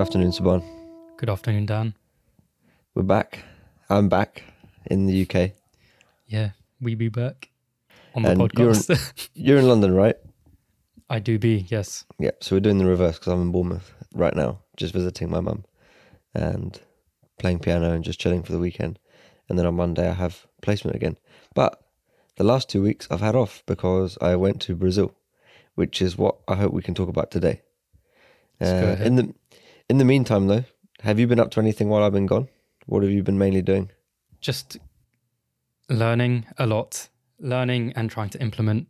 afternoon, 0.00 0.30
Saban. 0.30 0.64
Good 1.18 1.28
afternoon, 1.28 1.66
Dan. 1.66 1.94
We're 2.94 3.02
back. 3.02 3.44
I'm 3.90 4.08
back 4.08 4.42
in 4.86 5.06
the 5.06 5.22
UK. 5.22 5.52
Yeah, 6.26 6.50
we 6.80 6.94
be 6.94 7.08
back 7.08 7.50
on 8.14 8.22
the 8.22 8.30
And 8.30 8.40
podcast. 8.40 9.28
You're 9.34 9.58
in 9.58 9.68
London, 9.68 9.94
right? 9.94 10.16
I 11.10 11.18
do 11.18 11.38
be, 11.38 11.66
yes. 11.68 12.06
Yeah. 12.18 12.30
So 12.40 12.56
we're 12.56 12.60
doing 12.60 12.78
the 12.78 12.86
reverse 12.86 13.18
because 13.18 13.32
I'm 13.32 13.42
in 13.42 13.52
Bournemouth 13.52 13.92
right 14.14 14.34
now, 14.34 14.60
just 14.76 14.94
visiting 14.94 15.28
my 15.28 15.40
mum 15.40 15.64
and 16.34 16.80
playing 17.38 17.58
piano 17.58 17.92
and 17.92 18.02
just 18.02 18.20
chilling 18.20 18.42
for 18.42 18.52
the 18.52 18.58
weekend. 18.58 18.98
And 19.48 19.58
then 19.58 19.66
on 19.66 19.74
Monday 19.74 20.08
I 20.08 20.14
have 20.14 20.46
placement 20.62 20.96
again. 20.96 21.18
But 21.54 21.82
the 22.36 22.44
last 22.44 22.70
two 22.70 22.82
weeks 22.82 23.06
I've 23.10 23.20
had 23.20 23.34
off 23.34 23.62
because 23.66 24.16
I 24.22 24.36
went 24.36 24.62
to 24.62 24.76
Brazil, 24.76 25.14
which 25.74 26.00
is 26.00 26.16
what 26.16 26.36
I 26.48 26.54
hope 26.54 26.72
we 26.72 26.82
can 26.82 26.94
talk 26.94 27.08
about 27.08 27.30
today. 27.30 27.62
Uh, 28.60 28.96
in 29.00 29.16
the 29.16 29.34
in 29.90 29.98
the 29.98 30.04
meantime, 30.04 30.46
though, 30.46 30.64
have 31.00 31.18
you 31.18 31.26
been 31.26 31.40
up 31.40 31.50
to 31.50 31.60
anything 31.60 31.88
while 31.88 32.04
I've 32.04 32.12
been 32.12 32.26
gone? 32.26 32.48
What 32.86 33.02
have 33.02 33.10
you 33.10 33.24
been 33.24 33.38
mainly 33.38 33.60
doing? 33.60 33.90
Just 34.40 34.78
learning 35.88 36.46
a 36.58 36.66
lot, 36.66 37.08
learning 37.40 37.92
and 37.96 38.08
trying 38.08 38.28
to 38.30 38.40
implement 38.40 38.86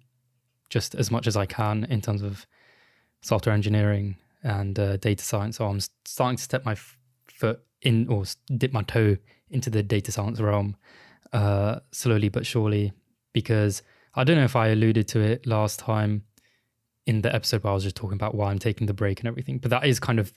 just 0.69 0.95
as 0.95 1.11
much 1.11 1.27
as 1.27 1.39
I 1.39 1.47
can 1.47 1.85
in 1.85 2.03
terms 2.03 2.21
of 2.21 2.47
software 3.23 3.55
engineering 3.55 4.17
and 4.43 4.79
uh, 4.79 4.99
data 4.99 5.25
science. 5.25 5.57
So 5.57 5.67
I'm 5.67 5.81
starting 6.05 6.37
to 6.37 6.43
step 6.43 6.67
my 6.67 6.77
foot 7.33 7.61
in 7.81 8.07
or 8.09 8.25
dip 8.59 8.75
my 8.75 8.83
toe 8.83 9.17
into 9.49 9.71
the 9.71 9.83
data 9.83 10.13
science 10.13 10.39
realm 10.39 10.77
uh, 11.33 11.81
slowly 11.93 12.29
but 12.29 12.45
surely 12.45 12.93
because 13.33 13.83
I 14.15 14.25
don't 14.25 14.37
know 14.37 14.45
if 14.45 14.55
I 14.55 14.69
alluded 14.69 15.09
to 15.09 15.21
it 15.21 15.47
last 15.47 15.79
time 15.79 16.25
in 17.07 17.23
the 17.23 17.35
episode 17.35 17.65
where 17.65 17.71
I 17.71 17.75
was 17.75 17.85
just 17.85 17.97
talking 17.97 18.17
about 18.17 18.35
why 18.35 18.51
I'm 18.51 18.59
taking 18.59 18.87
the 18.87 18.93
break 18.93 19.21
and 19.21 19.29
everything, 19.29 19.59
but 19.59 19.71
that 19.71 19.87
is 19.87 19.99
kind 19.99 20.21
of 20.21 20.35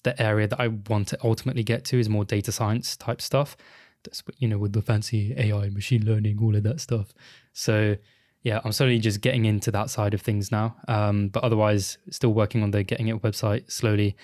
the 0.00 0.20
area 0.20 0.48
that 0.48 0.60
I 0.60 0.68
want 0.68 1.08
to 1.08 1.18
ultimately 1.22 1.62
get 1.62 1.84
to 1.86 1.98
is 1.98 2.08
more 2.08 2.24
data 2.24 2.52
science 2.52 2.96
type 2.96 3.20
stuff. 3.20 3.56
That's 4.04 4.22
you 4.38 4.48
know 4.48 4.58
with 4.58 4.72
the 4.72 4.82
fancy 4.82 5.34
AI, 5.36 5.68
machine 5.70 6.04
learning, 6.04 6.38
all 6.40 6.56
of 6.56 6.62
that 6.62 6.80
stuff. 6.80 7.12
So 7.52 7.96
yeah, 8.42 8.60
I'm 8.64 8.72
slowly 8.72 8.98
just 8.98 9.20
getting 9.20 9.44
into 9.44 9.70
that 9.72 9.90
side 9.90 10.14
of 10.14 10.22
things 10.22 10.50
now. 10.50 10.76
Um, 10.88 11.28
but 11.28 11.44
otherwise, 11.44 11.98
still 12.10 12.32
working 12.32 12.62
on 12.62 12.70
the 12.70 12.82
getting 12.82 13.08
it 13.08 13.20
website 13.22 13.70
slowly. 13.70 14.16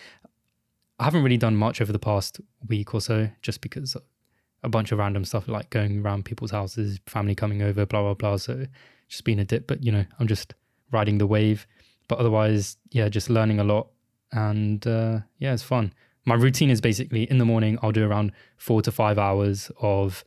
I 0.99 1.05
haven't 1.05 1.23
really 1.23 1.37
done 1.37 1.57
much 1.57 1.83
over 1.83 1.93
the 1.93 1.99
past 1.99 2.41
week 2.67 2.95
or 2.95 3.03
so, 3.03 3.29
just 3.43 3.61
because 3.61 3.97
a 4.63 4.69
bunch 4.69 4.91
of 4.91 4.99
random 4.99 5.25
stuff 5.25 5.47
like 5.47 5.69
going 5.69 6.01
around 6.01 6.25
people's 6.25 6.51
houses, 6.51 6.99
family 7.07 7.35
coming 7.35 7.61
over, 7.61 7.85
blah 7.85 8.03
blah 8.03 8.15
blah. 8.15 8.37
So 8.39 8.67
just 9.09 9.25
been 9.25 9.39
a 9.39 9.45
dip, 9.45 9.67
but 9.67 9.85
you 9.85 9.93
know, 9.93 10.07
I'm 10.19 10.27
just 10.27 10.55
riding 10.91 11.19
the 11.19 11.27
wave. 11.27 11.67
But 12.09 12.19
otherwise, 12.19 12.77
yeah, 12.91 13.09
just 13.09 13.29
learning 13.29 13.59
a 13.59 13.65
lot, 13.65 13.89
and 14.33 14.87
uh, 14.87 15.21
yeah, 15.39 15.53
it's 15.53 15.63
fun. 15.63 15.93
My 16.25 16.35
routine 16.35 16.71
is 16.71 16.81
basically 16.81 17.23
in 17.31 17.39
the 17.39 17.45
morning, 17.45 17.79
I'll 17.83 17.93
do 17.93 18.07
around 18.07 18.33
four 18.57 18.83
to 18.83 18.91
five 18.91 19.19
hours 19.19 19.71
of 19.81 20.25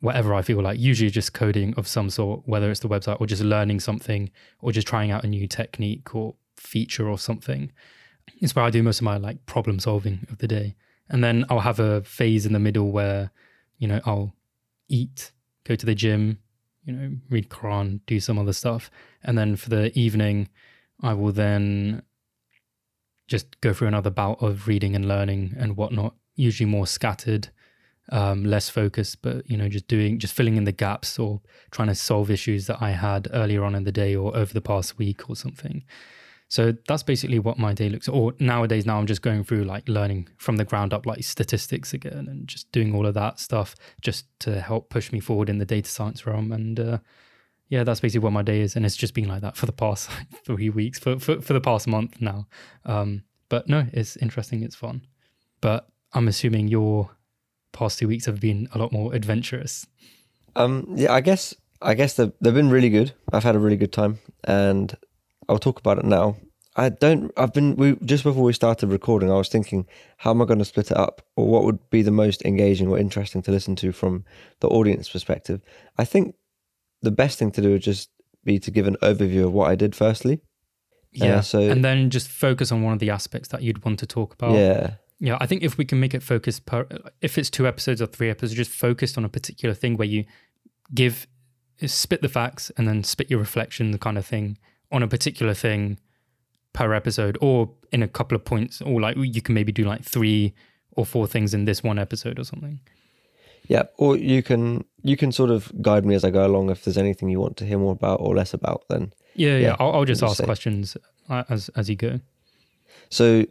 whatever 0.00 0.34
I 0.34 0.42
feel 0.42 0.60
like, 0.60 0.80
usually 0.80 1.10
just 1.10 1.32
coding 1.32 1.74
of 1.76 1.86
some 1.86 2.10
sort, 2.10 2.42
whether 2.44 2.70
it's 2.70 2.80
the 2.80 2.88
website 2.88 3.20
or 3.20 3.26
just 3.26 3.42
learning 3.42 3.78
something 3.78 4.30
or 4.60 4.72
just 4.72 4.88
trying 4.88 5.12
out 5.12 5.24
a 5.24 5.28
new 5.28 5.46
technique 5.46 6.12
or 6.14 6.34
feature 6.56 7.08
or 7.08 7.18
something. 7.18 7.70
It's 8.40 8.56
where 8.56 8.64
I 8.64 8.70
do 8.70 8.82
most 8.82 8.98
of 8.98 9.04
my 9.04 9.16
like 9.16 9.46
problem 9.46 9.78
solving 9.78 10.26
of 10.28 10.38
the 10.38 10.48
day. 10.48 10.74
And 11.08 11.22
then 11.22 11.44
I'll 11.48 11.60
have 11.60 11.78
a 11.78 12.02
phase 12.02 12.46
in 12.46 12.52
the 12.52 12.58
middle 12.58 12.90
where, 12.90 13.30
you 13.78 13.86
know, 13.86 14.00
I'll 14.04 14.34
eat, 14.88 15.30
go 15.64 15.76
to 15.76 15.86
the 15.86 15.94
gym, 15.94 16.38
you 16.84 16.92
know, 16.92 17.16
read 17.30 17.48
Quran, 17.48 18.00
do 18.06 18.18
some 18.18 18.38
other 18.38 18.52
stuff. 18.52 18.90
And 19.22 19.38
then 19.38 19.54
for 19.54 19.68
the 19.68 19.96
evening, 19.96 20.48
I 21.00 21.14
will 21.14 21.32
then 21.32 22.02
just 23.28 23.60
go 23.60 23.72
through 23.72 23.88
another 23.88 24.10
bout 24.10 24.42
of 24.42 24.68
reading 24.68 24.94
and 24.94 25.06
learning 25.06 25.54
and 25.58 25.76
whatnot, 25.76 26.14
usually 26.34 26.68
more 26.68 26.86
scattered, 26.86 27.48
um, 28.10 28.44
less 28.44 28.68
focused, 28.68 29.22
but 29.22 29.48
you 29.48 29.56
know, 29.56 29.68
just 29.68 29.88
doing, 29.88 30.18
just 30.18 30.34
filling 30.34 30.56
in 30.56 30.64
the 30.64 30.72
gaps 30.72 31.18
or 31.18 31.40
trying 31.70 31.88
to 31.88 31.94
solve 31.94 32.30
issues 32.30 32.66
that 32.66 32.82
I 32.82 32.90
had 32.90 33.28
earlier 33.32 33.64
on 33.64 33.74
in 33.74 33.84
the 33.84 33.92
day 33.92 34.14
or 34.14 34.36
over 34.36 34.52
the 34.52 34.60
past 34.60 34.98
week 34.98 35.30
or 35.30 35.36
something. 35.36 35.84
So 36.52 36.74
that's 36.86 37.02
basically 37.02 37.38
what 37.38 37.58
my 37.58 37.72
day 37.72 37.88
looks. 37.88 38.08
Or 38.08 38.34
nowadays, 38.38 38.84
now 38.84 38.98
I'm 38.98 39.06
just 39.06 39.22
going 39.22 39.42
through 39.42 39.64
like 39.64 39.88
learning 39.88 40.28
from 40.36 40.56
the 40.56 40.66
ground 40.66 40.92
up, 40.92 41.06
like 41.06 41.24
statistics 41.24 41.94
again, 41.94 42.28
and 42.28 42.46
just 42.46 42.70
doing 42.72 42.94
all 42.94 43.06
of 43.06 43.14
that 43.14 43.40
stuff 43.40 43.74
just 44.02 44.26
to 44.40 44.60
help 44.60 44.90
push 44.90 45.12
me 45.12 45.18
forward 45.18 45.48
in 45.48 45.56
the 45.56 45.64
data 45.64 45.88
science 45.88 46.26
realm. 46.26 46.52
And 46.52 46.78
uh, 46.78 46.98
yeah, 47.72 47.84
that's 47.84 48.00
basically 48.00 48.22
what 48.22 48.34
my 48.34 48.42
day 48.42 48.60
is, 48.60 48.76
and 48.76 48.84
it's 48.84 48.96
just 48.96 49.14
been 49.14 49.28
like 49.28 49.40
that 49.40 49.56
for 49.56 49.64
the 49.64 49.72
past 49.72 50.10
three 50.44 50.68
weeks, 50.68 50.98
for 50.98 51.18
for, 51.18 51.40
for 51.40 51.54
the 51.54 51.60
past 51.60 51.88
month 51.88 52.20
now. 52.20 52.46
Um, 52.84 53.22
but 53.48 53.66
no, 53.66 53.86
it's 53.94 54.14
interesting, 54.18 54.62
it's 54.62 54.76
fun. 54.76 55.06
But 55.62 55.88
I'm 56.12 56.28
assuming 56.28 56.68
your 56.68 57.16
past 57.72 57.98
two 57.98 58.08
weeks 58.08 58.26
have 58.26 58.40
been 58.40 58.68
a 58.74 58.78
lot 58.78 58.92
more 58.92 59.14
adventurous. 59.14 59.86
Um, 60.54 60.86
yeah, 60.96 61.14
I 61.14 61.22
guess 61.22 61.54
I 61.80 61.94
guess 61.94 62.12
they've 62.16 62.30
they've 62.42 62.52
been 62.52 62.68
really 62.68 62.90
good. 62.90 63.14
I've 63.32 63.42
had 63.42 63.56
a 63.56 63.58
really 63.58 63.78
good 63.78 63.92
time, 63.92 64.18
and 64.44 64.94
I'll 65.48 65.58
talk 65.58 65.78
about 65.78 65.98
it 65.98 66.04
now. 66.04 66.36
I 66.76 66.90
don't. 66.90 67.32
I've 67.38 67.54
been 67.54 67.76
we 67.76 67.96
just 68.04 68.22
before 68.22 68.42
we 68.42 68.52
started 68.52 68.90
recording. 68.90 69.30
I 69.30 69.38
was 69.38 69.48
thinking, 69.48 69.86
how 70.18 70.32
am 70.32 70.42
I 70.42 70.44
going 70.44 70.58
to 70.58 70.66
split 70.66 70.90
it 70.90 70.98
up, 70.98 71.22
or 71.36 71.46
what 71.46 71.64
would 71.64 71.88
be 71.88 72.02
the 72.02 72.10
most 72.10 72.44
engaging 72.44 72.88
or 72.88 72.98
interesting 72.98 73.40
to 73.42 73.50
listen 73.50 73.76
to 73.76 73.92
from 73.92 74.26
the 74.60 74.68
audience 74.68 75.08
perspective? 75.08 75.62
I 75.96 76.04
think 76.04 76.34
the 77.02 77.10
best 77.10 77.38
thing 77.38 77.50
to 77.52 77.60
do 77.60 77.72
would 77.72 77.82
just 77.82 78.10
be 78.44 78.58
to 78.58 78.70
give 78.70 78.86
an 78.86 78.96
overview 79.02 79.44
of 79.44 79.52
what 79.52 79.70
I 79.70 79.74
did 79.74 79.94
firstly. 79.94 80.40
Uh, 81.20 81.26
yeah. 81.26 81.40
so- 81.40 81.60
and 81.60 81.84
then 81.84 82.10
just 82.10 82.28
focus 82.28 82.72
on 82.72 82.82
one 82.82 82.92
of 82.92 82.98
the 82.98 83.10
aspects 83.10 83.48
that 83.50 83.62
you'd 83.62 83.84
want 83.84 83.98
to 83.98 84.06
talk 84.06 84.34
about. 84.34 84.52
Yeah, 84.54 84.94
Yeah, 85.20 85.36
I 85.40 85.46
think 85.46 85.62
if 85.62 85.76
we 85.78 85.84
can 85.84 86.00
make 86.00 86.14
it 86.14 86.22
focused 86.22 86.64
per, 86.66 86.86
if 87.20 87.38
it's 87.38 87.50
two 87.50 87.66
episodes 87.66 88.00
or 88.02 88.06
three 88.06 88.30
episodes, 88.30 88.54
just 88.56 88.70
focused 88.70 89.16
on 89.18 89.24
a 89.24 89.28
particular 89.28 89.74
thing 89.74 89.96
where 89.96 90.08
you 90.08 90.24
give, 90.94 91.26
spit 91.86 92.22
the 92.22 92.28
facts 92.28 92.70
and 92.76 92.88
then 92.88 93.04
spit 93.04 93.30
your 93.30 93.38
reflection, 93.40 93.90
the 93.90 93.98
kind 93.98 94.16
of 94.18 94.24
thing 94.26 94.58
on 94.90 95.02
a 95.02 95.08
particular 95.08 95.54
thing 95.54 95.98
per 96.72 96.92
episode, 96.94 97.36
or 97.40 97.70
in 97.92 98.02
a 98.02 98.08
couple 98.08 98.34
of 98.36 98.44
points, 98.44 98.80
or 98.80 99.00
like 99.00 99.16
you 99.18 99.42
can 99.42 99.54
maybe 99.54 99.72
do 99.72 99.84
like 99.84 100.02
three 100.02 100.54
or 100.92 101.04
four 101.06 101.26
things 101.26 101.54
in 101.54 101.64
this 101.66 101.82
one 101.82 101.98
episode 101.98 102.38
or 102.38 102.44
something. 102.44 102.80
Yeah. 103.68 103.84
Or 103.98 104.16
you 104.16 104.42
can 104.42 104.84
you 105.02 105.16
can 105.16 105.32
sort 105.32 105.50
of 105.50 105.72
guide 105.82 106.04
me 106.04 106.14
as 106.14 106.24
I 106.24 106.30
go 106.30 106.46
along. 106.46 106.70
If 106.70 106.84
there's 106.84 106.98
anything 106.98 107.28
you 107.28 107.40
want 107.40 107.56
to 107.58 107.66
hear 107.66 107.78
more 107.78 107.92
about 107.92 108.20
or 108.20 108.34
less 108.34 108.54
about, 108.54 108.84
then 108.88 109.12
Yeah, 109.34 109.52
yeah. 109.52 109.58
Yeah, 109.58 109.76
I'll, 109.78 109.92
I'll 109.92 110.04
just 110.04 110.22
ask 110.22 110.36
say. 110.38 110.44
questions 110.44 110.96
uh, 111.28 111.44
as 111.48 111.68
as 111.76 111.88
you 111.88 111.96
go. 111.96 112.20
So 113.08 113.44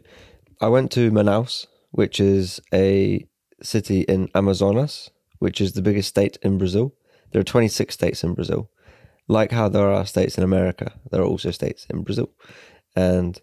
I 0.60 0.68
went 0.68 0.90
to 0.92 1.10
Manaus, 1.10 1.66
which 1.90 2.20
is 2.20 2.60
a 2.72 3.26
city 3.62 4.02
in 4.02 4.28
Amazonas, 4.34 5.10
which 5.38 5.60
is 5.60 5.72
the 5.72 5.82
biggest 5.82 6.08
state 6.08 6.38
in 6.42 6.58
Brazil. 6.58 6.94
There 7.30 7.40
are 7.40 7.44
26 7.44 7.94
states 7.94 8.24
in 8.24 8.34
Brazil. 8.34 8.70
Like 9.28 9.52
how 9.52 9.68
there 9.68 9.88
are 9.90 10.04
states 10.04 10.36
in 10.36 10.44
America, 10.44 10.92
there 11.10 11.20
are 11.22 11.26
also 11.26 11.50
states 11.50 11.86
in 11.88 12.02
Brazil. 12.02 12.30
And 12.94 13.40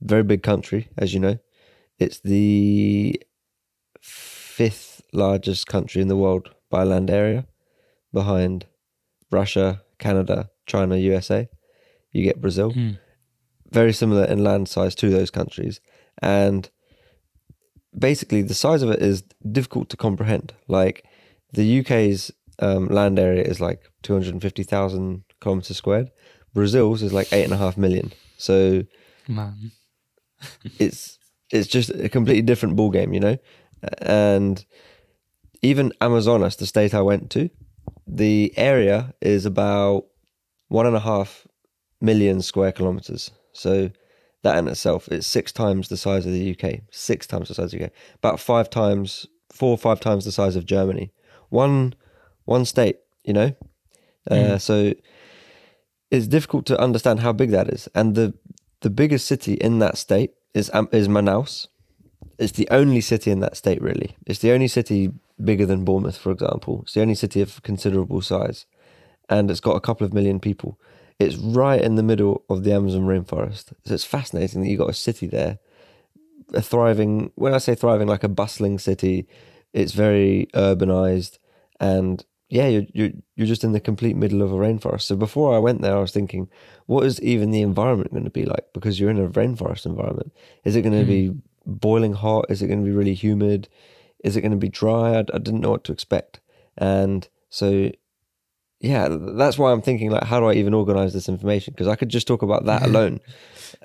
very 0.00 0.22
big 0.22 0.42
country, 0.42 0.88
as 0.98 1.14
you 1.14 1.20
know. 1.20 1.38
It's 1.98 2.20
the 2.20 3.20
fifth 4.00 4.93
largest 5.14 5.66
country 5.66 6.02
in 6.02 6.08
the 6.08 6.16
world 6.16 6.50
by 6.70 6.82
land 6.84 7.10
area, 7.10 7.46
behind 8.12 8.66
Russia, 9.30 9.82
Canada, 9.98 10.50
China, 10.66 10.96
USA. 10.96 11.48
You 12.12 12.22
get 12.22 12.40
Brazil 12.40 12.72
Mm. 12.72 12.98
very 13.70 13.92
similar 13.92 14.24
in 14.24 14.44
land 14.44 14.68
size 14.68 14.94
to 14.96 15.10
those 15.10 15.30
countries. 15.30 15.80
And 16.22 16.70
basically, 17.96 18.42
the 18.42 18.54
size 18.54 18.82
of 18.82 18.90
it 18.90 19.00
is 19.02 19.22
difficult 19.50 19.88
to 19.90 19.96
comprehend. 19.96 20.52
Like 20.68 21.04
the 21.52 21.64
UK's 21.80 22.30
um, 22.60 22.86
land 22.88 23.18
area 23.18 23.42
is 23.42 23.60
like 23.60 23.80
250,000 24.02 25.24
kilometers 25.40 25.76
squared, 25.76 26.10
Brazil's 26.52 27.02
is 27.02 27.12
like 27.12 27.32
eight 27.32 27.44
and 27.44 27.52
a 27.52 27.56
half 27.56 27.76
million. 27.76 28.12
So 28.36 28.84
Man, 29.26 29.72
it's 30.78 31.18
it's 31.50 31.66
just 31.68 31.90
a 31.90 32.08
completely 32.08 32.42
different 32.42 32.76
ball 32.76 32.90
game, 32.90 33.12
you 33.12 33.20
know. 33.20 33.36
And 33.98 34.64
even 35.64 35.92
Amazonas, 36.00 36.56
the 36.56 36.66
state 36.66 36.92
I 36.94 37.00
went 37.00 37.30
to, 37.30 37.48
the 38.06 38.52
area 38.56 39.14
is 39.22 39.46
about 39.46 40.04
one 40.68 40.86
and 40.86 40.94
a 40.94 41.00
half 41.00 41.46
million 42.00 42.42
square 42.42 42.70
kilometers. 42.70 43.30
So 43.52 43.90
that 44.42 44.58
in 44.58 44.68
itself 44.68 45.08
is 45.08 45.26
six 45.26 45.52
times 45.52 45.88
the 45.88 45.96
size 45.96 46.26
of 46.26 46.32
the 46.32 46.50
UK. 46.54 46.80
Six 46.90 47.26
times 47.26 47.48
the 47.48 47.54
size 47.54 47.72
of 47.72 47.78
the 47.78 47.86
UK. 47.86 47.92
About 48.16 48.38
five 48.40 48.68
times, 48.68 49.26
four 49.50 49.70
or 49.70 49.78
five 49.78 50.00
times 50.00 50.26
the 50.26 50.32
size 50.32 50.54
of 50.54 50.66
Germany. 50.66 51.12
One 51.48 51.94
one 52.44 52.64
state, 52.66 52.98
you 53.24 53.32
know. 53.32 53.50
Uh, 54.30 54.34
Mm. 54.56 54.60
so 54.60 54.92
it's 56.10 56.26
difficult 56.26 56.66
to 56.66 56.78
understand 56.78 57.20
how 57.20 57.32
big 57.32 57.50
that 57.50 57.68
is. 57.68 57.88
And 57.94 58.14
the 58.14 58.34
the 58.80 58.90
biggest 58.90 59.26
city 59.26 59.54
in 59.54 59.78
that 59.78 59.96
state 59.96 60.32
is 60.52 60.70
um, 60.74 60.88
is 60.92 61.08
Manaus. 61.08 61.68
It's 62.38 62.52
the 62.52 62.68
only 62.70 63.00
city 63.00 63.30
in 63.30 63.40
that 63.40 63.56
state, 63.56 63.80
really. 63.80 64.10
It's 64.26 64.40
the 64.40 64.52
only 64.52 64.68
city 64.68 65.10
bigger 65.42 65.66
than 65.66 65.84
Bournemouth, 65.84 66.16
for 66.16 66.32
example. 66.32 66.80
It's 66.82 66.94
the 66.94 67.02
only 67.02 67.14
city 67.14 67.40
of 67.40 67.62
considerable 67.62 68.20
size, 68.20 68.66
and 69.28 69.50
it's 69.50 69.60
got 69.60 69.76
a 69.76 69.80
couple 69.80 70.06
of 70.06 70.12
million 70.12 70.40
people. 70.40 70.78
It's 71.18 71.36
right 71.36 71.80
in 71.80 71.94
the 71.94 72.02
middle 72.02 72.44
of 72.50 72.64
the 72.64 72.72
Amazon 72.72 73.02
rainforest. 73.02 73.72
So 73.84 73.94
it's 73.94 74.04
fascinating 74.04 74.62
that 74.62 74.68
you've 74.68 74.80
got 74.80 74.90
a 74.90 74.94
city 74.94 75.26
there 75.26 75.58
a 76.52 76.62
thriving. 76.62 77.30
When 77.36 77.54
I 77.54 77.58
say 77.58 77.74
thriving, 77.74 78.08
like 78.08 78.24
a 78.24 78.28
bustling 78.28 78.78
city, 78.78 79.26
it's 79.72 79.92
very 79.92 80.48
urbanized, 80.54 81.38
and 81.80 82.24
yeah, 82.48 82.68
you're 82.68 82.86
you're 82.92 83.10
you're 83.36 83.46
just 83.46 83.64
in 83.64 83.72
the 83.72 83.80
complete 83.80 84.16
middle 84.16 84.42
of 84.42 84.52
a 84.52 84.56
rainforest. 84.56 85.02
So 85.02 85.16
before 85.16 85.54
I 85.54 85.58
went 85.58 85.82
there, 85.82 85.96
I 85.96 86.00
was 86.00 86.12
thinking, 86.12 86.48
what 86.86 87.06
is 87.06 87.20
even 87.22 87.50
the 87.50 87.62
environment 87.62 88.12
going 88.12 88.24
to 88.24 88.30
be 88.30 88.44
like? 88.44 88.66
Because 88.72 89.00
you're 89.00 89.10
in 89.10 89.18
a 89.18 89.28
rainforest 89.28 89.86
environment. 89.86 90.32
Is 90.64 90.76
it 90.76 90.82
going 90.82 90.92
to 90.94 91.04
Mm. 91.04 91.06
be 91.06 91.34
boiling 91.66 92.12
hot? 92.12 92.46
Is 92.50 92.62
it 92.62 92.68
going 92.68 92.80
to 92.80 92.84
be 92.84 92.96
really 92.96 93.14
humid? 93.14 93.68
Is 94.24 94.36
it 94.36 94.40
going 94.40 94.52
to 94.52 94.56
be 94.58 94.68
dry? 94.68 95.16
I, 95.16 95.18
I 95.18 95.38
didn't 95.38 95.60
know 95.60 95.70
what 95.70 95.84
to 95.84 95.92
expect, 95.92 96.40
and 96.76 97.28
so 97.50 97.90
yeah, 98.80 99.08
that's 99.10 99.56
why 99.56 99.72
I'm 99.72 99.80
thinking 99.80 100.10
like, 100.10 100.24
how 100.24 100.40
do 100.40 100.46
I 100.46 100.54
even 100.54 100.74
organize 100.74 101.14
this 101.14 101.28
information? 101.28 101.72
Because 101.72 101.88
I 101.88 101.96
could 101.96 102.10
just 102.10 102.26
talk 102.26 102.42
about 102.42 102.66
that 102.66 102.82
alone, 102.88 103.20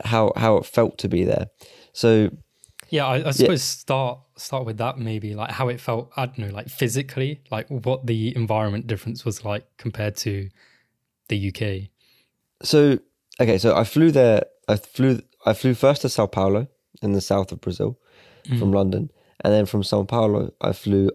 how 0.04 0.34
how 0.36 0.58
it 0.58 0.66
felt 0.66 0.98
to 1.00 1.08
be 1.08 1.24
there. 1.24 1.48
So 1.94 2.32
Yeah, 2.90 3.06
I, 3.06 3.28
I 3.28 3.32
suppose 3.32 3.64
start 3.64 4.20
start 4.36 4.66
with 4.66 4.78
that 4.78 4.98
maybe 4.98 5.36
like 5.36 5.52
how 5.52 5.70
it 5.70 5.80
felt. 5.80 6.12
I 6.18 6.26
don't 6.26 6.40
know, 6.40 6.50
like 6.50 6.70
physically, 6.70 7.42
like 7.52 7.68
what 7.70 8.08
the 8.08 8.36
environment 8.36 8.88
difference 8.88 9.24
was 9.24 9.46
like 9.46 9.66
compared 9.78 10.16
to 10.18 10.50
the 11.30 11.50
UK. 11.50 11.90
so 12.64 13.00
okay, 13.40 13.58
so 13.58 13.76
I 13.76 13.84
flew 13.84 14.12
there. 14.12 14.44
I 14.68 14.76
flew. 14.76 15.22
I 15.46 15.54
flew 15.54 15.74
first 15.74 16.02
to 16.02 16.10
Sao 16.10 16.26
Paulo 16.26 16.68
in 17.02 17.14
the 17.14 17.22
south 17.22 17.54
of 17.54 17.62
Brazil 17.62 17.98
mm. 18.46 18.60
from 18.60 18.74
London, 18.74 19.10
and 19.44 19.54
then 19.54 19.66
from 19.66 19.84
Sao 19.84 20.04
Paulo 20.04 20.52
I 20.62 20.74
flew 20.74 21.12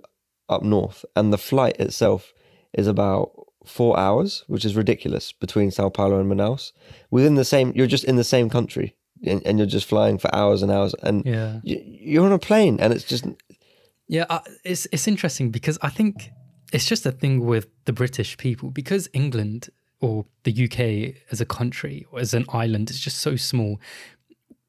up 0.48 0.62
north. 0.62 1.04
And 1.16 1.32
the 1.32 1.38
flight 1.38 1.76
itself 1.80 2.32
is 2.72 2.86
about 2.86 3.32
four 3.64 3.98
hours, 3.98 4.44
which 4.46 4.64
is 4.64 4.76
ridiculous 4.76 5.32
between 5.32 5.70
Sao 5.70 5.88
Paulo 5.88 6.20
and 6.20 6.30
Manaus. 6.30 6.72
Within 7.10 7.34
the 7.34 7.44
same, 7.44 7.72
you're 7.74 7.86
just 7.86 8.04
in 8.04 8.16
the 8.16 8.24
same 8.24 8.50
country, 8.50 8.94
and, 9.24 9.40
and 9.46 9.58
you're 9.58 9.66
just 9.66 9.88
flying 9.88 10.18
for 10.18 10.34
hours 10.34 10.62
and 10.62 10.70
hours, 10.70 10.94
and 11.02 11.24
Yeah, 11.24 11.60
y- 11.64 11.82
you're 11.84 12.26
on 12.26 12.32
a 12.32 12.38
plane, 12.38 12.78
and 12.80 12.92
it's 12.92 13.04
just 13.04 13.24
yeah. 14.06 14.26
I, 14.28 14.40
it's 14.64 14.86
it's 14.92 15.08
interesting 15.08 15.50
because 15.50 15.78
I 15.82 15.88
think 15.88 16.30
it's 16.72 16.86
just 16.86 17.06
a 17.06 17.12
thing 17.12 17.46
with 17.46 17.66
the 17.86 17.92
British 17.92 18.36
people 18.36 18.70
because 18.70 19.08
England 19.12 19.70
or 20.00 20.26
the 20.42 20.52
UK 20.64 21.14
as 21.30 21.40
a 21.40 21.46
country 21.46 22.04
or 22.12 22.20
as 22.20 22.34
an 22.34 22.44
island 22.50 22.90
is 22.90 23.00
just 23.00 23.18
so 23.18 23.36
small. 23.36 23.80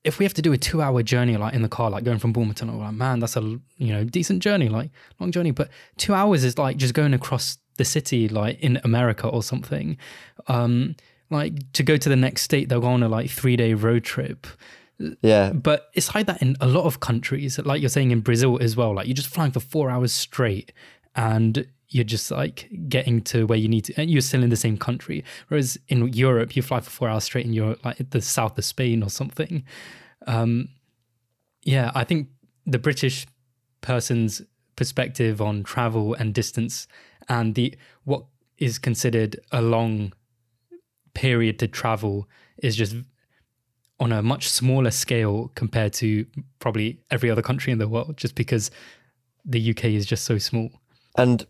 If 0.06 0.20
we 0.20 0.26
have 0.26 0.34
to 0.36 0.42
do 0.42 0.54
a 0.54 0.58
two-hour 0.58 1.04
journey, 1.04 1.36
like 1.36 1.54
in 1.54 1.62
the 1.62 1.70
car, 1.70 1.90
like 1.90 2.04
going 2.04 2.20
from 2.20 2.32
Bournemouth, 2.32 2.62
I'm 2.62 2.80
like, 2.80 2.94
man, 2.94 3.20
that's 3.20 3.36
a 3.36 3.42
you 3.42 3.94
know 3.94 4.04
decent 4.04 4.42
journey, 4.42 4.70
like 4.70 4.92
long 5.20 5.32
journey. 5.32 5.52
But 5.52 5.70
two 5.98 6.14
hours 6.14 6.44
is 6.44 6.58
like 6.58 6.78
just 6.78 6.94
going 6.94 7.14
across 7.14 7.58
the 7.78 7.86
city, 7.86 8.30
like 8.30 8.60
in 8.60 8.80
America 8.84 9.28
or 9.28 9.44
something. 9.44 9.98
Um, 10.48 10.96
like 11.30 11.54
to 11.74 11.84
go 11.84 11.98
to 11.98 12.08
the 12.08 12.16
next 12.16 12.44
state, 12.44 12.70
they'll 12.70 12.82
go 12.82 12.88
on 12.88 13.04
a 13.04 13.10
like 13.10 13.30
three-day 13.30 13.74
road 13.74 14.04
trip. 14.04 14.48
yeah, 15.22 15.52
But 15.52 15.90
it's 15.94 16.14
like 16.14 16.28
that 16.28 16.42
in 16.42 16.56
a 16.62 16.68
lot 16.68 16.86
of 16.86 17.00
countries, 17.00 17.60
like 17.60 17.82
you're 17.82 17.90
saying 17.90 18.12
in 18.12 18.22
Brazil 18.22 18.62
as 18.62 18.78
well. 18.78 18.94
Like 18.94 19.08
you're 19.08 19.16
just 19.16 19.34
flying 19.34 19.52
for 19.52 19.60
four 19.60 19.90
hours 19.90 20.14
straight, 20.14 20.72
and 21.16 21.68
you're 21.90 22.04
just 22.04 22.32
like 22.32 22.70
getting 22.90 23.22
to 23.22 23.46
where 23.46 23.58
you 23.58 23.68
need 23.68 23.86
to, 23.86 23.94
and 24.00 24.10
you're 24.10 24.22
still 24.22 24.44
in 24.44 24.50
the 24.50 24.56
same 24.56 24.78
country. 24.78 25.24
Whereas 25.48 25.78
in 25.88 26.12
Europe, 26.14 26.56
you 26.56 26.62
fly 26.62 26.80
for 26.80 26.90
four 26.90 27.10
hours 27.10 27.24
straight, 27.26 27.46
and 27.46 27.54
you're 27.54 27.76
like 27.84 28.10
the 28.10 28.22
south 28.22 28.58
of 28.58 28.66
Spain 28.66 29.04
or 29.04 29.10
something. 29.10 29.64
Um, 30.28 30.70
yeah, 31.64 31.92
I 31.94 32.04
think 32.04 32.30
the 32.66 32.80
British 32.80 33.28
person's 33.82 34.42
perspective 34.76 35.42
on 35.42 35.64
travel 35.64 36.14
and 36.16 36.34
distance, 36.34 36.88
and 37.30 37.56
the 37.56 37.76
what 38.04 38.26
is 38.58 38.80
considered 38.80 39.40
a 39.52 39.62
long 39.62 40.14
period 41.14 41.60
to 41.60 41.68
travel 41.68 42.28
is 42.62 42.76
just 42.76 42.96
on 44.00 44.12
a 44.12 44.22
much 44.22 44.50
smaller 44.50 44.92
scale 44.92 45.52
compared 45.56 45.94
to 45.94 46.26
probably 46.60 47.00
every 47.12 47.30
other 47.30 47.42
country 47.42 47.72
in 47.72 47.80
the 47.80 47.88
world, 47.88 48.18
just 48.18 48.36
because 48.36 48.72
the 49.46 49.70
UK 49.72 49.86
is 49.86 50.06
just 50.06 50.26
so 50.26 50.38
small. 50.38 50.70
And 51.18 51.46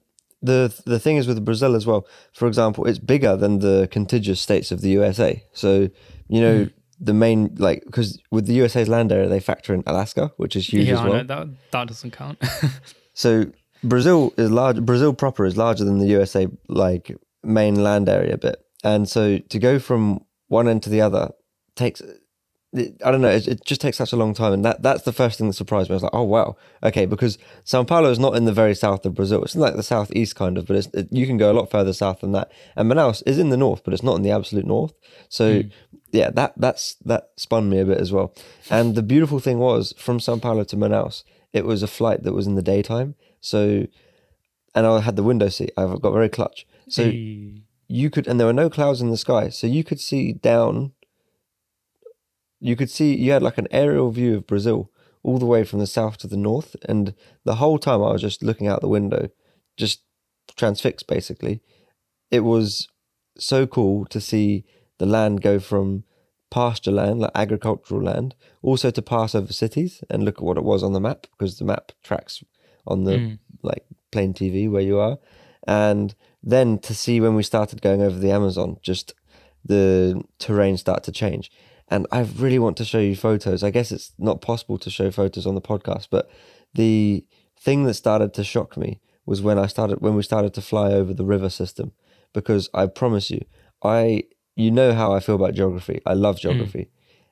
the 0.45 0.81
the 0.85 0.99
thing 0.99 1.17
is 1.17 1.27
with 1.27 1.43
Brazil 1.43 1.75
as 1.75 1.85
well. 1.85 2.07
For 2.33 2.47
example, 2.47 2.85
it's 2.85 2.99
bigger 2.99 3.35
than 3.35 3.59
the 3.59 3.87
contiguous 3.91 4.39
states 4.39 4.71
of 4.71 4.81
the 4.81 4.89
USA. 4.89 5.43
So 5.53 5.89
you 6.27 6.41
know 6.41 6.65
mm. 6.65 6.73
the 6.99 7.13
main 7.13 7.55
like 7.57 7.83
because 7.85 8.19
with 8.31 8.45
the 8.45 8.53
USA's 8.53 8.89
land 8.89 9.11
area, 9.11 9.27
they 9.27 9.39
factor 9.39 9.73
in 9.73 9.83
Alaska, 9.85 10.31
which 10.37 10.55
is 10.55 10.67
huge 10.67 10.87
yeah, 10.87 10.93
as 10.93 10.99
I 10.99 11.03
well. 11.03 11.13
know 11.13 11.23
that 11.23 11.47
that 11.71 11.87
doesn't 11.87 12.11
count. 12.11 12.41
So 13.15 13.45
Brazil 13.81 14.33
is 14.37 14.51
large. 14.51 14.81
Brazil 14.81 15.13
proper 15.13 15.45
is 15.45 15.57
larger 15.57 15.83
than 15.83 15.99
the 15.99 16.07
USA 16.07 16.47
like 16.67 17.15
main 17.43 17.81
land 17.81 18.09
area 18.09 18.37
bit, 18.37 18.63
and 18.83 19.09
so 19.09 19.39
to 19.39 19.57
go 19.57 19.79
from 19.79 20.23
one 20.49 20.67
end 20.67 20.83
to 20.83 20.89
the 20.89 21.01
other 21.01 21.31
takes. 21.75 22.01
I 22.75 23.11
don't 23.11 23.21
know. 23.21 23.29
It, 23.29 23.47
it 23.47 23.65
just 23.65 23.81
takes 23.81 23.97
such 23.97 24.11
a 24.11 24.17
long 24.17 24.33
time, 24.33 24.53
and 24.53 24.65
that 24.65 24.81
that's 24.81 25.03
the 25.03 25.13
first 25.13 25.37
thing 25.37 25.47
that 25.47 25.53
surprised 25.53 25.89
me. 25.89 25.93
I 25.93 25.97
was 25.97 26.03
like, 26.03 26.13
"Oh 26.13 26.23
wow, 26.23 26.57
okay." 26.83 27.05
Because 27.05 27.37
Sao 27.63 27.83
Paulo 27.83 28.09
is 28.11 28.19
not 28.19 28.35
in 28.35 28.45
the 28.45 28.53
very 28.53 28.75
south 28.75 29.05
of 29.05 29.15
Brazil; 29.15 29.43
it's 29.43 29.55
like 29.55 29.75
the 29.75 29.83
southeast 29.83 30.35
kind 30.35 30.57
of, 30.57 30.65
but 30.67 30.75
it's, 30.75 30.87
it, 30.87 31.07
you 31.11 31.25
can 31.25 31.37
go 31.37 31.51
a 31.51 31.53
lot 31.53 31.71
further 31.71 31.93
south 31.93 32.21
than 32.21 32.31
that. 32.33 32.51
And 32.75 32.91
Manaus 32.91 33.23
is 33.25 33.39
in 33.39 33.49
the 33.49 33.57
north, 33.57 33.83
but 33.83 33.93
it's 33.93 34.03
not 34.03 34.15
in 34.15 34.23
the 34.23 34.31
absolute 34.31 34.65
north. 34.65 34.93
So, 35.29 35.61
hmm. 35.61 35.67
yeah, 36.11 36.29
that 36.31 36.53
that's 36.57 36.95
that 37.05 37.29
spun 37.37 37.69
me 37.69 37.79
a 37.79 37.85
bit 37.85 37.99
as 37.99 38.11
well. 38.11 38.33
And 38.69 38.95
the 38.95 39.03
beautiful 39.03 39.39
thing 39.39 39.59
was, 39.59 39.93
from 39.97 40.19
Sao 40.19 40.37
Paulo 40.37 40.63
to 40.65 40.75
Manaus, 40.75 41.23
it 41.53 41.65
was 41.65 41.81
a 41.81 41.87
flight 41.87 42.23
that 42.23 42.33
was 42.33 42.47
in 42.47 42.55
the 42.55 42.61
daytime. 42.61 43.15
So, 43.39 43.87
and 44.73 44.85
I 44.85 44.99
had 44.99 45.15
the 45.15 45.23
window 45.23 45.49
seat. 45.49 45.71
I've 45.77 46.01
got 46.01 46.11
very 46.11 46.29
clutch. 46.29 46.67
So 46.89 47.05
Hey. 47.05 47.61
you 47.87 48.09
could, 48.09 48.27
and 48.27 48.39
there 48.39 48.47
were 48.47 48.53
no 48.53 48.69
clouds 48.69 49.01
in 49.01 49.09
the 49.09 49.17
sky, 49.17 49.49
so 49.49 49.65
you 49.67 49.83
could 49.83 49.99
see 49.99 50.33
down. 50.33 50.91
You 52.65 52.75
could 52.75 52.89
see 52.89 53.15
you 53.15 53.31
had 53.31 53.43
like 53.43 53.59
an 53.59 53.67
aerial 53.69 54.09
view 54.09 54.35
of 54.37 54.47
Brazil 54.47 54.91
all 55.21 55.37
the 55.37 55.45
way 55.53 55.63
from 55.63 55.79
the 55.79 55.87
south 55.87 56.17
to 56.19 56.27
the 56.27 56.43
north, 56.49 56.75
and 56.89 57.13
the 57.43 57.55
whole 57.55 57.77
time 57.77 58.01
I 58.03 58.11
was 58.11 58.21
just 58.21 58.41
looking 58.41 58.67
out 58.67 58.81
the 58.81 58.87
window, 58.87 59.29
just 59.77 60.01
transfixed 60.55 61.07
basically. 61.07 61.61
It 62.31 62.39
was 62.39 62.87
so 63.37 63.67
cool 63.67 64.05
to 64.05 64.19
see 64.19 64.65
the 64.97 65.05
land 65.05 65.41
go 65.41 65.59
from 65.59 66.05
pasture 66.49 66.91
land, 66.91 67.19
like 67.19 67.31
agricultural 67.35 68.01
land, 68.01 68.33
also 68.63 68.89
to 68.89 69.01
pass 69.01 69.35
over 69.35 69.53
cities 69.53 70.03
and 70.09 70.23
look 70.23 70.37
at 70.39 70.43
what 70.43 70.57
it 70.57 70.63
was 70.63 70.81
on 70.81 70.93
the 70.93 71.05
map 71.07 71.27
because 71.31 71.59
the 71.59 71.65
map 71.65 71.91
tracks 72.03 72.43
on 72.87 73.03
the 73.03 73.17
Mm. 73.17 73.39
like 73.61 73.85
plane 74.11 74.33
TV 74.33 74.67
where 74.71 74.81
you 74.89 74.97
are, 74.97 75.17
and 75.67 76.15
then 76.41 76.79
to 76.79 76.93
see 76.95 77.19
when 77.19 77.35
we 77.35 77.43
started 77.43 77.81
going 77.81 78.01
over 78.01 78.17
the 78.17 78.31
Amazon, 78.31 78.77
just 78.81 79.13
the 79.63 80.23
terrain 80.39 80.77
start 80.77 81.03
to 81.03 81.11
change. 81.11 81.51
And 81.87 82.07
I 82.11 82.21
really 82.21 82.59
want 82.59 82.77
to 82.77 82.85
show 82.85 82.99
you 82.99 83.15
photos. 83.15 83.63
I 83.63 83.69
guess 83.69 83.91
it's 83.91 84.11
not 84.17 84.41
possible 84.41 84.77
to 84.79 84.89
show 84.89 85.11
photos 85.11 85.45
on 85.45 85.55
the 85.55 85.61
podcast, 85.61 86.07
but 86.09 86.29
the 86.73 87.25
thing 87.59 87.83
that 87.83 87.93
started 87.93 88.33
to 88.33 88.43
shock 88.43 88.75
me 88.75 89.01
was 89.25 89.41
when 89.41 89.57
I 89.57 89.67
started 89.67 90.01
when 90.01 90.15
we 90.15 90.23
started 90.23 90.53
to 90.55 90.61
fly 90.61 90.91
over 90.91 91.13
the 91.13 91.25
river 91.25 91.49
system. 91.49 91.91
Because 92.33 92.69
I 92.73 92.87
promise 92.87 93.29
you 93.29 93.45
I 93.83 94.23
you 94.55 94.71
know 94.71 94.93
how 94.93 95.13
I 95.13 95.19
feel 95.19 95.35
about 95.35 95.53
geography. 95.53 96.01
I 96.05 96.13
love 96.13 96.37
hmm. 96.37 96.47
geography. 96.49 96.89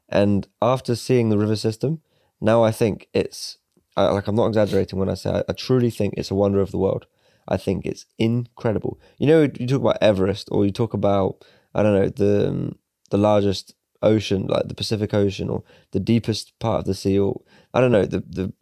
And 0.10 0.48
after 0.62 0.96
seeing 0.96 1.30
the 1.30 1.38
river 1.38 1.56
system 1.56 2.02
now 2.40 2.64
I 2.64 2.72
think 2.72 3.08
it's 3.14 3.58
I, 3.96 4.06
like 4.06 4.28
I'm 4.28 4.36
not 4.36 4.48
exaggerating 4.48 5.00
when 5.00 5.10
I 5.10 5.16
say 5.16 5.32
I, 5.32 5.44
I 5.50 5.54
truly 5.54 5.90
think 5.90 6.16
it's 6.18 6.32
a 6.32 6.36
wonder 6.36 6.60
of 6.62 6.72
the 6.72 6.78
world. 6.78 7.06
I 7.48 7.58
think 7.58 7.86
it's 7.86 8.06
incredible. 8.18 9.00
You 9.18 9.28
know 9.28 9.42
you 9.42 9.68
talk 9.68 9.82
about 9.82 9.98
Everest 10.02 10.50
or 10.52 10.66
you 10.66 10.72
talk 10.72 10.94
about 10.94 11.44
I 11.74 11.84
don't 11.84 11.94
know 11.94 12.10
the 12.10 12.76
the 13.10 13.18
largest 13.18 13.76
ocean 14.04 14.48
like 14.48 14.68
the 14.68 14.76
Pacific 14.76 15.14
Ocean 15.14 15.50
or 15.50 15.64
the 15.92 16.00
deepest 16.00 16.58
part 16.60 16.80
of 16.80 16.86
the 16.86 16.94
sea 16.94 17.18
or 17.18 17.42
I 17.74 17.82
don't 17.82 17.92
know 17.92 18.06
the 18.06 18.20
the 18.20 18.54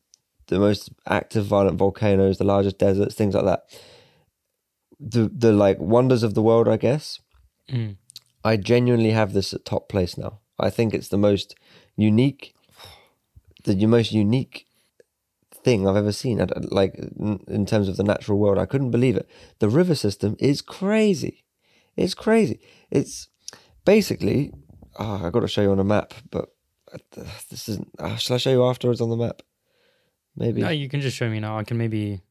the 0.51 0.59
most 0.59 0.89
active 1.07 1.45
violent 1.45 1.77
volcanoes, 1.77 2.37
the 2.37 2.43
largest 2.43 2.77
deserts, 2.77 3.15
things 3.15 3.33
like 3.33 3.45
that. 3.45 3.63
The 4.99 5.31
the 5.33 5.53
like 5.53 5.79
wonders 5.79 6.23
of 6.23 6.33
the 6.33 6.41
world, 6.41 6.67
I 6.67 6.77
guess. 6.77 7.19
Mm. 7.69 7.95
I 8.43 8.57
genuinely 8.57 9.11
have 9.11 9.33
this 9.33 9.53
at 9.53 9.65
top 9.65 9.87
place 9.87 10.17
now. 10.17 10.39
I 10.59 10.69
think 10.69 10.93
it's 10.93 11.07
the 11.07 11.17
most 11.17 11.55
unique, 11.95 12.53
the 13.63 13.85
most 13.85 14.11
unique 14.11 14.67
thing 15.63 15.87
I've 15.87 15.95
ever 15.95 16.11
seen. 16.11 16.45
Like 16.69 16.95
in 17.47 17.65
terms 17.65 17.87
of 17.87 17.95
the 17.97 18.03
natural 18.03 18.37
world, 18.37 18.57
I 18.57 18.65
couldn't 18.65 18.91
believe 18.91 19.15
it. 19.15 19.29
The 19.59 19.69
river 19.69 19.95
system 19.95 20.35
is 20.37 20.61
crazy. 20.61 21.45
It's 21.95 22.13
crazy. 22.13 22.59
It's 22.89 23.29
basically. 23.85 24.51
Oh, 24.97 25.25
I 25.25 25.29
got 25.29 25.41
to 25.41 25.47
show 25.47 25.61
you 25.61 25.71
on 25.71 25.79
a 25.79 25.83
map, 25.83 26.13
but 26.29 26.49
uh, 26.93 27.23
this 27.49 27.69
isn't. 27.69 27.89
Uh, 27.97 28.15
shall 28.17 28.35
I 28.35 28.37
show 28.37 28.51
you 28.51 28.65
afterwards 28.65 29.01
on 29.01 29.09
the 29.09 29.17
map? 29.17 29.41
Maybe. 30.35 30.61
No, 30.61 30.69
you 30.69 30.89
can 30.89 31.01
just 31.01 31.17
show 31.17 31.29
me 31.29 31.39
now. 31.39 31.57
I 31.57 31.63
can 31.63 31.77
maybe 31.77 32.21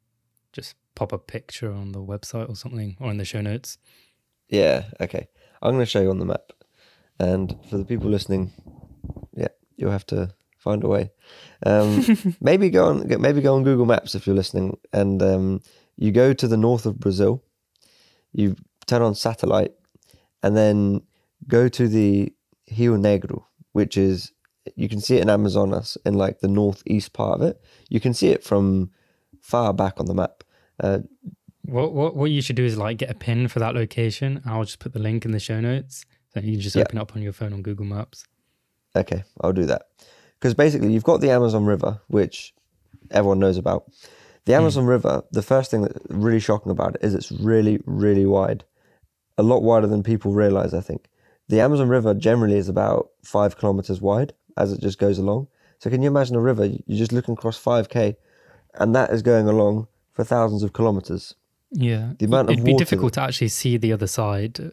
just 0.52 0.75
pop 0.95 1.12
a 1.12 1.19
picture 1.19 1.73
on 1.73 1.93
the 1.93 2.00
website 2.00 2.49
or 2.49 2.57
something 2.57 2.97
or 3.00 3.11
in 3.11 3.19
the 3.19 3.25
show 3.25 3.40
notes. 3.40 3.79
Yeah, 4.49 4.85
okay. 5.00 5.29
I'm 5.62 5.73
going 5.73 5.85
to 5.85 5.90
show 5.90 6.00
you 6.00 6.11
on 6.11 6.19
the 6.19 6.25
map. 6.25 6.52
And 7.19 7.55
for 7.69 7.76
the 7.76 7.85
people 7.85 8.11
listening, 8.11 8.52
yeah, 9.35 9.49
you'll 9.76 9.90
have 9.90 10.07
to 10.07 10.35
find 10.57 10.83
a 10.83 10.88
way. 10.88 11.11
Um, 11.64 12.37
maybe 12.40 12.71
go 12.71 12.87
on 12.87 13.07
maybe 13.21 13.40
go 13.43 13.55
on 13.55 13.64
Google 13.64 13.87
Maps 13.87 14.14
if 14.14 14.26
you're 14.26 14.37
listening 14.37 14.79
and 14.93 15.23
um, 15.23 15.61
you 15.97 16.12
go 16.12 16.33
to 16.33 16.49
the 16.49 16.57
north 16.57 16.87
of 16.87 16.99
Brazil. 16.99 17.45
You 18.33 18.57
turn 18.87 19.02
on 19.02 19.14
satellite 19.14 19.73
and 20.43 20.57
then 20.57 21.02
go 21.47 21.69
to 21.69 21.88
the 21.88 22.33
Rio 22.77 22.97
Negro, 22.97 23.45
which 23.73 23.97
is 23.97 24.33
you 24.77 24.89
can 24.89 25.00
see 25.00 25.17
it 25.17 25.23
in 25.23 25.31
Amazonas 25.31 25.97
in 26.05 26.15
like 26.15 26.41
the 26.41 26.49
northeast 26.49 27.12
part 27.12 27.41
of 27.41 27.47
it. 27.47 27.61
You 27.89 28.00
can 28.00 28.15
see 28.15 28.29
it 28.29 28.45
from 28.45 28.91
far 29.41 29.73
back 29.73 29.99
on 29.99 30.07
the 30.07 30.15
map. 30.15 30.45
Uh, 30.79 31.00
What 31.65 31.93
what 31.95 32.17
what 32.17 32.31
you 32.31 32.43
should 32.43 32.57
do 32.57 32.65
is 32.65 32.77
like 32.77 32.99
get 32.99 33.11
a 33.11 33.15
pin 33.15 33.49
for 33.49 33.59
that 33.61 33.75
location. 33.75 34.41
I'll 34.45 34.65
just 34.65 34.79
put 34.79 34.93
the 34.93 34.99
link 34.99 35.25
in 35.25 35.33
the 35.33 35.41
show 35.41 35.61
notes. 35.61 36.05
So 36.33 36.41
you 36.41 36.53
can 36.53 36.61
just 36.61 36.77
Yeah. 36.77 36.83
open 36.83 36.99
it 36.99 37.00
up 37.03 37.17
on 37.17 37.23
your 37.23 37.33
phone 37.33 37.53
on 37.53 37.62
Google 37.62 37.87
Maps. 37.87 38.25
Okay, 38.95 39.25
I'll 39.41 39.53
do 39.53 39.67
that. 39.67 39.83
Because 40.39 40.55
basically, 40.55 40.93
you've 40.93 41.05
got 41.05 41.21
the 41.21 41.31
Amazon 41.31 41.65
River, 41.65 42.00
which 42.09 42.55
everyone 43.11 43.39
knows 43.41 43.57
about. 43.59 43.91
The 44.47 44.55
Amazon 44.55 44.87
River, 44.87 45.23
the 45.33 45.43
first 45.43 45.71
thing 45.71 45.83
that's 45.83 45.99
really 46.09 46.41
shocking 46.41 46.73
about 46.73 46.95
it 46.97 47.05
is 47.05 47.15
it's 47.15 47.31
really, 47.31 47.81
really 47.85 48.25
wide. 48.27 48.65
A 49.37 49.43
lot 49.43 49.62
wider 49.62 49.87
than 49.87 50.03
people 50.03 50.33
realize, 50.33 50.73
I 50.73 50.81
think. 50.81 51.09
The 51.50 51.61
Amazon 51.61 51.88
River 51.88 52.14
generally 52.14 52.57
is 52.57 52.69
about 52.69 53.11
five 53.25 53.59
kilometers 53.59 54.00
wide 54.00 54.33
as 54.57 54.73
it 54.73 54.80
just 54.80 54.99
goes 54.99 55.19
along. 55.19 55.49
So, 55.80 55.90
can 55.90 56.00
you 56.00 56.09
imagine 56.09 56.37
a 56.37 56.40
river? 56.40 56.64
You're 56.64 56.99
just 56.99 57.11
looking 57.12 57.35
across 57.35 57.59
5k, 57.59 58.14
and 58.75 58.95
that 58.95 59.11
is 59.11 59.21
going 59.23 59.49
along 59.49 59.88
for 60.12 60.23
thousands 60.23 60.62
of 60.62 60.73
kilometers. 60.73 61.35
Yeah, 61.73 62.12
The 62.19 62.26
amount 62.26 62.50
of 62.50 62.52
it'd 62.52 62.64
be 62.64 62.75
difficult 62.75 63.14
to 63.14 63.23
actually 63.23 63.49
see 63.49 63.76
the 63.76 63.92
other 63.92 64.07
side. 64.07 64.71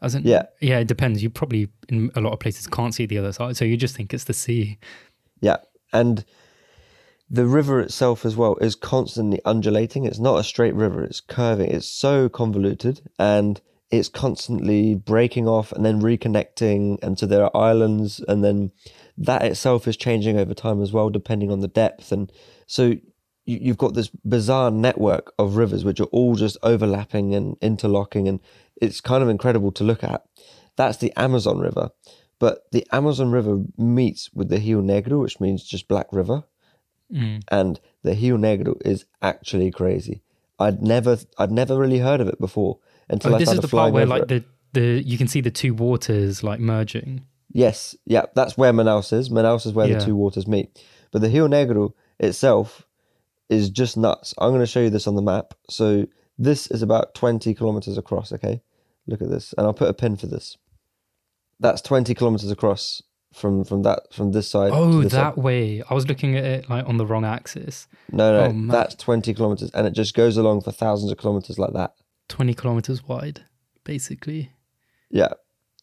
As 0.00 0.14
in, 0.14 0.22
Yeah. 0.22 0.44
yeah, 0.62 0.78
it 0.78 0.88
depends. 0.88 1.22
You 1.22 1.28
probably 1.28 1.68
in 1.90 2.10
a 2.14 2.22
lot 2.22 2.32
of 2.32 2.40
places 2.40 2.66
can't 2.68 2.94
see 2.94 3.04
the 3.04 3.18
other 3.18 3.32
side, 3.32 3.58
so 3.58 3.66
you 3.66 3.76
just 3.76 3.94
think 3.94 4.14
it's 4.14 4.24
the 4.24 4.32
sea. 4.32 4.78
Yeah, 5.40 5.58
and 5.92 6.24
the 7.30 7.46
river 7.46 7.80
itself 7.80 8.24
as 8.24 8.34
well 8.34 8.56
is 8.62 8.74
constantly 8.74 9.40
undulating. 9.44 10.06
It's 10.06 10.18
not 10.18 10.38
a 10.38 10.44
straight 10.44 10.74
river; 10.74 11.04
it's 11.04 11.20
curving. 11.20 11.70
It's 11.70 11.88
so 11.88 12.30
convoluted, 12.30 13.02
and 13.18 13.60
it's 13.90 14.08
constantly 14.08 14.94
breaking 14.94 15.46
off 15.46 15.72
and 15.72 15.84
then 15.84 16.00
reconnecting. 16.00 16.98
And 17.02 17.18
so 17.18 17.26
there 17.26 17.44
are 17.44 17.56
islands, 17.56 18.20
and 18.26 18.42
then 18.44 18.72
that 19.16 19.42
itself 19.42 19.86
is 19.86 19.96
changing 19.96 20.38
over 20.38 20.54
time 20.54 20.82
as 20.82 20.92
well, 20.92 21.10
depending 21.10 21.50
on 21.50 21.60
the 21.60 21.68
depth. 21.68 22.10
And 22.12 22.32
so 22.66 22.84
you, 23.46 23.58
you've 23.60 23.78
got 23.78 23.94
this 23.94 24.08
bizarre 24.24 24.70
network 24.70 25.32
of 25.38 25.56
rivers 25.56 25.84
which 25.84 26.00
are 26.00 26.04
all 26.04 26.34
just 26.34 26.56
overlapping 26.62 27.34
and 27.34 27.56
interlocking, 27.60 28.26
and 28.28 28.40
it's 28.80 29.00
kind 29.00 29.22
of 29.22 29.28
incredible 29.28 29.70
to 29.72 29.84
look 29.84 30.02
at. 30.02 30.24
That's 30.76 30.98
the 30.98 31.12
Amazon 31.16 31.58
River. 31.58 31.90
But 32.40 32.64
the 32.72 32.84
Amazon 32.90 33.30
River 33.30 33.62
meets 33.78 34.32
with 34.34 34.48
the 34.48 34.58
Rio 34.58 34.82
Negro, 34.82 35.20
which 35.20 35.38
means 35.40 35.62
just 35.64 35.88
Black 35.88 36.08
River, 36.12 36.44
Mm. 37.12 37.42
and 37.50 37.80
the 38.02 38.14
Rio 38.14 38.38
Negro 38.38 38.74
is 38.84 39.04
actually 39.20 39.70
crazy. 39.70 40.22
I'd 40.58 40.82
never, 40.82 41.18
I'd 41.36 41.52
never 41.52 41.76
really 41.78 41.98
heard 41.98 42.20
of 42.20 42.28
it 42.28 42.40
before 42.40 42.78
until 43.08 43.32
Oh, 43.32 43.36
I 43.36 43.38
this 43.38 43.52
is 43.52 43.60
the 43.60 43.68
part 43.68 43.92
where 43.92 44.06
like 44.06 44.22
it. 44.22 44.28
the 44.28 44.44
the 44.72 45.02
you 45.04 45.16
can 45.18 45.28
see 45.28 45.40
the 45.40 45.50
two 45.50 45.74
waters 45.74 46.42
like 46.42 46.60
merging. 46.60 47.24
Yes, 47.52 47.94
yeah, 48.04 48.24
that's 48.34 48.58
where 48.58 48.72
Manaus 48.72 49.12
is. 49.12 49.28
Manaus 49.28 49.64
is 49.66 49.72
where 49.72 49.86
Yeah. 49.88 49.98
the 49.98 50.04
two 50.04 50.16
waters 50.16 50.46
meet. 50.48 50.82
But 51.12 51.20
the 51.22 51.28
Rio 51.28 51.46
Negro 51.46 51.92
itself 52.18 52.84
is 53.48 53.70
just 53.70 53.96
nuts. 53.96 54.34
I'm 54.38 54.50
going 54.50 54.60
to 54.60 54.66
show 54.66 54.80
you 54.80 54.90
this 54.90 55.06
on 55.06 55.14
the 55.14 55.22
map. 55.22 55.54
So 55.70 56.06
this 56.36 56.66
is 56.68 56.82
about 56.82 57.14
20 57.14 57.54
kilometers 57.54 57.96
across. 57.96 58.32
Okay, 58.32 58.62
look 59.06 59.22
at 59.22 59.30
this, 59.30 59.54
and 59.56 59.66
I'll 59.66 59.72
put 59.74 59.88
a 59.88 59.94
pin 59.94 60.16
for 60.16 60.26
this. 60.26 60.56
That's 61.60 61.80
20 61.82 62.12
kilometers 62.14 62.50
across 62.50 63.02
from 63.32 63.64
from 63.64 63.82
that 63.82 64.12
from 64.12 64.32
this 64.32 64.48
side. 64.48 64.72
Oh, 64.74 65.02
this 65.02 65.12
side. 65.12 65.20
that 65.36 65.38
way. 65.38 65.82
I 65.88 65.94
was 65.94 66.08
looking 66.08 66.36
at 66.36 66.44
it 66.44 66.68
like 66.68 66.88
on 66.88 66.96
the 66.96 67.06
wrong 67.06 67.24
axis. 67.24 67.86
No, 68.10 68.32
no, 68.48 68.52
Oh, 68.52 68.72
that's 68.72 68.96
20 68.96 69.32
kilometers, 69.34 69.70
and 69.70 69.86
it 69.86 69.92
just 69.92 70.14
goes 70.14 70.36
along 70.36 70.62
for 70.62 70.72
thousands 70.72 71.12
of 71.12 71.18
kilometers 71.18 71.58
like 71.58 71.72
that. 71.74 71.94
Twenty 72.28 72.54
kilometers 72.54 73.06
wide, 73.06 73.42
basically. 73.84 74.52
Yeah. 75.10 75.34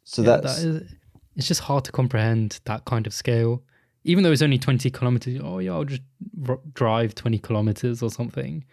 So 0.04 0.22
Yeah, 0.22 0.38
that's 0.38 0.62
that 0.62 0.68
is, 0.68 0.94
it's 1.36 1.48
just 1.48 1.62
hard 1.62 1.86
to 1.86 1.92
comprehend 1.92 2.60
that 2.66 2.86
kind 2.86 3.08
of 3.08 3.14
scale. 3.14 3.64
Even 4.04 4.24
though 4.24 4.32
it's 4.32 4.42
only 4.42 4.58
20 4.58 4.90
kilometers, 4.90 5.40
oh 5.44 5.60
yeah, 5.60 5.74
I'll 5.74 5.84
just 5.86 6.02
r- 6.48 6.60
drive 6.74 7.14
20 7.14 7.38
kilometers 7.38 8.02
or 8.02 8.10
something. 8.10 8.66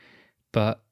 But 0.53 0.83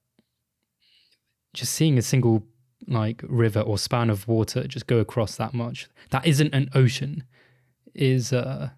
just 1.54 1.72
seeing 1.72 1.96
a 1.96 2.02
single 2.02 2.44
like 2.86 3.24
river 3.26 3.60
or 3.60 3.78
span 3.78 4.10
of 4.10 4.28
water 4.28 4.66
just 4.68 4.86
go 4.86 4.98
across 4.98 5.36
that 5.36 5.54
much, 5.54 5.88
that 6.10 6.26
isn't 6.26 6.54
an 6.54 6.68
ocean, 6.74 7.24
is 7.94 8.32
uh 8.32 8.70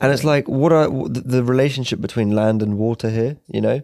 and 0.00 0.12
it's 0.12 0.24
like 0.24 0.48
what 0.48 0.72
are 0.72 0.88
the 1.08 1.44
relationship 1.44 2.00
between 2.00 2.30
land 2.30 2.62
and 2.62 2.78
water 2.78 3.10
here? 3.10 3.36
You 3.48 3.60
know, 3.60 3.82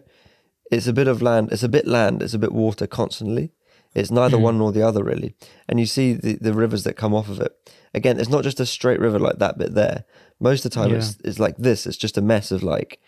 it's 0.71 0.87
a 0.87 0.93
bit 0.93 1.07
of 1.07 1.21
land, 1.21 1.51
it's 1.51 1.63
a 1.63 1.69
bit 1.69 1.87
land, 1.87 2.21
it's 2.21 2.33
a 2.33 2.39
bit 2.39 2.51
water 2.51 2.87
constantly. 2.87 3.51
It's 3.95 4.11
neither 4.11 4.37
Mm. 4.37 4.41
one 4.41 4.57
nor 4.59 4.71
the 4.71 4.83
other 4.83 5.03
really. 5.03 5.33
And 5.67 5.79
you 5.79 5.85
see 5.87 6.13
the, 6.13 6.35
the 6.35 6.53
rivers 6.53 6.83
that 6.83 6.93
come 6.93 7.15
off 7.15 7.27
of 7.29 7.39
it. 7.41 7.51
Again, 7.93 8.19
it's 8.19 8.29
not 8.29 8.43
just 8.43 8.59
a 8.59 8.65
straight 8.65 8.99
river 8.99 9.17
like 9.17 9.39
that 9.39 9.57
bit 9.57 9.73
there. 9.73 10.03
Most 10.39 10.63
of 10.63 10.71
the 10.71 10.75
time, 10.79 10.93
it's 10.93 11.17
it's 11.23 11.39
like 11.39 11.57
this. 11.57 11.87
It's 11.87 11.97
just 11.97 12.17
a 12.17 12.21
mess 12.21 12.51
of 12.51 12.61
like. 12.61 12.99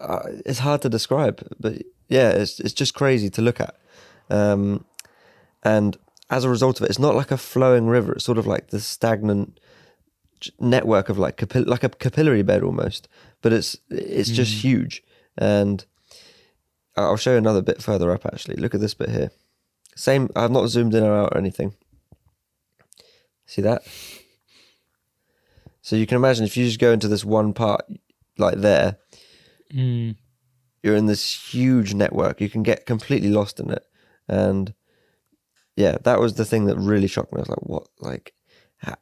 uh, 0.00 0.20
It's 0.46 0.60
hard 0.60 0.80
to 0.82 0.88
describe, 0.88 1.36
but 1.58 1.72
yeah, 2.08 2.30
it's 2.30 2.60
it's 2.60 2.72
just 2.80 2.94
crazy 2.94 3.28
to 3.30 3.42
look 3.42 3.60
at. 3.60 3.74
Um, 4.30 4.84
and 5.64 5.96
as 6.30 6.44
a 6.44 6.48
result 6.50 6.78
of 6.80 6.84
it, 6.84 6.90
it's 6.90 6.98
not 7.00 7.16
like 7.16 7.32
a 7.32 7.36
flowing 7.36 7.86
river. 7.88 8.12
It's 8.12 8.24
sort 8.24 8.38
of 8.38 8.46
like 8.46 8.68
the 8.68 8.80
stagnant 8.80 9.58
network 10.60 11.08
of 11.08 11.18
like 11.18 11.36
capil- 11.36 11.66
like 11.66 11.82
a 11.84 11.88
capillary 11.88 12.42
bed 12.42 12.62
almost. 12.62 13.08
But 13.42 13.52
it's 13.52 13.76
it's 13.90 14.30
just 14.30 14.52
Mm. 14.54 14.60
huge. 14.60 15.02
And 15.36 15.84
I'll 16.96 17.16
show 17.16 17.32
you 17.32 17.38
another 17.38 17.62
bit 17.62 17.82
further 17.82 18.10
up. 18.10 18.24
Actually, 18.26 18.56
look 18.56 18.74
at 18.74 18.80
this 18.80 18.94
bit 18.94 19.10
here. 19.10 19.30
Same. 19.94 20.30
I've 20.34 20.50
not 20.50 20.68
zoomed 20.68 20.94
in 20.94 21.04
or 21.04 21.16
out 21.16 21.32
or 21.34 21.38
anything. 21.38 21.74
See 23.46 23.62
that? 23.62 23.82
So 25.82 25.94
you 25.94 26.06
can 26.06 26.16
imagine 26.16 26.44
if 26.44 26.56
you 26.56 26.66
just 26.66 26.80
go 26.80 26.92
into 26.92 27.06
this 27.06 27.24
one 27.24 27.52
part, 27.52 27.82
like 28.38 28.58
there, 28.58 28.98
mm, 29.72 30.16
you're 30.82 30.96
in 30.96 31.06
this 31.06 31.52
huge 31.52 31.94
network. 31.94 32.40
You 32.40 32.50
can 32.50 32.64
get 32.64 32.86
completely 32.86 33.28
lost 33.28 33.60
in 33.60 33.70
it, 33.70 33.84
and 34.28 34.74
yeah, 35.76 35.98
that 36.02 36.18
was 36.18 36.34
the 36.34 36.44
thing 36.44 36.64
that 36.64 36.76
really 36.76 37.06
shocked 37.06 37.32
me. 37.32 37.38
I 37.38 37.42
was 37.42 37.48
like, 37.50 37.62
"What? 37.62 37.88
Like, 38.00 38.34
how, 38.78 38.96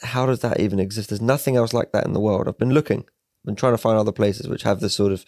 how 0.00 0.24
does 0.24 0.40
that 0.40 0.58
even 0.58 0.80
exist? 0.80 1.10
There's 1.10 1.20
nothing 1.20 1.56
else 1.56 1.74
like 1.74 1.92
that 1.92 2.06
in 2.06 2.14
the 2.14 2.20
world." 2.20 2.48
I've 2.48 2.58
been 2.58 2.72
looking, 2.72 3.00
I've 3.00 3.46
been 3.46 3.56
trying 3.56 3.74
to 3.74 3.78
find 3.78 3.98
other 3.98 4.10
places 4.10 4.48
which 4.48 4.62
have 4.62 4.80
this 4.80 4.94
sort 4.94 5.12
of 5.12 5.26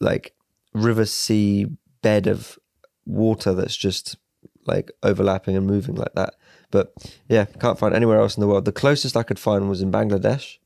like 0.00 0.34
river 0.72 1.04
sea 1.04 1.66
bed 2.02 2.26
of 2.26 2.58
water 3.06 3.52
that's 3.54 3.76
just 3.76 4.16
like 4.66 4.90
overlapping 5.02 5.56
and 5.56 5.66
moving 5.66 5.94
like 5.94 6.12
that. 6.14 6.34
But 6.70 6.92
yeah, 7.28 7.44
can't 7.44 7.78
find 7.78 7.94
anywhere 7.94 8.20
else 8.20 8.36
in 8.36 8.40
the 8.40 8.46
world. 8.46 8.64
The 8.64 8.72
closest 8.72 9.16
I 9.16 9.22
could 9.22 9.38
find 9.38 9.68
was 9.68 9.82
in 9.82 9.90
Bangladesh. 9.90 10.58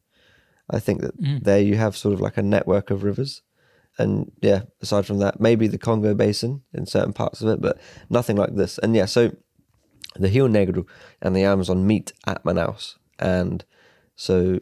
I 0.70 0.78
think 0.80 1.00
that 1.02 1.18
Mm. 1.20 1.42
there 1.44 1.60
you 1.60 1.76
have 1.76 1.96
sort 1.96 2.14
of 2.14 2.20
like 2.20 2.36
a 2.36 2.42
network 2.42 2.90
of 2.90 3.04
rivers. 3.04 3.42
And 3.98 4.32
yeah, 4.40 4.62
aside 4.82 5.06
from 5.06 5.18
that, 5.18 5.40
maybe 5.40 5.68
the 5.68 5.78
Congo 5.78 6.14
Basin 6.14 6.62
in 6.72 6.86
certain 6.86 7.12
parts 7.12 7.40
of 7.40 7.48
it, 7.48 7.60
but 7.60 7.78
nothing 8.10 8.36
like 8.36 8.56
this. 8.56 8.78
And 8.78 8.94
yeah, 8.96 9.06
so 9.06 9.30
the 10.16 10.28
Rio 10.28 10.48
Negro 10.48 10.86
and 11.22 11.34
the 11.34 11.44
Amazon 11.44 11.86
meet 11.86 12.12
at 12.26 12.42
Manaus. 12.44 12.96
And 13.18 13.64
so 14.16 14.60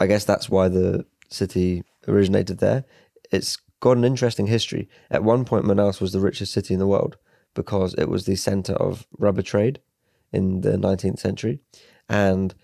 I 0.00 0.06
guess 0.06 0.24
that's 0.24 0.48
why 0.48 0.68
the 0.68 1.04
city 1.28 1.84
originated 2.06 2.58
there. 2.58 2.84
It's 3.30 3.58
got 3.80 3.96
an 3.96 4.04
interesting 4.04 4.46
history. 4.46 4.88
At 5.10 5.24
one 5.24 5.44
point, 5.44 5.64
Manaus 5.64 6.00
was 6.00 6.12
the 6.12 6.20
richest 6.20 6.52
city 6.52 6.74
in 6.74 6.80
the 6.80 6.86
world 6.86 7.16
because 7.54 7.94
it 7.94 8.08
was 8.08 8.24
the 8.24 8.36
center 8.36 8.74
of 8.74 9.06
rubber 9.18 9.42
trade 9.42 9.80
in 10.32 10.60
the 10.60 10.72
19th 10.72 11.18
century. 11.18 11.60
And 12.08 12.54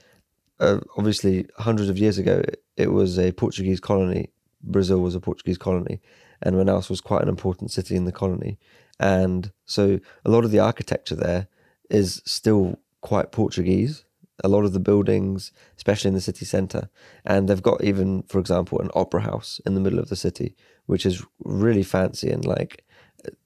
uh, 0.60 0.80
obviously, 0.96 1.46
hundreds 1.58 1.88
of 1.88 1.98
years 1.98 2.18
ago, 2.18 2.42
it, 2.46 2.62
it 2.76 2.92
was 2.92 3.18
a 3.18 3.32
Portuguese 3.32 3.80
colony. 3.80 4.30
Brazil 4.62 5.00
was 5.00 5.14
a 5.14 5.20
Portuguese 5.20 5.58
colony, 5.58 6.00
and 6.40 6.56
Manaus 6.56 6.88
was 6.88 7.00
quite 7.00 7.22
an 7.22 7.28
important 7.28 7.70
city 7.70 7.96
in 7.96 8.04
the 8.04 8.12
colony. 8.12 8.58
And 8.98 9.52
so, 9.64 10.00
a 10.24 10.30
lot 10.30 10.44
of 10.44 10.50
the 10.50 10.60
architecture 10.60 11.16
there 11.16 11.48
is 11.90 12.22
still 12.24 12.78
quite 13.00 13.32
Portuguese. 13.32 14.03
A 14.42 14.48
lot 14.48 14.64
of 14.64 14.72
the 14.72 14.80
buildings, 14.80 15.52
especially 15.76 16.08
in 16.08 16.14
the 16.14 16.20
city 16.20 16.44
centre, 16.44 16.88
and 17.24 17.48
they've 17.48 17.62
got 17.62 17.84
even, 17.84 18.24
for 18.24 18.38
example, 18.40 18.80
an 18.80 18.90
opera 18.94 19.20
house 19.22 19.60
in 19.64 19.74
the 19.74 19.80
middle 19.80 20.00
of 20.00 20.08
the 20.08 20.16
city, 20.16 20.56
which 20.86 21.06
is 21.06 21.24
really 21.44 21.84
fancy 21.84 22.30
and 22.30 22.44
like 22.44 22.84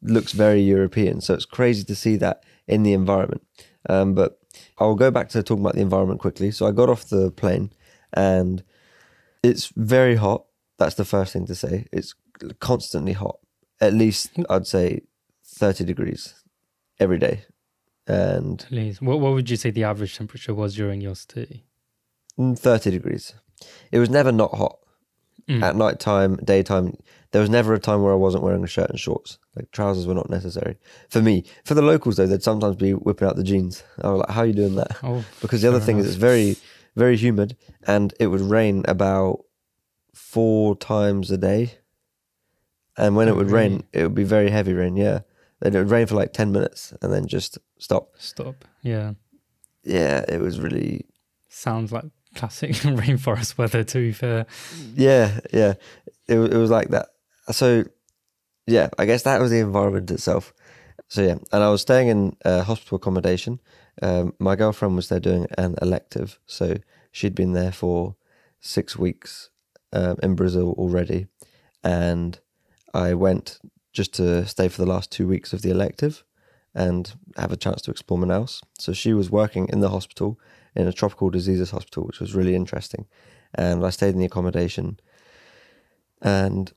looks 0.03 0.33
very 0.33 0.61
European. 0.61 1.21
So 1.21 1.35
it's 1.35 1.45
crazy 1.45 1.85
to 1.85 1.95
see 1.95 2.17
that 2.17 2.43
in 2.67 2.83
the 2.83 2.93
environment. 2.93 3.43
Um, 3.89 4.15
but 4.15 4.39
I'll 4.79 4.95
go 4.95 5.11
back 5.11 5.29
to 5.31 5.43
talking 5.43 5.63
about 5.63 5.75
the 5.75 5.83
environment 5.83 6.21
quickly. 6.21 6.51
So 6.51 6.67
I 6.67 6.73
got 6.73 6.89
off 6.89 7.09
the 7.09 7.31
plane 7.31 7.73
and 8.13 8.63
it's 9.43 9.67
very 9.77 10.17
hot. 10.17 10.45
That's 10.79 10.95
the 10.95 11.05
first 11.05 11.33
thing 11.33 11.47
to 11.47 11.55
say. 11.55 11.87
It's 11.93 12.15
constantly 12.61 13.13
hot. 13.13 13.39
At 13.81 13.95
least 13.95 14.31
I'd 14.49 14.67
say 14.67 15.03
30 15.45 15.85
degrees 15.85 16.35
every 16.99 17.19
day. 17.19 17.45
And. 18.09 18.65
What 19.01 19.21
what 19.21 19.33
would 19.35 19.51
you 19.51 19.57
say 19.57 19.71
the 19.71 19.85
average 19.85 20.17
temperature 20.17 20.55
was 20.55 20.75
during 20.75 21.01
your 21.01 21.15
stay? 21.15 21.65
mm, 22.39 22.59
30 22.59 22.91
degrees. 22.91 23.35
It 23.93 23.99
was 23.99 24.09
never 24.11 24.33
not 24.33 24.55
hot. 24.55 24.79
Mm. 25.49 25.63
At 25.63 25.77
night 25.77 25.99
time, 25.99 26.37
daytime, 26.37 26.97
there 27.33 27.41
was 27.41 27.49
never 27.51 27.73
a 27.75 27.79
time 27.79 28.03
where 28.03 28.13
I 28.13 28.17
wasn't 28.17 28.43
wearing 28.45 28.63
a 28.65 28.67
shirt 28.67 28.91
and 28.91 28.99
shorts. 29.01 29.39
Like 29.57 29.71
trousers 29.73 30.07
were 30.07 30.15
not 30.15 30.29
necessary. 30.31 30.77
For 31.09 31.23
me, 31.23 31.45
for 31.65 31.75
the 31.75 31.83
locals 31.83 32.17
though, 32.17 32.27
they'd 32.27 32.43
sometimes 32.43 32.77
be 32.77 32.93
whipping 32.93 33.27
out 33.29 33.37
the 33.37 33.43
jeans. 33.45 33.83
I 34.03 34.11
was 34.11 34.19
like, 34.21 34.31
how 34.31 34.43
are 34.43 34.47
you 34.47 34.53
doing 34.53 34.75
that? 34.77 34.97
Oh, 35.03 35.25
because 35.41 35.63
the 35.63 35.69
other 35.69 35.81
thing 35.81 35.99
is 35.99 36.07
it's 36.07 36.17
very 36.17 36.57
very 36.97 37.17
humid, 37.17 37.57
and 37.87 38.13
it 38.21 38.27
would 38.29 38.41
rain 38.41 38.85
about 38.89 39.45
four 40.15 40.77
times 40.77 41.31
a 41.31 41.39
day. 41.39 41.79
And 42.97 43.15
when 43.17 43.29
Oh, 43.29 43.33
it 43.33 43.37
would 43.37 43.51
really? 43.51 43.69
rain, 43.75 43.85
it 43.93 44.03
would 44.03 44.15
be 44.15 44.25
very 44.25 44.51
heavy 44.51 44.73
rain. 44.73 44.97
Yeah, 44.97 45.21
then 45.61 45.75
it 45.75 45.79
would 45.79 45.91
rain 45.91 46.07
for 46.07 46.15
like 46.17 46.33
ten 46.33 46.53
minutes 46.53 46.93
and 47.03 47.13
then 47.13 47.27
just 47.27 47.59
stop. 47.79 48.11
Stop. 48.19 48.65
Yeah. 48.83 49.13
Yeah, 49.85 50.25
it 50.29 50.41
was 50.41 50.61
really 50.61 51.07
Sounds 51.49 51.93
like 51.93 52.05
classic 52.35 52.71
rainforest 52.73 53.57
weather, 53.59 53.83
to 53.85 53.99
be 53.99 54.13
fair. 54.13 54.47
yeah 54.95 55.41
yeah. 55.53 55.75
It 56.27 56.39
it 56.39 56.57
was 56.57 56.71
like 56.71 56.89
that. 56.89 57.09
So 57.51 57.85
yeah, 58.67 58.89
I 58.99 59.07
guess 59.07 59.23
that 59.23 59.41
was 59.41 59.51
the 59.51 59.61
environment 59.61 60.11
itself. 60.11 60.53
So 61.09 61.23
yeah, 61.23 61.37
and 61.53 61.63
I 61.63 61.71
was 61.71 61.81
staying 61.81 62.09
in 62.09 62.37
uh, 62.45 62.63
hospital 62.65 62.97
accommodation. 62.97 63.61
Um, 64.03 64.35
my 64.39 64.57
girlfriend 64.57 64.95
was 64.95 65.09
there 65.09 65.21
doing 65.21 65.47
an 65.57 65.75
elective, 65.81 66.39
so 66.47 66.77
she'd 67.11 67.35
been 67.35 67.55
there 67.55 67.73
for 67.73 68.15
six 68.61 68.97
weeks 68.97 69.49
um, 69.95 70.19
in 70.23 70.35
Brazil 70.35 70.75
already, 70.77 71.27
and 71.83 72.39
I 72.93 73.15
went 73.15 73.59
just 73.99 74.15
to 74.15 74.47
stay 74.47 74.69
for 74.69 74.81
the 74.81 74.93
last 74.95 75.11
two 75.11 75.27
weeks 75.27 75.53
of 75.53 75.61
the 75.63 75.71
elective 75.71 76.15
and 76.73 77.03
have 77.37 77.53
a 77.53 77.63
chance 77.65 77.81
to 77.83 77.91
explore 77.91 78.21
Manaus. 78.21 78.63
So 78.79 78.93
she 78.93 79.13
was 79.13 79.29
working 79.41 79.69
in 79.73 79.81
the 79.81 79.89
hospital 79.97 80.39
in 80.77 80.87
a 80.87 80.93
tropical 80.93 81.31
diseases 81.31 81.71
hospital, 81.73 82.05
which 82.05 82.21
was 82.21 82.37
really 82.39 82.55
interesting, 82.55 83.07
and 83.55 83.85
I 83.85 83.91
stayed 83.91 84.15
in 84.15 84.21
the 84.21 84.31
accommodation, 84.33 84.87
and 86.23 86.73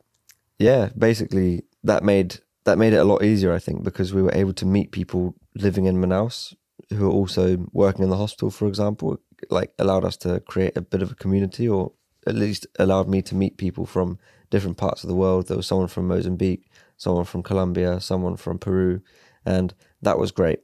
yeah, 0.58 0.90
basically 0.98 1.52
that 1.84 2.04
made 2.04 2.30
that 2.64 2.78
made 2.78 2.94
it 2.94 3.04
a 3.06 3.12
lot 3.12 3.24
easier, 3.24 3.54
I 3.54 3.60
think, 3.60 3.84
because 3.84 4.14
we 4.14 4.24
were 4.24 4.40
able 4.42 4.54
to 4.54 4.66
meet 4.66 4.92
people 4.92 5.36
living 5.66 5.86
in 5.86 6.02
Manaus 6.02 6.56
who 6.90 7.06
are 7.08 7.18
also 7.20 7.44
working 7.72 8.04
in 8.04 8.10
the 8.10 8.24
hospital, 8.24 8.50
for 8.52 8.68
example. 8.68 9.18
Like 9.50 9.72
allowed 9.80 10.06
us 10.06 10.18
to 10.18 10.40
create 10.52 10.76
a 10.78 10.88
bit 10.92 11.02
of 11.02 11.12
a 11.12 11.22
community, 11.24 11.68
or 11.68 11.92
at 12.28 12.36
least 12.36 12.68
allowed 12.78 13.08
me 13.08 13.22
to 13.24 13.36
meet 13.36 13.58
people 13.58 13.86
from 13.86 14.18
different 14.52 14.78
parts 14.78 15.04
of 15.04 15.10
the 15.10 15.20
world. 15.24 15.48
There 15.48 15.58
was 15.58 15.68
someone 15.68 15.88
from 15.88 16.08
Mozambique, 16.08 16.66
someone 17.02 17.26
from 17.26 17.42
Colombia, 17.42 18.00
someone 18.00 18.38
from 18.38 18.60
Peru, 18.60 19.02
and 19.44 19.74
that 20.04 20.20
was 20.20 20.32
great. 20.32 20.60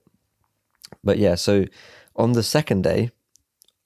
But 1.03 1.17
yeah, 1.17 1.33
so 1.33 1.65
on 2.15 2.33
the 2.33 2.43
second 2.43 2.83
day 2.83 3.09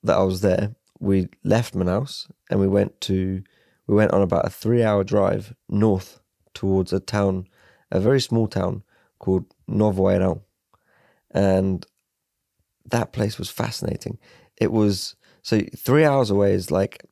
that 0.02 0.18
I 0.18 0.22
was 0.22 0.42
there, 0.42 0.74
we 1.00 1.28
left 1.42 1.74
Manaus 1.74 2.30
and 2.50 2.60
we 2.60 2.68
went 2.68 3.00
to 3.02 3.42
we 3.86 3.94
went 3.94 4.12
on 4.12 4.20
about 4.20 4.46
a 4.46 4.50
three 4.50 4.82
hour 4.82 5.02
drive 5.02 5.54
north 5.70 6.20
towards 6.52 6.92
a 6.92 7.00
town, 7.00 7.46
a 7.90 7.98
very 7.98 8.20
small 8.20 8.46
town 8.46 8.82
called 9.18 9.46
Novo 9.66 10.04
Airão. 10.04 10.42
And 11.30 11.86
that 12.90 13.14
place 13.14 13.38
was 13.38 13.48
fascinating. 13.48 14.18
It 14.58 14.72
was 14.72 15.16
so 15.40 15.62
three 15.74 16.04
hours 16.04 16.28
away 16.28 16.52
is 16.52 16.70
like 16.70 17.02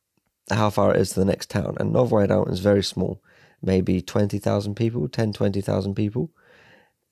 how 0.51 0.69
far 0.69 0.95
it 0.95 1.01
is 1.01 1.11
to 1.11 1.21
the 1.21 1.25
next 1.33 1.49
town. 1.49 1.79
And 1.81 1.95
Novo 1.95 2.17
Airão 2.17 2.51
is 2.53 2.61
very 2.61 2.83
small, 2.83 3.23
maybe 3.62 4.00
20,000 4.00 4.75
people, 4.75 5.09
10, 5.09 5.33
20,000 5.33 5.95
people. 5.95 6.31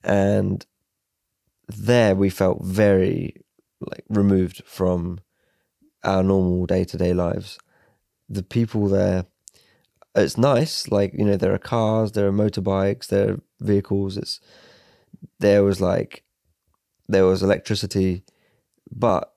And 0.03 0.65
there 1.67 2.15
we 2.15 2.29
felt 2.29 2.63
very 2.63 3.35
like 3.81 4.03
removed 4.09 4.63
from 4.65 5.19
our 6.03 6.23
normal 6.23 6.65
day 6.65 6.83
to 6.85 6.97
day 6.97 7.13
lives. 7.13 7.59
The 8.27 8.43
people 8.43 8.87
there, 8.87 9.25
it's 10.15 10.37
nice. 10.37 10.89
Like 10.89 11.13
you 11.13 11.25
know, 11.25 11.37
there 11.37 11.53
are 11.53 11.59
cars, 11.59 12.13
there 12.13 12.27
are 12.27 12.31
motorbikes, 12.31 13.07
there 13.07 13.33
are 13.33 13.39
vehicles. 13.59 14.17
It's 14.17 14.39
there 15.39 15.63
was 15.63 15.79
like 15.81 16.23
there 17.07 17.25
was 17.25 17.43
electricity, 17.43 18.23
but 18.91 19.33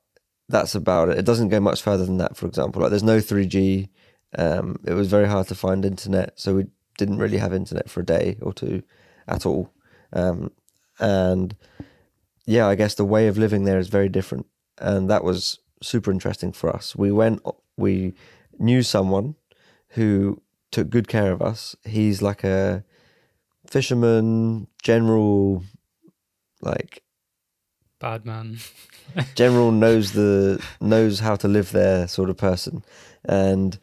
that's 0.49 0.75
about 0.75 1.09
it. 1.09 1.19
It 1.19 1.25
doesn't 1.25 1.49
go 1.49 1.61
much 1.61 1.83
further 1.83 2.05
than 2.05 2.19
that. 2.19 2.37
For 2.37 2.47
example, 2.47 2.83
like 2.83 2.91
there's 2.91 3.03
no 3.03 3.21
three 3.21 3.47
G. 3.47 3.91
Um, 4.37 4.79
it 4.87 4.95
was 4.95 5.09
very 5.09 5.29
hard 5.29 5.49
to 5.49 5.55
find 5.55 5.85
internet, 5.85 6.39
so 6.41 6.55
we 6.57 6.67
didn't 7.05 7.19
really 7.19 7.39
have 7.39 7.53
internet 7.53 7.91
for 7.91 8.01
a 8.01 8.07
day 8.07 8.37
or 8.41 8.53
two 8.53 8.83
at 9.27 9.45
all. 9.45 9.73
Um, 10.13 10.53
and 10.99 11.57
yeah, 12.47 12.69
I 12.69 12.75
guess 12.75 12.95
the 12.95 13.05
way 13.05 13.27
of 13.29 13.39
living 13.39 13.65
there 13.65 13.79
is 13.79 13.89
very 13.89 14.09
different, 14.09 14.47
and 14.79 15.11
that 15.11 15.25
was 15.25 15.59
super 15.83 16.11
interesting 16.11 16.53
for 16.53 16.71
us. 16.71 16.95
We 16.95 17.11
went, 17.11 17.43
we 17.77 18.15
knew 18.59 18.83
someone 18.83 19.35
who 19.89 20.41
took 20.71 20.91
good 20.91 21.09
care 21.09 21.33
of 21.33 21.43
us. 21.43 21.75
He's 21.85 22.23
like 22.23 22.45
a 22.45 22.85
fisherman, 23.67 24.69
general, 24.83 25.65
like 26.61 27.03
Bad 28.03 28.27
man. 28.27 28.59
general 29.37 29.71
knows 29.71 30.11
the 30.11 30.61
knows 30.81 31.21
how 31.21 31.37
to 31.37 31.47
live 31.47 31.71
there 31.71 32.09
sort 32.09 32.31
of 32.31 32.37
person, 32.37 32.83
and 33.25 33.79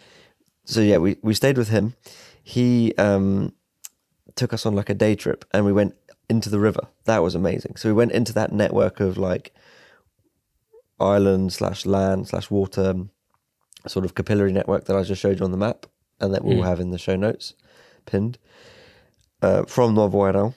so 0.65 0.81
yeah, 0.81 0.97
we 0.97 1.15
we 1.21 1.33
stayed 1.33 1.57
with 1.57 1.69
him. 1.69 1.95
He 2.55 2.93
um 2.97 3.53
took 4.35 4.53
us 4.53 4.65
on 4.65 4.73
like 4.75 4.89
a 4.89 4.99
day 5.05 5.15
trip, 5.15 5.45
and 5.53 5.65
we 5.65 5.73
went 5.73 5.93
into 6.29 6.49
the 6.49 6.59
river. 6.59 6.83
That 7.05 7.23
was 7.23 7.35
amazing. 7.35 7.75
So 7.77 7.89
we 7.89 7.93
went 8.01 8.11
into 8.11 8.33
that 8.33 8.51
network 8.51 8.99
of 8.99 9.17
like 9.17 9.53
island 10.99 11.53
slash 11.53 11.85
land 11.85 12.27
slash 12.27 12.49
water 12.51 12.89
um, 12.91 13.09
sort 13.87 14.05
of 14.05 14.15
capillary 14.15 14.51
network 14.51 14.85
that 14.85 14.95
I 14.97 15.03
just 15.03 15.21
showed 15.21 15.39
you 15.39 15.45
on 15.45 15.51
the 15.51 15.57
map, 15.67 15.85
and 16.19 16.33
that 16.33 16.43
we'll 16.43 16.63
Mm. 16.63 16.65
have 16.69 16.79
in 16.79 16.91
the 16.91 16.97
show 16.97 17.15
notes 17.15 17.53
pinned 18.05 18.37
uh, 19.41 19.63
from 19.65 19.93
Novo 19.93 20.19
Airão 20.19 20.53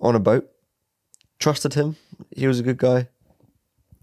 on 0.00 0.14
a 0.14 0.20
boat. 0.20 0.50
Trusted 1.38 1.74
him. 1.74 1.96
He 2.34 2.46
was 2.46 2.58
a 2.60 2.62
good 2.62 2.78
guy, 2.78 3.08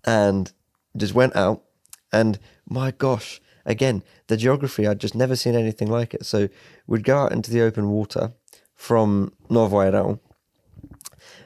and 0.05 0.51
just 0.95 1.13
went 1.13 1.35
out. 1.35 1.63
And 2.11 2.37
my 2.67 2.91
gosh, 2.91 3.41
again, 3.65 4.03
the 4.27 4.37
geography 4.37 4.87
I'd 4.87 4.99
just 4.99 5.15
never 5.15 5.35
seen 5.35 5.55
anything 5.55 5.89
like 5.89 6.13
it. 6.13 6.25
So 6.25 6.49
we'd 6.87 7.03
go 7.03 7.17
out 7.17 7.31
into 7.31 7.51
the 7.51 7.61
open 7.61 7.89
water 7.89 8.33
from 8.75 9.33
Novo 9.49 9.77
Airão. 9.77 10.19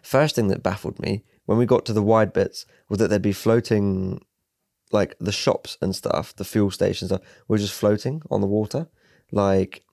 First 0.02 0.36
thing 0.36 0.48
that 0.48 0.64
baffled 0.64 1.00
me 1.00 1.24
when 1.46 1.58
we 1.58 1.66
got 1.66 1.86
to 1.86 1.94
the 1.94 2.02
wide 2.02 2.34
bits 2.34 2.66
was 2.90 3.00
that 3.00 3.10
there'd 3.10 3.22
be 3.22 3.34
floating, 3.34 4.22
like 4.92 5.16
the 5.20 5.32
shops 5.32 5.78
and 5.82 5.96
stuff, 5.96 6.36
the 6.36 6.46
fuel 6.46 6.72
stations 6.72 7.10
stuff, 7.10 7.22
were 7.48 7.58
just 7.58 7.74
floating 7.74 8.22
on 8.32 8.42
the 8.42 8.48
water. 8.48 8.88
Like, 9.32 9.84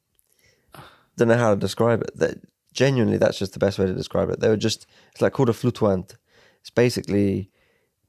don't 1.16 1.28
know 1.28 1.37
how 1.37 1.50
to 1.50 1.60
describe 1.60 2.02
it. 2.02 2.16
That 2.16 2.38
genuinely, 2.72 3.18
that's 3.18 3.38
just 3.38 3.52
the 3.52 3.58
best 3.58 3.78
way 3.78 3.87
to 3.87 3.94
describe 3.94 4.30
it. 4.30 4.40
They 4.40 4.48
were 4.48 4.56
just 4.56 4.87
it's 5.12 5.22
like 5.22 5.32
called 5.32 5.48
a 5.48 5.52
flutuante. 5.52 6.16
It's 6.60 6.70
basically 6.70 7.50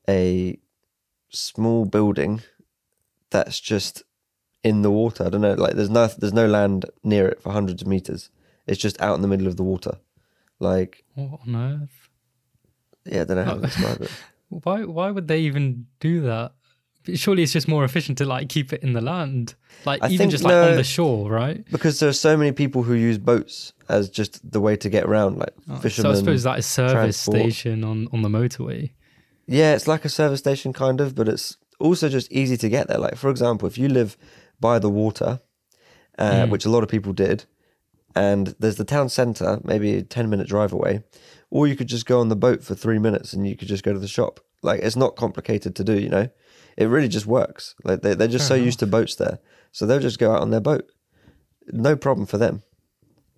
a 0.08 0.58
small 1.30 1.86
building 1.86 2.42
that's 3.36 3.60
just 3.60 4.04
in 4.64 4.82
the 4.82 4.92
water. 4.92 5.26
I 5.26 5.30
don't 5.30 5.42
know, 5.42 5.54
like 5.54 5.74
there's 5.76 5.90
no 5.90 6.08
there's 6.08 6.34
no 6.34 6.48
land 6.48 6.86
near 7.04 7.28
it 7.28 7.42
for 7.42 7.52
hundreds 7.52 7.82
of 7.82 7.88
meters. 7.88 8.30
It's 8.68 8.82
just 8.82 9.00
out 9.02 9.16
in 9.16 9.22
the 9.22 9.28
middle 9.28 9.48
of 9.48 9.58
the 9.58 9.64
water. 9.64 9.98
Like 10.60 11.04
What 11.16 11.42
on 11.48 11.56
earth? 11.56 12.10
yeah, 13.06 13.22
I 13.22 13.26
don't 13.26 13.38
know 13.38 13.44
how 13.44 13.56
to 13.56 13.62
describe 13.62 14.02
it. 14.02 14.12
Why? 14.50 14.84
Why 14.86 15.12
would 15.12 15.28
they 15.28 15.40
even 15.42 15.86
do 16.00 16.22
that? 16.22 16.54
Surely 17.14 17.44
it's 17.44 17.52
just 17.54 17.68
more 17.68 17.84
efficient 17.84 18.18
to 18.18 18.26
like 18.26 18.50
keep 18.50 18.74
it 18.74 18.82
in 18.82 18.94
the 18.94 19.02
land, 19.02 19.54
like 19.86 20.02
I 20.02 20.08
even 20.08 20.18
think 20.18 20.32
just 20.32 20.44
like 20.44 20.52
no- 20.54 20.70
on 20.72 20.76
the 20.76 20.84
shore, 20.84 21.30
right? 21.30 21.64
Because 21.72 22.00
there 22.00 22.10
are 22.10 22.14
so 22.14 22.36
many 22.36 22.52
people 22.52 22.82
who 22.82 22.94
use 22.96 23.20
boats 23.20 23.74
as 23.90 24.10
just 24.10 24.50
the 24.52 24.60
way 24.60 24.76
to 24.78 24.90
get 24.90 25.04
around, 25.04 25.38
like 25.38 25.54
Oh, 25.70 25.76
fishermen. 25.78 26.14
so 26.14 26.18
I 26.18 26.20
suppose 26.22 26.44
that 26.44 26.58
is 26.60 26.66
service 26.66 26.94
transport. 26.94 27.38
station 27.42 27.84
on 27.84 28.08
on 28.12 28.24
the 28.24 28.30
motorway. 28.30 28.92
Yeah, 29.46 29.76
it's 29.76 29.88
like 29.88 30.04
a 30.06 30.10
service 30.10 30.40
station 30.40 30.74
kind 30.74 31.00
of, 31.00 31.14
but 31.14 31.28
it's 31.28 31.58
also 31.80 32.10
just 32.10 32.32
easy 32.32 32.58
to 32.58 32.70
get 32.70 32.88
there. 32.88 32.98
Like 32.98 33.16
for 33.18 33.30
example, 33.30 33.68
if 33.68 33.78
you 33.78 33.88
live 33.88 34.18
by 34.60 34.80
the 34.80 34.90
water, 34.90 35.40
uh, 36.18 36.46
Mm. 36.46 36.50
which 36.50 36.66
a 36.66 36.70
lot 36.70 36.84
of 36.84 36.90
people 36.90 37.14
did, 37.14 37.46
and 38.16 38.56
there's 38.60 38.78
the 38.78 38.86
town 38.86 39.10
centre, 39.10 39.60
maybe 39.64 39.96
a 39.96 40.02
ten 40.04 40.30
minute 40.30 40.48
drive 40.48 40.72
away, 40.74 41.04
or 41.50 41.68
you 41.68 41.76
could 41.76 41.88
just 41.88 42.06
go 42.06 42.20
on 42.20 42.30
the 42.30 42.36
boat 42.36 42.64
for 42.64 42.76
three 42.76 43.00
minutes 43.00 43.34
and 43.34 43.48
you 43.48 43.56
could 43.56 43.68
just 43.68 43.84
go 43.84 43.94
to 43.94 44.00
the 44.00 44.08
shop. 44.08 44.40
Like 44.64 44.82
it's 44.82 44.96
not 44.96 45.16
complicated 45.16 45.76
to 45.76 45.84
do, 45.84 46.00
you 46.00 46.10
know. 46.10 46.30
It 46.78 46.86
really 46.88 47.08
just 47.08 47.26
works. 47.26 47.76
Like 47.84 48.02
they, 48.02 48.14
they're 48.16 48.28
just 48.28 48.48
Fair 48.48 48.58
so 48.58 48.64
used 48.64 48.80
to 48.80 48.88
boats 48.88 49.16
there, 49.16 49.40
so 49.72 49.86
they'll 49.86 50.00
just 50.00 50.20
go 50.20 50.32
out 50.34 50.42
on 50.42 50.52
their 50.52 50.62
boat. 50.62 50.90
No 51.72 51.96
problem 51.96 52.26
for 52.26 52.38
them. 52.38 52.64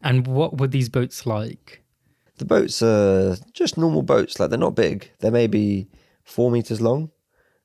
And 0.04 0.28
what 0.28 0.60
were 0.60 0.67
these 0.67 0.89
boats 0.89 1.26
like? 1.26 1.84
The 2.38 2.45
boats 2.45 2.82
are 2.84 3.36
just 3.54 3.78
normal 3.78 4.04
boats. 4.04 4.39
Like 4.39 4.50
they're 4.52 4.60
not 4.60 4.76
big. 4.76 5.10
They're 5.19 5.32
maybe 5.32 5.88
four 6.23 6.52
meters 6.52 6.80
long, 6.82 7.10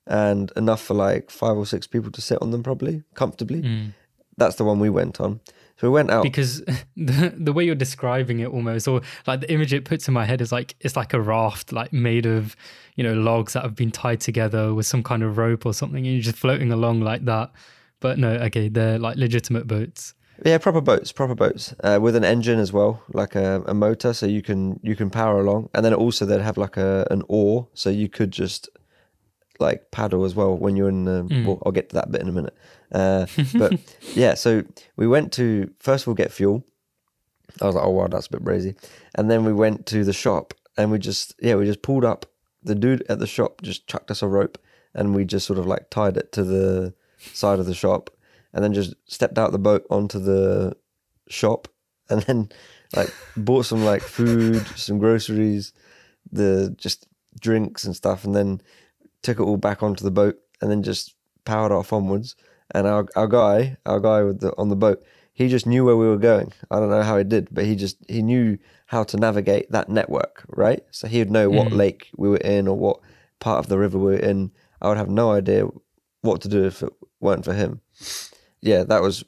and 0.07 0.51
enough 0.55 0.81
for 0.81 0.93
like 0.93 1.29
five 1.29 1.57
or 1.57 1.65
six 1.65 1.87
people 1.87 2.11
to 2.11 2.21
sit 2.21 2.41
on 2.41 2.51
them, 2.51 2.63
probably 2.63 3.03
comfortably. 3.15 3.61
Mm. 3.61 3.93
That's 4.37 4.55
the 4.55 4.63
one 4.63 4.79
we 4.79 4.89
went 4.89 5.21
on. 5.21 5.39
So 5.77 5.87
we 5.89 5.93
went 5.93 6.11
out. 6.11 6.23
Because 6.23 6.61
the 6.97 7.33
the 7.37 7.53
way 7.53 7.63
you're 7.63 7.75
describing 7.75 8.39
it 8.39 8.49
almost, 8.49 8.87
or 8.87 9.01
like 9.27 9.41
the 9.41 9.51
image 9.51 9.73
it 9.73 9.85
puts 9.85 10.07
in 10.07 10.13
my 10.13 10.25
head 10.25 10.41
is 10.41 10.51
like 10.51 10.75
it's 10.79 10.95
like 10.95 11.13
a 11.13 11.21
raft, 11.21 11.71
like 11.71 11.91
made 11.93 12.25
of 12.25 12.55
you 12.95 13.03
know 13.03 13.13
logs 13.13 13.53
that 13.53 13.63
have 13.63 13.75
been 13.75 13.91
tied 13.91 14.19
together 14.21 14.73
with 14.73 14.85
some 14.85 15.03
kind 15.03 15.23
of 15.23 15.37
rope 15.37 15.65
or 15.65 15.73
something, 15.73 16.05
and 16.05 16.13
you're 16.13 16.23
just 16.23 16.37
floating 16.37 16.71
along 16.71 17.01
like 17.01 17.25
that. 17.25 17.51
But 17.99 18.19
no, 18.19 18.31
okay, 18.33 18.69
they're 18.69 18.99
like 18.99 19.17
legitimate 19.17 19.67
boats. 19.67 20.13
yeah, 20.45 20.57
proper 20.57 20.81
boats, 20.81 21.11
proper 21.11 21.35
boats 21.35 21.73
uh, 21.83 21.99
with 22.01 22.15
an 22.15 22.23
engine 22.23 22.59
as 22.59 22.73
well, 22.73 23.01
like 23.13 23.35
a, 23.35 23.63
a 23.65 23.73
motor, 23.73 24.13
so 24.13 24.25
you 24.25 24.41
can 24.41 24.79
you 24.83 24.95
can 24.95 25.09
power 25.09 25.39
along. 25.39 25.69
And 25.73 25.85
then 25.85 25.93
also 25.93 26.25
they'd 26.25 26.41
have 26.41 26.57
like 26.57 26.77
a 26.77 27.07
an 27.09 27.23
oar, 27.27 27.67
so 27.73 27.89
you 27.89 28.09
could 28.09 28.31
just 28.31 28.69
like 29.63 29.89
paddle 29.91 30.25
as 30.25 30.35
well 30.35 30.55
when 30.55 30.75
you're 30.75 30.89
in 30.89 31.05
the. 31.05 31.23
Mm. 31.23 31.45
Well, 31.45 31.63
I'll 31.65 31.71
get 31.71 31.89
to 31.89 31.95
that 31.95 32.11
bit 32.11 32.21
in 32.21 32.29
a 32.29 32.31
minute. 32.31 32.55
Uh, 32.91 33.25
but 33.55 33.79
yeah, 34.13 34.35
so 34.35 34.63
we 34.95 35.07
went 35.07 35.31
to 35.33 35.71
first 35.79 36.03
of 36.03 36.09
all 36.09 36.13
get 36.13 36.31
fuel. 36.31 36.63
I 37.61 37.65
was 37.65 37.75
like, 37.75 37.85
oh 37.85 37.89
wow, 37.89 38.07
that's 38.07 38.27
a 38.27 38.31
bit 38.31 38.43
brazy. 38.43 38.75
And 39.15 39.29
then 39.31 39.45
we 39.45 39.53
went 39.53 39.85
to 39.87 40.03
the 40.03 40.13
shop 40.13 40.53
and 40.77 40.91
we 40.91 40.99
just 40.99 41.33
yeah 41.41 41.55
we 41.55 41.65
just 41.65 41.81
pulled 41.81 42.05
up. 42.05 42.25
The 42.61 42.75
dude 42.75 43.03
at 43.09 43.19
the 43.19 43.27
shop 43.27 43.61
just 43.61 43.87
chucked 43.87 44.11
us 44.11 44.21
a 44.21 44.27
rope 44.27 44.57
and 44.93 45.15
we 45.15 45.25
just 45.25 45.45
sort 45.45 45.59
of 45.59 45.65
like 45.65 45.89
tied 45.89 46.17
it 46.17 46.31
to 46.33 46.43
the 46.43 46.93
side 47.17 47.59
of 47.59 47.65
the 47.65 47.73
shop 47.73 48.09
and 48.53 48.63
then 48.63 48.73
just 48.73 48.93
stepped 49.05 49.37
out 49.37 49.51
the 49.51 49.59
boat 49.59 49.85
onto 49.89 50.19
the 50.19 50.75
shop 51.27 51.67
and 52.09 52.21
then 52.23 52.49
like 52.95 53.13
bought 53.35 53.65
some 53.65 53.83
like 53.83 54.01
food, 54.01 54.65
some 54.75 54.99
groceries, 54.99 55.73
the 56.31 56.73
just 56.77 57.07
drinks 57.39 57.83
and 57.83 57.95
stuff, 57.95 58.23
and 58.23 58.35
then 58.35 58.61
took 59.23 59.39
it 59.39 59.43
all 59.43 59.57
back 59.57 59.81
onto 59.81 60.03
the 60.03 60.11
boat 60.11 60.37
and 60.61 60.69
then 60.69 60.83
just 60.83 61.15
powered 61.45 61.71
off 61.71 61.91
onwards. 61.91 62.35
And 62.71 62.87
our 62.87 63.07
our 63.15 63.27
guy, 63.27 63.77
our 63.85 63.99
guy 63.99 64.23
with 64.23 64.39
the 64.39 64.53
on 64.57 64.69
the 64.69 64.75
boat, 64.75 65.03
he 65.33 65.47
just 65.47 65.65
knew 65.65 65.83
where 65.85 65.97
we 65.97 66.07
were 66.07 66.17
going. 66.17 66.53
I 66.69 66.79
don't 66.79 66.89
know 66.89 67.01
how 67.03 67.17
he 67.17 67.23
did, 67.23 67.47
but 67.51 67.65
he 67.65 67.75
just 67.75 67.97
he 68.07 68.21
knew 68.21 68.57
how 68.87 69.03
to 69.05 69.17
navigate 69.17 69.71
that 69.71 69.89
network, 69.89 70.43
right? 70.47 70.83
So 70.91 71.07
he 71.07 71.19
would 71.19 71.31
know 71.31 71.49
what 71.49 71.71
Mm. 71.71 71.77
lake 71.77 72.09
we 72.17 72.29
were 72.29 72.37
in 72.37 72.67
or 72.67 72.77
what 72.77 72.99
part 73.39 73.59
of 73.59 73.67
the 73.67 73.77
river 73.79 73.97
we 73.97 74.13
were 74.13 74.19
in. 74.31 74.51
I 74.81 74.87
would 74.89 74.97
have 74.97 75.09
no 75.09 75.31
idea 75.31 75.67
what 76.21 76.41
to 76.41 76.47
do 76.49 76.63
if 76.65 76.83
it 76.83 76.93
weren't 77.19 77.45
for 77.45 77.53
him. 77.53 77.81
Yeah, 78.61 78.83
that 78.83 79.01
was 79.01 79.23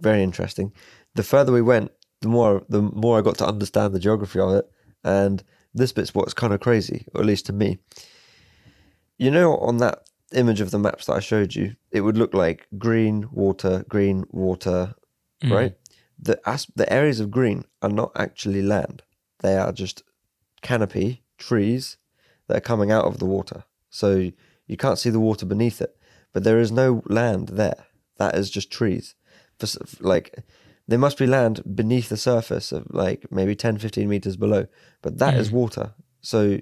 very 0.00 0.22
interesting. 0.22 0.72
The 1.14 1.22
further 1.22 1.52
we 1.52 1.62
went, 1.62 1.90
the 2.20 2.28
more 2.28 2.62
the 2.68 2.82
more 2.82 3.18
I 3.18 3.22
got 3.22 3.38
to 3.38 3.46
understand 3.46 3.92
the 3.94 3.98
geography 4.00 4.40
of 4.40 4.54
it, 4.54 4.70
and 5.04 5.42
this 5.74 5.92
bit's 5.92 6.14
what's 6.14 6.34
kind 6.34 6.52
of 6.52 6.60
crazy, 6.60 7.06
or 7.14 7.20
at 7.20 7.26
least 7.26 7.46
to 7.46 7.52
me. 7.52 7.78
You 9.20 9.30
know, 9.30 9.56
on 9.58 9.76
that 9.78 10.08
image 10.32 10.60
of 10.62 10.70
the 10.70 10.78
maps 10.78 11.06
that 11.06 11.14
I 11.14 11.20
showed 11.20 11.54
you, 11.54 11.76
it 11.90 12.00
would 12.00 12.16
look 12.16 12.32
like 12.32 12.66
green 12.78 13.28
water, 13.32 13.84
green 13.88 14.24
water, 14.30 14.94
Mm. 15.42 15.50
right? 15.58 15.74
The 16.18 16.40
as- 16.48 16.70
the 16.74 16.90
areas 16.92 17.20
of 17.20 17.30
green 17.30 17.64
are 17.82 17.88
not 18.00 18.12
actually 18.14 18.62
land; 18.62 19.02
they 19.40 19.56
are 19.56 19.72
just 19.72 20.02
canopy 20.62 21.22
trees 21.38 21.96
that 22.46 22.56
are 22.58 22.60
coming 22.72 22.90
out 22.90 23.04
of 23.06 23.18
the 23.18 23.26
water. 23.26 23.64
So 23.90 24.30
you 24.66 24.76
can't 24.76 24.98
see 24.98 25.10
the 25.10 25.20
water 25.28 25.46
beneath 25.46 25.80
it, 25.80 25.96
but 26.32 26.44
there 26.44 26.60
is 26.60 26.70
no 26.72 27.02
land 27.06 27.48
there. 27.62 27.86
That 28.16 28.34
is 28.34 28.50
just 28.50 28.70
trees. 28.70 29.14
For, 29.58 29.68
like 30.00 30.44
there 30.88 30.98
must 30.98 31.18
be 31.18 31.26
land 31.26 31.62
beneath 31.74 32.08
the 32.08 32.16
surface 32.16 32.72
of 32.72 32.86
like 32.90 33.30
maybe 33.30 33.54
10 33.54 33.76
15 33.78 34.08
meters 34.08 34.36
below 34.36 34.66
but 35.02 35.18
that 35.18 35.34
is 35.34 35.50
Mm. 35.50 35.52
water 35.52 35.94
so 36.22 36.58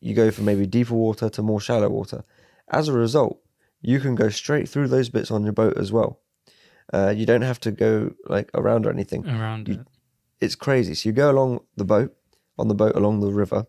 you 0.00 0.14
go 0.14 0.30
from 0.30 0.44
maybe 0.44 0.66
deeper 0.66 0.94
water 0.94 1.28
to 1.30 1.42
more 1.42 1.60
shallow 1.60 1.88
water 1.88 2.24
as 2.70 2.88
a 2.88 2.92
result 2.92 3.40
you 3.80 4.00
can 4.00 4.14
go 4.14 4.28
straight 4.28 4.68
through 4.68 4.88
those 4.88 5.08
bits 5.08 5.30
on 5.30 5.42
your 5.44 5.52
boat 5.52 5.76
as 5.78 5.90
well 5.92 6.20
uh, 6.92 7.12
you 7.16 7.26
don't 7.26 7.42
have 7.42 7.58
to 7.60 7.70
go 7.72 8.12
like 8.26 8.50
around 8.54 8.86
or 8.86 8.90
anything 8.90 9.26
around 9.28 9.68
You- 9.68 9.74
it. 9.74 9.86
it's 10.40 10.54
crazy. 10.54 10.94
So 10.94 11.08
you 11.08 11.12
go 11.12 11.30
along 11.30 11.60
the 11.76 11.84
boat, 11.84 12.14
on 12.58 12.68
the 12.68 12.74
boat 12.76 12.94
along 12.94 13.20
the 13.20 13.32
river, 13.32 13.66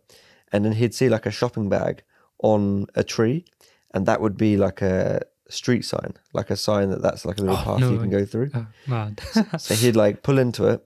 and 0.52 0.64
then 0.64 0.74
he'd 0.74 0.94
see 0.94 1.10
like 1.10 1.26
a 1.26 1.32
shopping 1.32 1.68
bag 1.68 2.04
on 2.44 2.86
a 2.94 3.04
tree, 3.04 3.46
and 3.92 4.06
that 4.06 4.22
would 4.22 4.38
be 4.38 4.56
like 4.56 4.84
a 4.84 5.22
street 5.50 5.84
sign, 5.84 6.14
like 6.34 6.52
a 6.52 6.56
sign 6.56 6.90
that 6.92 7.02
that's 7.02 7.26
like 7.26 7.40
a 7.40 7.42
little 7.42 7.58
Oh, 7.58 7.64
path 7.64 7.80
no 7.80 7.92
you 7.92 7.98
can 8.00 8.12
go 8.12 8.24
through. 8.24 8.52
Oh, 8.54 8.68
mad. 8.86 9.20
So 9.60 9.74
he'd 9.74 9.96
like 9.96 10.22
pull 10.22 10.38
into 10.38 10.68
it, 10.68 10.86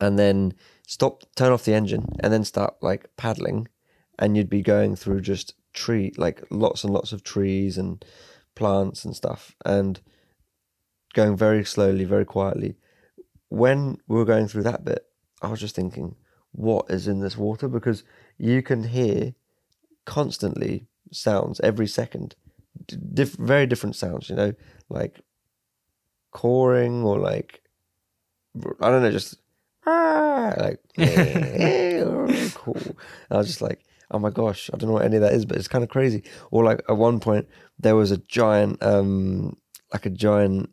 and 0.00 0.16
then 0.18 0.54
stop, 0.86 1.24
turn 1.34 1.50
off 1.52 1.64
the 1.64 1.74
engine, 1.74 2.06
and 2.20 2.32
then 2.32 2.44
start 2.44 2.74
like 2.82 3.10
paddling, 3.16 3.66
and 4.18 4.36
you'd 4.36 4.50
be 4.50 4.62
going 4.62 4.96
through 4.96 5.20
just 5.20 5.54
tree, 5.72 6.12
like 6.16 6.42
lots 6.50 6.84
and 6.84 6.92
lots 6.92 7.12
of 7.12 7.22
trees 7.22 7.78
and 7.78 8.04
plants 8.54 9.04
and 9.04 9.14
stuff, 9.14 9.54
and 9.64 10.00
going 11.14 11.36
very 11.36 11.64
slowly, 11.64 12.04
very 12.04 12.24
quietly. 12.24 12.76
When 13.48 13.98
we 14.08 14.16
were 14.16 14.24
going 14.24 14.48
through 14.48 14.64
that 14.64 14.84
bit, 14.84 15.06
I 15.42 15.48
was 15.48 15.60
just 15.60 15.76
thinking, 15.76 16.16
what 16.52 16.86
is 16.90 17.06
in 17.06 17.20
this 17.20 17.36
water? 17.36 17.68
Because 17.68 18.02
you 18.38 18.62
can 18.62 18.84
hear 18.84 19.34
constantly 20.04 20.86
sounds 21.12 21.60
every 21.60 21.86
second, 21.86 22.34
very 22.90 23.66
different 23.66 23.96
sounds, 23.96 24.28
you 24.28 24.36
know, 24.36 24.52
like 24.88 25.20
cawing 26.32 27.02
or 27.02 27.18
like, 27.18 27.62
I 28.80 28.90
don't 28.90 29.02
know, 29.02 29.10
just 29.10 29.36
ah, 29.86 30.54
like, 30.58 30.80
cool. 32.54 32.76
And 32.76 32.96
I 33.30 33.36
was 33.36 33.46
just 33.46 33.62
like, 33.62 33.80
oh 34.10 34.18
my 34.18 34.30
gosh, 34.30 34.70
I 34.72 34.76
don't 34.76 34.88
know 34.88 34.94
what 34.94 35.04
any 35.04 35.16
of 35.16 35.22
that 35.22 35.32
is, 35.34 35.44
but 35.44 35.56
it's 35.56 35.68
kind 35.68 35.84
of 35.84 35.90
crazy. 35.90 36.22
Or 36.50 36.64
like 36.64 36.82
at 36.88 36.96
one 36.96 37.20
point, 37.20 37.46
there 37.78 37.96
was 37.96 38.10
a 38.10 38.18
giant, 38.18 38.82
um, 38.82 39.56
like 39.92 40.06
a 40.06 40.10
giant 40.10 40.70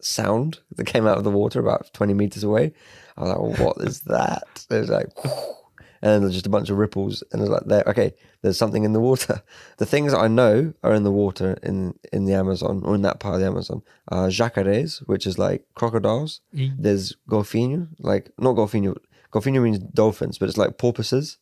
sound 0.00 0.60
that 0.76 0.84
came 0.84 1.06
out 1.06 1.18
of 1.18 1.24
the 1.24 1.30
water 1.30 1.60
about 1.60 1.92
20 1.94 2.14
meters 2.14 2.44
away. 2.44 2.72
I 3.16 3.20
was 3.22 3.28
like, 3.30 3.38
well, 3.38 3.66
what 3.66 3.86
is 3.86 4.00
that? 4.02 4.42
It 4.70 4.80
was 4.80 4.90
like, 4.90 5.08
and 5.24 6.12
then 6.12 6.20
there's 6.22 6.34
just 6.34 6.46
a 6.46 6.50
bunch 6.50 6.68
of 6.70 6.76
ripples. 6.78 7.22
And 7.32 7.40
it 7.40 7.44
was 7.44 7.50
like, 7.50 7.64
there, 7.66 7.84
okay, 7.86 8.12
there's 8.42 8.58
something 8.58 8.84
in 8.84 8.92
the 8.92 9.00
water. 9.00 9.42
The 9.78 9.86
things 9.86 10.12
that 10.12 10.18
I 10.20 10.28
know 10.28 10.72
are 10.82 10.94
in 10.94 11.02
the 11.04 11.12
water 11.12 11.56
in, 11.62 11.94
in 12.12 12.24
the 12.26 12.34
Amazon 12.34 12.82
or 12.84 12.94
in 12.94 13.02
that 13.02 13.20
part 13.20 13.34
of 13.36 13.40
the 13.40 13.46
Amazon 13.46 13.82
are 14.08 14.28
jacares, 14.28 14.98
which 15.06 15.26
is 15.26 15.38
like 15.38 15.64
crocodiles. 15.74 16.40
E- 16.52 16.72
There's 16.78 17.16
golfinho, 17.28 17.88
like 17.98 18.30
not 18.38 18.56
golfinho. 18.56 18.96
Golfinho 19.32 19.62
means 19.62 19.78
dolphins, 19.78 20.38
but 20.38 20.48
it's 20.48 20.58
like 20.58 20.78
porpoises. 20.78 21.38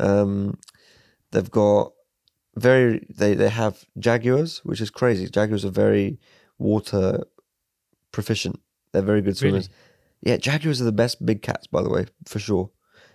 Um, 0.00 0.58
they've 1.30 1.50
got 1.50 1.92
very 2.56 3.06
they 3.08 3.34
they 3.34 3.48
have 3.48 3.84
jaguars, 3.98 4.58
which 4.64 4.80
is 4.80 4.90
crazy. 4.90 5.28
Jaguars 5.28 5.64
are 5.64 5.70
very 5.70 6.18
water 6.58 7.24
proficient. 8.12 8.60
They're 8.92 9.02
very 9.02 9.20
good 9.22 9.40
Really? 9.42 9.62
swimmers. 9.62 9.68
Yeah, 10.22 10.36
jaguars 10.36 10.80
are 10.80 10.84
the 10.84 10.92
best 10.92 11.24
big 11.26 11.42
cats, 11.42 11.66
by 11.66 11.82
the 11.82 11.90
way, 11.90 12.06
for 12.26 12.38
sure. 12.38 12.70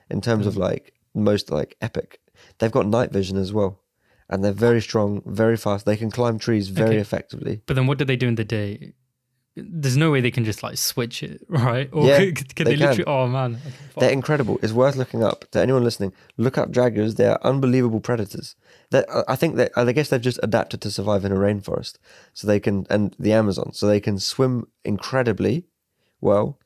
In 0.10 0.22
terms 0.22 0.46
of 0.46 0.58
like 0.58 0.94
most 1.13 1.50
like 1.52 1.76
epic, 1.82 2.20
they've 2.60 2.72
got 2.72 2.86
night 2.88 3.12
vision 3.12 3.38
as 3.38 3.52
well, 3.54 3.82
and 4.30 4.44
they're 4.44 4.52
very 4.52 4.82
strong, 4.82 5.22
very 5.26 5.58
fast. 5.58 5.86
They 5.86 5.98
can 5.98 6.12
climb 6.12 6.38
trees 6.39 6.68
very 6.70 6.89
Okay. 6.92 7.00
effectively. 7.00 7.62
But 7.65 7.76
then 7.76 7.88
what 7.88 7.98
do 7.98 8.06
they 8.06 8.15
do 8.18 8.28
in 8.28 8.36
the 8.36 8.44
day? 8.44 8.94
There's 9.67 9.98
no 9.98 10.12
way 10.12 10.22
they 10.22 10.32
can 10.32 10.45
just 10.45 10.63
like 10.63 10.78
switch 10.78 11.24
it, 11.24 11.41
right? 11.50 11.89
Or 11.91 12.06
Yeah, 12.06 12.19
could, 12.32 12.56
could 12.56 12.67
they 12.67 12.76
they, 12.76 12.95
can. 12.95 13.04
Oh 13.08 13.28
man. 13.28 13.60
They're 13.98 14.12
incredible. 14.12 14.60
It's 14.62 14.74
worth 14.74 14.95
looking 14.95 15.24
up. 15.24 15.50
To 15.52 15.62
anyone 15.62 15.84
listening, 15.84 16.13
look 16.38 16.58
up 16.58 16.72
jaguars. 16.72 17.15
They 17.15 17.26
are 17.26 17.39
unbelievable 17.43 18.00
predators. 18.00 18.56
That 18.91 19.06
I 19.28 19.36
think 19.36 19.56
that 19.58 19.72
I 19.76 19.91
guess 19.91 20.10
they've 20.10 20.22
just 20.22 20.39
adapted 20.41 20.82
to 20.82 20.91
survive 20.91 21.26
in 21.26 21.32
a 21.32 21.36
rainforest, 21.36 21.98
so 22.34 22.48
they 22.48 22.60
can 22.60 22.86
and 22.89 23.15
the 23.19 23.34
Amazon, 23.34 23.74
so 23.74 23.88
they 23.88 24.00
can 24.00 24.19
swim 24.19 24.67
incredibly 24.84 25.65
well. 26.22 26.60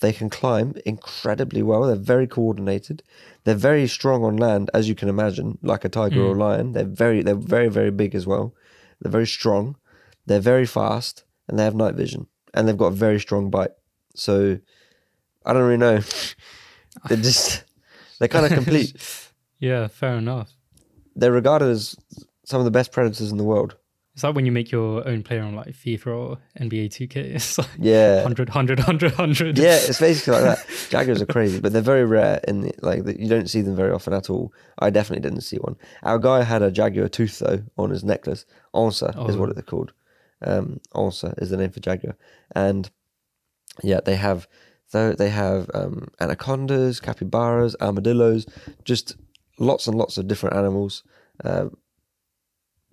They 0.00 0.12
can 0.12 0.28
climb 0.28 0.74
incredibly 0.84 1.62
well. 1.62 1.82
They're 1.84 1.96
very 1.96 2.26
coordinated. 2.26 3.02
They're 3.44 3.54
very 3.54 3.88
strong 3.88 4.24
on 4.24 4.36
land, 4.36 4.70
as 4.74 4.88
you 4.88 4.94
can 4.94 5.08
imagine, 5.08 5.58
like 5.62 5.84
a 5.84 5.88
tiger 5.88 6.20
or 6.22 6.34
mm. 6.34 6.36
a 6.36 6.44
lion. 6.44 6.72
They're 6.72 6.84
very, 6.84 7.22
they're 7.22 7.34
very, 7.34 7.68
very 7.68 7.90
big 7.90 8.14
as 8.14 8.26
well. 8.26 8.54
They're 9.00 9.12
very 9.12 9.26
strong. 9.26 9.76
They're 10.26 10.40
very 10.40 10.66
fast, 10.66 11.24
and 11.48 11.58
they 11.58 11.64
have 11.64 11.74
night 11.74 11.94
vision, 11.94 12.26
and 12.54 12.66
they've 12.68 12.76
got 12.76 12.86
a 12.86 12.90
very 12.96 13.20
strong 13.20 13.50
bite. 13.50 13.72
So 14.14 14.58
I 15.44 15.52
don't 15.52 15.62
really 15.62 15.76
know. 15.76 16.00
They're 17.08 17.18
just 17.18 17.64
they're 18.18 18.28
kind 18.28 18.46
of 18.46 18.52
complete. 18.52 18.96
yeah, 19.58 19.86
fair 19.88 20.16
enough. 20.16 20.50
They're 21.14 21.32
regarded 21.32 21.68
as 21.68 21.94
some 22.44 22.60
of 22.60 22.64
the 22.64 22.70
best 22.70 22.90
predators 22.92 23.30
in 23.30 23.36
the 23.36 23.44
world. 23.44 23.76
It's 24.14 24.24
like 24.24 24.34
when 24.34 24.46
you 24.46 24.52
make 24.52 24.72
your 24.72 25.06
own 25.06 25.22
player 25.22 25.42
on 25.42 25.54
like 25.54 25.68
FIFA 25.74 26.06
or 26.06 26.38
NBA 26.58 26.86
2K. 26.88 27.16
It's 27.34 27.58
like 27.58 27.68
Yeah, 27.78 28.16
100, 28.22 28.48
100, 28.48 28.78
100, 28.78 29.12
100. 29.12 29.58
yeah, 29.58 29.74
it's 29.76 30.00
basically 30.00 30.40
like 30.40 30.44
that. 30.56 30.66
Jaguars 30.88 31.20
are 31.20 31.26
crazy, 31.26 31.60
but 31.60 31.74
they're 31.74 31.82
very 31.82 32.06
rare 32.06 32.40
in 32.48 32.62
the, 32.62 32.72
like 32.80 33.04
that 33.04 33.20
you 33.20 33.28
don't 33.28 33.50
see 33.50 33.60
them 33.60 33.76
very 33.76 33.92
often 33.92 34.14
at 34.14 34.30
all. 34.30 34.54
I 34.78 34.88
definitely 34.88 35.28
didn't 35.28 35.42
see 35.42 35.58
one. 35.58 35.76
Our 36.02 36.18
guy 36.18 36.44
had 36.44 36.62
a 36.62 36.70
jaguar 36.70 37.08
tooth 37.10 37.38
though 37.40 37.62
on 37.76 37.90
his 37.90 38.02
necklace. 38.04 38.46
Onça 38.74 39.10
is 39.28 39.36
Oh. 39.36 39.38
what 39.40 39.54
they're 39.54 39.62
called. 39.62 39.92
Um, 40.42 40.80
Onça 40.94 41.40
is 41.40 41.50
the 41.50 41.56
name 41.56 41.70
for 41.70 41.80
jaguar, 41.80 42.16
and 42.54 42.90
yeah, 43.82 44.00
they 44.04 44.16
have 44.16 44.46
though 44.92 45.12
they 45.12 45.30
have 45.30 45.70
um, 45.74 46.08
anacondas, 46.20 47.00
capybaras, 47.00 47.74
armadillos, 47.80 48.46
just 48.84 49.16
lots 49.58 49.86
and 49.86 49.96
lots 49.96 50.18
of 50.18 50.28
different 50.28 50.54
animals. 50.56 51.02
Um, 51.44 51.76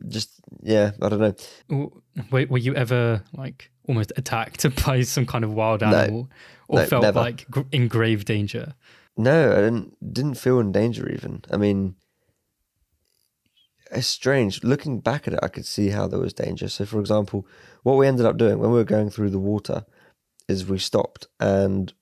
just 0.08 0.32
yeah, 0.62 0.92
I 1.02 1.10
don't 1.10 1.20
know. 1.20 1.90
Were, 2.32 2.46
were 2.48 2.58
you 2.58 2.76
ever 2.76 3.24
like 3.34 3.72
almost 3.88 4.12
attacked 4.18 4.66
by 4.86 5.02
some 5.02 5.26
kind 5.26 5.44
of 5.44 5.54
wild 5.54 5.82
No. 5.82 5.88
animal 5.88 6.30
or 6.68 6.80
No, 6.80 6.86
felt 6.86 7.04
never. 7.04 7.20
like 7.20 7.46
in 7.72 7.88
grave 7.88 8.26
danger? 8.26 8.74
No, 9.18 9.52
I 9.52 9.56
didn't 9.58 10.14
didn't 10.14 10.36
feel 10.36 10.60
in 10.60 10.72
danger 10.72 11.10
even. 11.10 11.44
I 11.52 11.58
mean 11.58 11.96
it's 13.94 14.08
strange. 14.08 14.64
Looking 14.64 15.00
back 15.00 15.28
at 15.28 15.34
it, 15.34 15.40
I 15.42 15.48
could 15.48 15.66
see 15.66 15.90
how 15.90 16.08
there 16.08 16.20
was 16.20 16.34
danger. 16.34 16.68
So 16.70 16.86
for 16.86 17.00
example, 17.00 17.48
what 17.84 17.98
we 17.98 18.08
ended 18.08 18.26
up 18.26 18.38
doing 18.38 18.60
when 18.60 18.72
we 18.72 18.78
were 18.78 18.84
going 18.84 19.10
through 19.10 19.30
the 19.30 19.40
water 19.40 19.86
is 20.48 20.66
we 20.66 20.80
stopped 20.80 21.28
and 21.40 21.94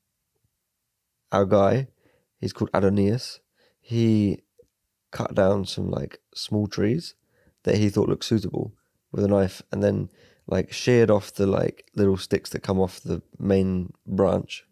our 1.31 1.45
guy, 1.45 1.87
he's 2.39 2.53
called 2.53 2.71
Adonias, 2.71 3.39
he 3.79 4.39
cut 5.11 5.35
down 5.35 5.65
some 5.65 5.89
like 5.89 6.19
small 6.33 6.67
trees 6.67 7.15
that 7.63 7.77
he 7.77 7.89
thought 7.89 8.09
looked 8.09 8.25
suitable 8.25 8.73
with 9.11 9.23
a 9.23 9.27
knife, 9.27 9.61
and 9.71 9.83
then 9.83 10.09
like 10.47 10.71
sheared 10.71 11.11
off 11.11 11.33
the 11.33 11.45
like 11.45 11.85
little 11.95 12.17
sticks 12.17 12.49
that 12.49 12.63
come 12.63 12.79
off 12.79 13.01
the 13.01 13.21
main 13.37 13.93
branch 14.05 14.65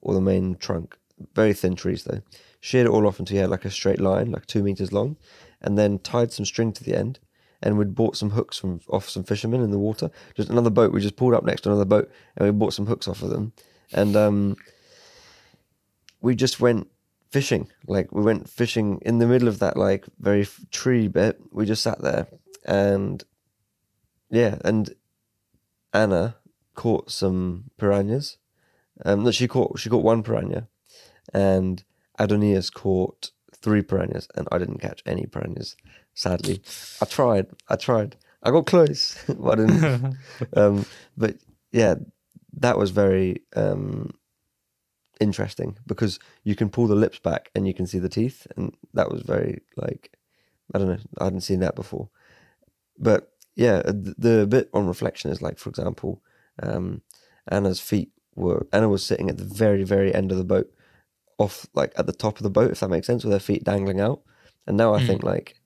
or 0.00 0.14
the 0.14 0.20
main 0.20 0.56
trunk. 0.56 0.96
Very 1.34 1.52
thin 1.52 1.74
trees 1.76 2.04
though. 2.04 2.22
Sheared 2.60 2.86
it 2.86 2.90
all 2.90 3.06
off 3.06 3.18
until 3.18 3.36
you 3.36 3.40
had 3.42 3.50
like 3.50 3.64
a 3.64 3.70
straight 3.70 4.00
line, 4.00 4.30
like 4.30 4.46
two 4.46 4.62
meters 4.62 4.92
long, 4.92 5.16
and 5.64 5.76
then 5.78 5.98
tied 5.98 6.30
some 6.30 6.44
string 6.44 6.72
to 6.74 6.84
the 6.84 6.94
end. 6.94 7.18
And 7.62 7.78
we'd 7.78 7.94
bought 7.94 8.16
some 8.16 8.30
hooks 8.30 8.58
from 8.58 8.80
off 8.90 9.08
some 9.08 9.24
fishermen 9.24 9.62
in 9.62 9.70
the 9.70 9.78
water. 9.78 10.10
Just 10.34 10.50
another 10.50 10.68
boat. 10.68 10.92
We 10.92 11.00
just 11.00 11.16
pulled 11.16 11.32
up 11.32 11.44
next 11.44 11.62
to 11.62 11.70
another 11.70 11.86
boat, 11.86 12.10
and 12.36 12.46
we 12.46 12.52
bought 12.52 12.74
some 12.74 12.86
hooks 12.86 13.08
off 13.08 13.22
of 13.22 13.30
them. 13.30 13.54
And 13.90 14.14
um, 14.14 14.56
we 16.20 16.34
just 16.34 16.60
went 16.60 16.88
fishing. 17.30 17.68
Like 17.86 18.12
we 18.12 18.22
went 18.22 18.50
fishing 18.50 19.00
in 19.02 19.18
the 19.18 19.26
middle 19.26 19.48
of 19.48 19.60
that 19.60 19.78
like 19.78 20.04
very 20.18 20.46
tree 20.70 21.08
bit. 21.08 21.40
We 21.50 21.64
just 21.64 21.82
sat 21.82 22.02
there, 22.02 22.26
and 22.66 23.24
yeah, 24.30 24.58
and 24.62 24.94
Anna 25.94 26.36
caught 26.74 27.10
some 27.10 27.70
piranhas. 27.78 28.36
Um, 29.04 29.24
no, 29.24 29.30
she 29.30 29.48
caught 29.48 29.78
she 29.78 29.88
caught 29.88 30.04
one 30.04 30.22
piranha, 30.22 30.68
and 31.32 31.82
Adonias 32.20 32.70
caught 32.72 33.30
three 33.64 33.82
piranhas, 33.82 34.28
and 34.36 34.46
I 34.52 34.58
didn't 34.58 34.78
catch 34.78 35.02
any 35.06 35.26
piranhas. 35.26 35.76
Sadly, 36.12 36.62
I 37.00 37.06
tried. 37.06 37.46
I 37.68 37.76
tried. 37.76 38.16
I 38.42 38.50
got 38.50 38.66
close, 38.66 39.18
but 39.28 39.58
I 39.58 39.66
didn't. 39.66 40.16
um, 40.56 40.86
but 41.16 41.36
yeah, 41.72 41.94
that 42.58 42.78
was 42.78 42.90
very 42.90 43.42
um, 43.56 44.12
interesting 45.18 45.78
because 45.86 46.18
you 46.44 46.54
can 46.54 46.68
pull 46.68 46.86
the 46.86 46.94
lips 46.94 47.18
back 47.18 47.50
and 47.54 47.66
you 47.66 47.74
can 47.74 47.86
see 47.86 47.98
the 47.98 48.08
teeth, 48.08 48.46
and 48.56 48.76
that 48.92 49.10
was 49.10 49.22
very 49.22 49.62
like 49.76 50.16
I 50.74 50.78
don't 50.78 50.88
know. 50.88 50.98
I 51.18 51.24
hadn't 51.24 51.40
seen 51.40 51.60
that 51.60 51.74
before, 51.74 52.10
but 52.98 53.32
yeah, 53.56 53.82
the, 53.86 54.14
the 54.18 54.46
bit 54.46 54.68
on 54.74 54.86
reflection 54.86 55.30
is 55.30 55.40
like, 55.40 55.58
for 55.58 55.70
example, 55.70 56.22
um, 56.62 57.02
Anna's 57.48 57.80
feet 57.80 58.10
were 58.34 58.66
Anna 58.72 58.88
was 58.88 59.04
sitting 59.04 59.30
at 59.30 59.38
the 59.38 59.44
very 59.44 59.84
very 59.84 60.14
end 60.14 60.32
of 60.32 60.38
the 60.38 60.44
boat, 60.44 60.70
off 61.38 61.66
like 61.74 61.92
at 61.96 62.06
the 62.06 62.12
top 62.12 62.36
of 62.38 62.42
the 62.42 62.50
boat, 62.50 62.70
if 62.70 62.80
that 62.80 62.88
makes 62.88 63.06
sense, 63.06 63.24
with 63.24 63.32
her 63.32 63.38
feet 63.38 63.64
dangling 63.64 64.00
out. 64.00 64.22
And 64.66 64.76
now 64.76 64.94
I 64.94 65.00
Mm. 65.00 65.06
think 65.06 65.22
like, 65.22 65.56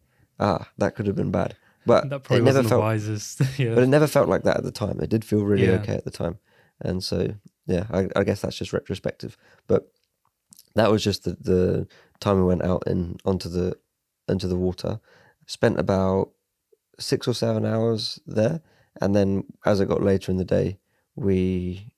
ah, 0.41 0.69
that 0.79 0.95
could 0.95 1.07
have 1.07 1.17
been 1.17 1.31
bad, 1.31 1.57
but 1.87 2.09
that 2.11 2.23
probably 2.25 2.41
it 2.41 2.45
never 2.45 2.59
wasn't 2.59 2.65
the 2.65 2.69
felt. 2.71 2.83
wisest. 2.83 3.41
yeah. 3.59 3.75
But 3.75 3.85
it 3.85 3.89
never 3.89 4.07
felt 4.07 4.29
like 4.29 4.43
that 4.45 4.57
at 4.59 4.65
the 4.65 4.73
time. 4.73 5.01
It 5.01 5.11
did 5.11 5.25
feel 5.25 5.45
really 5.45 5.67
Yeah. 5.67 5.73
okay 5.81 5.95
at 5.95 6.05
the 6.05 6.11
time, 6.11 6.39
and 6.81 7.03
so 7.05 7.35
yeah, 7.67 7.87
I, 7.91 8.09
I 8.17 8.25
guess 8.25 8.41
that's 8.41 8.57
just 8.57 8.73
retrospective. 8.73 9.37
But 9.67 9.93
that 10.75 10.91
was 10.91 11.03
just 11.05 11.25
the, 11.25 11.37
the 11.41 11.89
time 12.21 12.37
we 12.39 12.45
went 12.45 12.63
out 12.65 12.85
in 12.87 13.19
onto 13.25 13.49
the 13.49 13.77
into 14.29 14.47
the 14.49 14.57
water. 14.57 15.01
Spent 15.47 15.79
about 15.79 16.31
six 16.99 17.27
or 17.29 17.35
seven 17.35 17.65
hours 17.65 18.19
there, 18.27 18.61
and 19.01 19.15
then 19.15 19.45
as 19.65 19.81
it 19.81 19.89
got 19.89 20.03
later 20.03 20.31
in 20.33 20.39
the 20.39 20.45
day, 20.45 20.79
we 21.15 21.93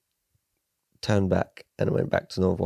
turned 1.01 1.31
back 1.31 1.65
and 1.79 1.91
went 1.91 2.11
back 2.11 2.29
to 2.31 2.41
North 2.41 2.61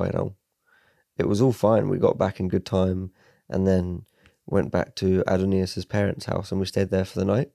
It 1.18 1.28
was 1.28 1.40
all 1.40 1.52
fine. 1.52 1.88
We 1.88 1.98
got 1.98 2.18
back 2.18 2.40
in 2.40 2.48
good 2.48 2.66
time, 2.66 3.10
and 3.48 3.66
then 3.66 4.04
went 4.46 4.70
back 4.70 4.94
to 4.96 5.22
Adonias's 5.26 5.84
parents' 5.84 6.26
house, 6.26 6.50
and 6.50 6.60
we 6.60 6.66
stayed 6.66 6.90
there 6.90 7.04
for 7.04 7.18
the 7.18 7.24
night. 7.24 7.50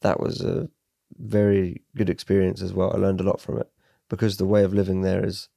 That 0.00 0.20
was 0.20 0.40
a 0.40 0.68
very 1.18 1.82
good 1.96 2.10
experience 2.10 2.62
as 2.62 2.72
well. 2.72 2.92
I 2.92 2.98
learned 2.98 3.20
a 3.20 3.24
lot 3.24 3.40
from 3.40 3.58
it 3.58 3.70
because 4.08 4.36
the 4.36 4.46
way 4.46 4.64
of 4.64 4.74
living 4.74 5.02
there 5.02 5.24
is 5.24 5.48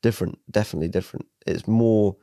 different, 0.00 0.38
definitely 0.50 0.88
different. 0.88 1.26
It's 1.46 1.66
more, 1.66 2.16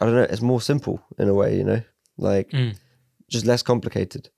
I 0.00 0.06
don't 0.06 0.14
know, 0.14 0.22
it's 0.22 0.40
more 0.42 0.60
simple 0.60 1.02
in 1.18 1.28
a 1.28 1.34
way, 1.34 1.56
you 1.56 1.64
know, 1.64 1.82
like 2.16 2.50
Mm. 2.50 2.76
just 3.28 3.46
less 3.46 3.62
complicated. 3.62 4.30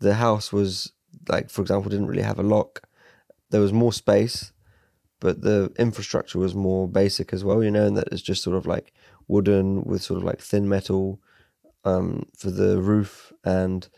The 0.00 0.14
house 0.14 0.52
was 0.52 0.92
like, 1.28 1.50
for 1.50 1.62
example, 1.62 1.90
didn't 1.90 2.08
really 2.08 2.22
have 2.22 2.38
a 2.38 2.42
lock. 2.42 2.82
There 3.50 3.60
was 3.60 3.72
more 3.72 3.92
space, 3.92 4.52
but 5.22 5.40
the 5.42 5.72
infrastructure 5.78 6.40
was 6.40 6.52
more 6.52 6.88
basic 6.88 7.32
as 7.32 7.44
well, 7.44 7.62
you 7.62 7.70
know, 7.70 7.86
and 7.86 7.96
that 7.96 8.08
it's 8.10 8.20
just 8.20 8.42
sort 8.42 8.56
of 8.56 8.66
like 8.66 8.92
wooden 9.28 9.84
with 9.84 10.02
sort 10.02 10.18
of 10.18 10.24
like 10.24 10.40
thin 10.40 10.68
metal 10.68 11.20
um, 11.84 12.26
for 12.36 12.50
the 12.50 12.82
roof, 12.82 13.32
and 13.44 13.88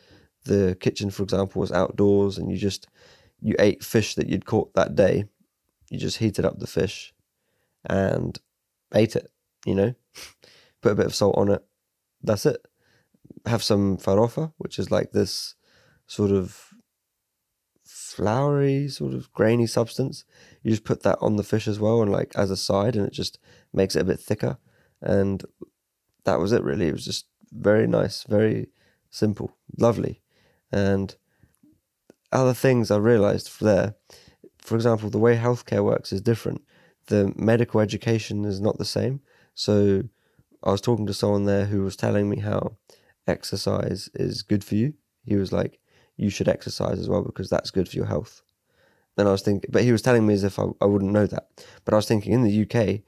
the 0.45 0.77
kitchen, 0.81 1.09
for 1.09 1.23
example, 1.23 1.61
was 1.61 1.73
outdoors, 1.73 2.37
and 2.37 2.51
you 2.51 2.59
just 2.59 2.89
you 3.41 3.57
ate 3.59 3.83
fish 3.83 4.17
that 4.17 4.29
you'd 4.29 4.45
caught 4.45 4.75
that 4.75 4.95
day. 4.95 5.25
You 5.89 5.99
just 5.99 6.19
heated 6.19 6.45
up 6.45 6.59
the 6.59 6.67
fish 6.67 7.15
and 7.87 8.39
ate 8.95 9.17
it, 9.17 9.31
you 9.65 9.75
know, 9.75 9.95
put 10.83 10.93
a 10.93 10.95
bit 10.95 11.07
of 11.07 11.15
salt 11.15 11.39
on 11.39 11.51
it. 11.51 11.65
That's 12.23 12.45
it. 12.45 12.67
Have 13.47 13.63
some 13.63 13.97
farofa, 13.97 14.53
which 14.59 14.79
is 14.79 14.91
like 14.91 15.13
this 15.13 15.55
sort 16.07 16.33
of 16.33 16.69
floury, 18.15 18.89
sort 18.89 19.15
of 19.15 19.33
grainy 19.33 19.67
substance. 19.67 20.25
You 20.63 20.71
just 20.71 20.85
put 20.85 21.03
that 21.03 21.19
on 21.21 21.37
the 21.37 21.43
fish 21.43 21.67
as 21.67 21.81
well, 21.81 22.03
and 22.03 22.13
like 22.13 22.33
as 22.37 22.51
a 22.51 22.57
side, 22.57 22.97
and 22.97 23.07
it 23.07 23.13
just 23.13 23.39
makes 23.73 23.97
it 23.97 24.03
a 24.03 24.05
bit 24.05 24.21
thicker. 24.21 24.59
And 25.01 25.45
that 26.25 26.39
was 26.39 26.53
it, 26.53 26.63
really. 26.63 26.89
It 26.89 26.93
was 26.93 27.05
just 27.05 27.27
very 27.53 27.87
nice, 27.87 28.25
very 28.25 28.69
simple, 29.11 29.57
lovely. 29.79 30.21
And 30.71 31.15
other 32.33 32.55
things 32.55 32.91
I 32.91 32.97
realized 32.97 33.61
there, 33.61 33.95
for 34.59 34.75
example, 34.77 35.11
the 35.11 35.19
way 35.19 35.37
healthcare 35.37 35.85
works 35.85 36.13
is 36.13 36.21
different. 36.21 36.63
The 37.07 37.33
medical 37.37 37.81
education 37.81 38.45
is 38.45 38.61
not 38.61 38.79
the 38.79 38.85
same. 38.85 39.21
So 39.55 40.05
I 40.63 40.71
was 40.71 40.81
talking 40.81 41.07
to 41.07 41.15
someone 41.15 41.45
there 41.45 41.67
who 41.67 41.83
was 41.83 41.97
telling 41.97 42.29
me 42.29 42.41
how 42.41 42.77
exercise 43.27 44.09
is 44.15 44.43
good 44.43 44.65
for 44.65 44.75
you. 44.77 44.95
He 45.25 45.37
was 45.37 45.53
like, 45.53 45.79
you 46.17 46.31
should 46.31 46.49
exercise 46.49 46.99
as 46.99 47.09
well 47.09 47.23
because 47.23 47.51
that's 47.51 47.71
good 47.71 47.89
for 47.89 47.97
your 47.97 48.07
health. 48.07 48.43
And 49.17 49.29
I 49.29 49.33
was 49.33 49.43
thinking, 49.43 49.71
but 49.73 49.83
he 49.83 49.93
was 49.93 50.03
telling 50.03 50.27
me 50.27 50.35
as 50.35 50.45
if 50.45 50.59
I, 50.59 50.65
I 50.81 50.87
wouldn't 50.87 51.13
know 51.13 51.27
that. 51.27 51.49
But 51.85 51.95
I 51.95 51.97
was 51.97 52.07
thinking 52.07 52.33
in 52.33 52.43
the 52.43 52.63
UK, 52.63 53.01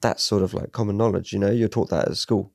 that's 0.00 0.22
sort 0.22 0.42
of 0.42 0.52
like 0.52 0.72
common 0.72 0.96
knowledge, 0.96 1.32
you 1.32 1.38
know, 1.38 1.50
you're 1.50 1.68
taught 1.68 1.90
that 1.90 2.08
at 2.08 2.16
school. 2.16 2.52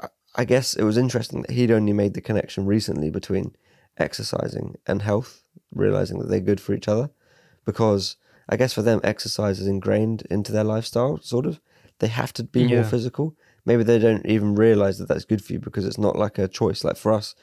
I, 0.00 0.08
I 0.34 0.44
guess 0.44 0.74
it 0.74 0.84
was 0.84 0.96
interesting 0.96 1.42
that 1.42 1.50
he'd 1.50 1.70
only 1.70 1.92
made 1.92 2.14
the 2.14 2.22
connection 2.22 2.64
recently 2.64 3.10
between 3.10 3.54
exercising 3.98 4.76
and 4.86 5.02
health, 5.02 5.42
realizing 5.74 6.18
that 6.18 6.28
they're 6.28 6.40
good 6.40 6.60
for 6.60 6.72
each 6.72 6.88
other. 6.88 7.10
Because 7.64 8.16
I 8.48 8.56
guess 8.56 8.72
for 8.72 8.82
them, 8.82 9.00
exercise 9.02 9.60
is 9.60 9.66
ingrained 9.66 10.22
into 10.30 10.52
their 10.52 10.64
lifestyle, 10.64 11.20
sort 11.20 11.46
of. 11.46 11.60
They 11.98 12.08
have 12.08 12.32
to 12.34 12.44
be 12.44 12.66
more 12.66 12.84
physical. 12.84 13.34
Maybe 13.64 13.82
they 13.82 13.98
don't 13.98 14.24
even 14.26 14.54
realize 14.54 14.98
that 14.98 15.08
that's 15.08 15.24
good 15.24 15.42
for 15.44 15.54
you 15.54 15.58
because 15.58 15.84
it's 15.84 15.98
not 15.98 16.16
like 16.16 16.38
a 16.38 16.46
choice. 16.46 16.84
Like 16.84 16.96
for 16.96 17.12
us, 17.12 17.34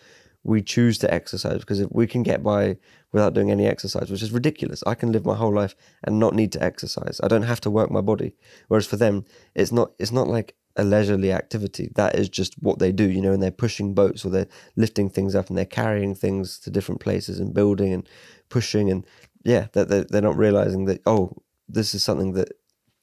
we 0.44 0.62
choose 0.62 0.98
to 1.00 1.14
exercise 1.14 1.60
because 1.60 1.80
if 1.80 1.90
we 1.92 2.06
can 2.06 2.24
get 2.24 2.44
by 2.44 2.78
without 3.14 3.34
doing 3.34 3.52
any 3.52 3.66
exercise, 3.66 4.10
which 4.10 4.24
is 4.24 4.32
ridiculous. 4.32 4.84
I 4.86 4.96
can 4.96 5.12
live 5.12 5.26
my 5.26 5.36
whole 5.36 5.54
life 5.54 5.76
and 6.04 6.20
not 6.20 6.34
need 6.34 6.52
to 6.54 6.64
exercise. 6.64 7.22
I 7.24 7.28
don't 7.28 7.44
have 7.44 7.62
to 7.62 7.70
work 7.70 7.92
my 7.92 8.02
body. 8.02 8.36
Whereas 8.68 8.88
for 8.88 8.98
them, 8.98 9.24
it's 9.56 9.72
not 9.72 9.94
it's 10.00 10.12
not 10.12 10.28
like 10.28 10.56
a 10.76 10.84
leisurely 10.84 11.32
activity. 11.32 11.92
That 11.96 12.16
is 12.16 12.28
just 12.28 12.56
what 12.56 12.80
they 12.80 12.92
do, 12.92 13.08
you 13.08 13.22
know, 13.22 13.32
and 13.32 13.42
they're 13.42 13.52
pushing 13.52 13.94
boats 13.94 14.26
or 14.26 14.30
they're 14.30 14.48
lifting 14.76 15.10
things 15.10 15.36
up 15.36 15.48
and 15.48 15.58
they're 15.58 15.66
carrying 15.66 16.16
things 16.16 16.58
to 16.60 16.72
different 16.72 17.00
places 17.00 17.40
and 17.40 17.54
building 17.54 17.94
and 17.94 18.10
pushing 18.50 18.90
and 18.90 19.06
yeah, 19.44 19.68
that 19.74 19.88
they're, 19.90 20.06
they're 20.06 20.22
not 20.22 20.38
realizing 20.38 20.86
that 20.86 21.02
oh, 21.06 21.38
this 21.70 21.94
is 21.94 22.04
something 22.04 22.34
that 22.34 22.50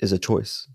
is 0.01 0.13
a 0.13 0.19
choice. 0.19 0.69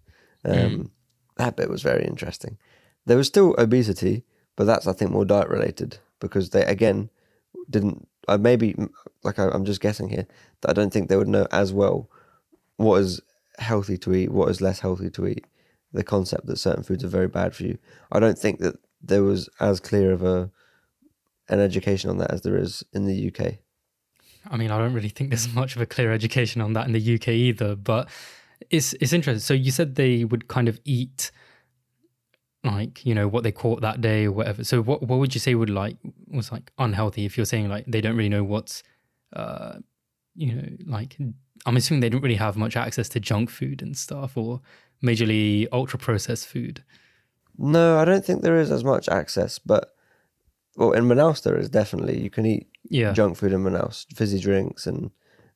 Um, 0.44 0.54
Mm. 0.56 0.90
That 1.38 1.58
bit 1.58 1.70
was 1.70 1.82
very 1.82 2.06
interesting. 2.06 2.58
There 3.06 3.18
was 3.18 3.28
still 3.28 3.56
obesity, 3.58 4.24
but 4.56 4.64
that's 4.64 4.88
I 4.88 4.94
think 4.94 5.12
more 5.12 5.26
diet 5.26 5.50
related 5.50 6.00
because 6.28 6.50
they 6.50 6.64
again 6.66 7.10
didn't. 7.70 8.08
I 8.28 8.38
maybe 8.38 8.76
like 9.24 9.40
I, 9.40 9.50
I'm 9.50 9.66
just 9.66 9.82
guessing 9.82 10.10
here 10.10 10.28
that 10.62 10.70
I 10.70 10.74
don't 10.74 10.92
think 10.92 11.10
they 11.10 11.18
would 11.18 11.28
know 11.28 11.48
as 11.52 11.72
well 11.72 12.10
what 12.78 13.02
is 13.02 13.22
healthy 13.58 13.98
to 14.00 14.14
eat, 14.14 14.32
what 14.32 14.50
is 14.50 14.62
less 14.62 14.80
healthy 14.80 15.10
to 15.12 15.28
eat. 15.28 15.46
The 15.94 16.04
concept 16.04 16.48
that 16.48 16.58
certain 16.58 16.84
foods 16.84 17.04
are 17.04 17.10
very 17.10 17.28
bad 17.28 17.56
for 17.56 17.64
you. 17.64 17.78
I 18.12 18.20
don't 18.20 18.38
think 18.38 18.60
that 18.60 18.76
there 19.02 19.24
was 19.24 19.50
as 19.60 19.80
clear 19.80 20.12
of 20.12 20.24
a 20.24 20.52
an 21.48 21.60
education 21.60 22.10
on 22.10 22.18
that 22.18 22.32
as 22.32 22.42
there 22.42 22.58
is 22.58 22.84
in 22.92 23.06
the 23.06 23.28
UK. 23.28 23.60
I 24.50 24.58
mean, 24.58 24.72
I 24.72 24.78
don't 24.78 24.94
really 24.94 25.10
think 25.10 25.30
there's 25.30 25.54
much 25.54 25.76
of 25.76 25.82
a 25.82 25.86
clear 25.86 26.12
education 26.12 26.62
on 26.62 26.74
that 26.74 26.88
in 26.88 26.94
the 26.94 27.16
UK 27.16 27.30
either, 27.30 27.76
but 27.76 28.10
it's 28.70 28.94
it's 28.94 29.14
interesting. 29.14 29.40
So 29.40 29.54
you 29.54 29.72
said 29.72 29.96
they 29.96 30.26
would 30.26 30.48
kind 30.48 30.68
of 30.68 30.80
eat 30.86 31.32
like, 32.66 33.06
you 33.06 33.14
know, 33.16 33.28
what 33.28 33.44
they 33.44 33.52
caught 33.52 33.82
that 33.82 34.02
day 34.02 34.26
or 34.26 34.32
whatever. 34.32 34.64
So 34.64 34.82
what 34.82 35.04
what 35.04 35.20
would 35.20 35.34
you 35.34 35.40
say 35.40 35.56
would 35.56 35.70
like 35.70 35.98
was 36.28 36.52
like 36.52 36.72
unhealthy 36.78 37.26
if 37.26 37.38
you're 37.38 37.46
saying 37.46 37.70
like 37.70 37.86
they 37.88 38.02
don't 38.02 38.16
really 38.18 38.30
know 38.30 38.44
what's 38.44 38.84
uh 39.34 39.76
you 40.36 40.54
know, 40.54 40.68
like 40.86 41.18
I'm 41.66 41.78
assuming 41.78 42.02
they 42.02 42.10
don't 42.10 42.22
really 42.22 42.36
have 42.36 42.58
much 42.58 42.76
access 42.76 43.08
to 43.10 43.20
junk 43.20 43.50
food 43.50 43.82
and 43.82 43.96
stuff 43.98 44.36
or 44.38 44.62
majorly 45.04 45.68
ultra 45.72 45.98
processed 45.98 46.48
food. 46.48 46.84
No, 47.58 47.98
I 48.00 48.06
don't 48.06 48.26
think 48.26 48.42
there 48.42 48.60
is 48.60 48.70
as 48.72 48.84
much 48.84 49.08
access, 49.08 49.60
but 49.60 49.94
well, 50.76 50.92
in 50.92 51.06
Manaus 51.06 51.42
there 51.44 51.58
is 51.58 51.70
definitely. 51.70 52.22
You 52.22 52.30
can 52.30 52.46
eat 52.46 52.68
Yeah. 52.90 53.14
junk 53.14 53.38
food 53.38 53.54
in 53.54 53.64
Manaus, 53.64 54.06
fizzy 54.14 54.40
drinks, 54.40 54.86
and 54.86 55.12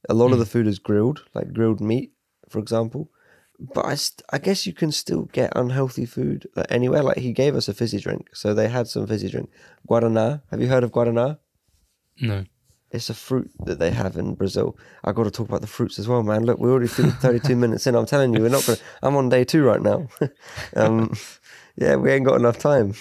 a 0.08 0.14
lot 0.14 0.32
of 0.32 0.38
Mm. 0.38 0.40
the 0.40 0.46
food 0.46 0.66
is 0.68 0.80
grilled, 0.80 1.26
like 1.34 1.52
grilled 1.54 1.82
meat, 1.82 2.14
for 2.48 2.60
example. 2.60 3.12
But 3.60 3.86
I, 3.86 3.96
st- 3.96 4.24
I 4.32 4.38
guess 4.38 4.66
you 4.66 4.74
can 4.74 4.92
still 4.92 5.24
get 5.34 5.52
unhealthy 5.56 6.06
food 6.06 6.48
anywhere. 6.70 7.04
Like 7.04 7.18
he 7.18 7.34
gave 7.34 7.56
us 7.56 7.68
a 7.68 7.74
fizzy 7.74 8.00
drink, 8.00 8.30
so 8.34 8.54
they 8.54 8.70
had 8.70 8.88
some 8.88 9.06
fizzy 9.08 9.30
drink. 9.30 9.50
Guaraná. 9.88 10.42
Have 10.52 10.62
you 10.62 10.68
heard 10.68 10.84
of 10.84 10.92
Guaraná? 10.92 11.40
No. 12.22 12.46
It's 12.92 13.10
a 13.10 13.14
fruit 13.14 13.52
that 13.66 13.78
they 13.78 13.92
have 13.92 14.18
in 14.18 14.34
Brazil. 14.34 14.76
I 15.04 15.12
got 15.12 15.26
to 15.26 15.32
talk 15.32 15.48
about 15.48 15.62
the 15.62 15.68
fruits 15.68 16.00
as 16.00 16.08
well, 16.08 16.24
man. 16.24 16.44
Look, 16.44 16.58
we're 16.58 16.72
already 16.72 16.88
32 16.88 17.56
minutes 17.64 17.86
in. 17.86 17.96
I'm 17.96 18.08
telling 18.08 18.34
you, 18.34 18.42
we're 18.42 18.50
not 18.50 18.66
going. 18.66 18.78
to 18.78 18.84
I'm 19.04 19.16
on 19.16 19.30
day 19.30 19.44
two 19.44 19.64
right 19.64 19.82
now. 19.82 20.08
um, 20.76 21.14
yeah, 21.76 21.98
we 21.98 22.12
ain't 22.12 22.26
got 22.26 22.40
enough 22.40 22.58
time. 22.58 22.96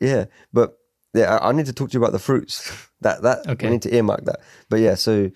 Yeah, 0.00 0.26
but 0.52 0.78
yeah, 1.12 1.36
I, 1.36 1.50
I 1.50 1.52
need 1.52 1.66
to 1.66 1.72
talk 1.74 1.90
to 1.90 1.94
you 1.94 2.00
about 2.02 2.12
the 2.12 2.18
fruits. 2.18 2.72
that 3.02 3.20
that 3.22 3.46
Okay. 3.46 3.66
we 3.66 3.72
need 3.72 3.82
to 3.82 3.94
earmark 3.94 4.24
that. 4.24 4.40
But 4.70 4.80
yeah, 4.80 4.94
so 4.94 5.30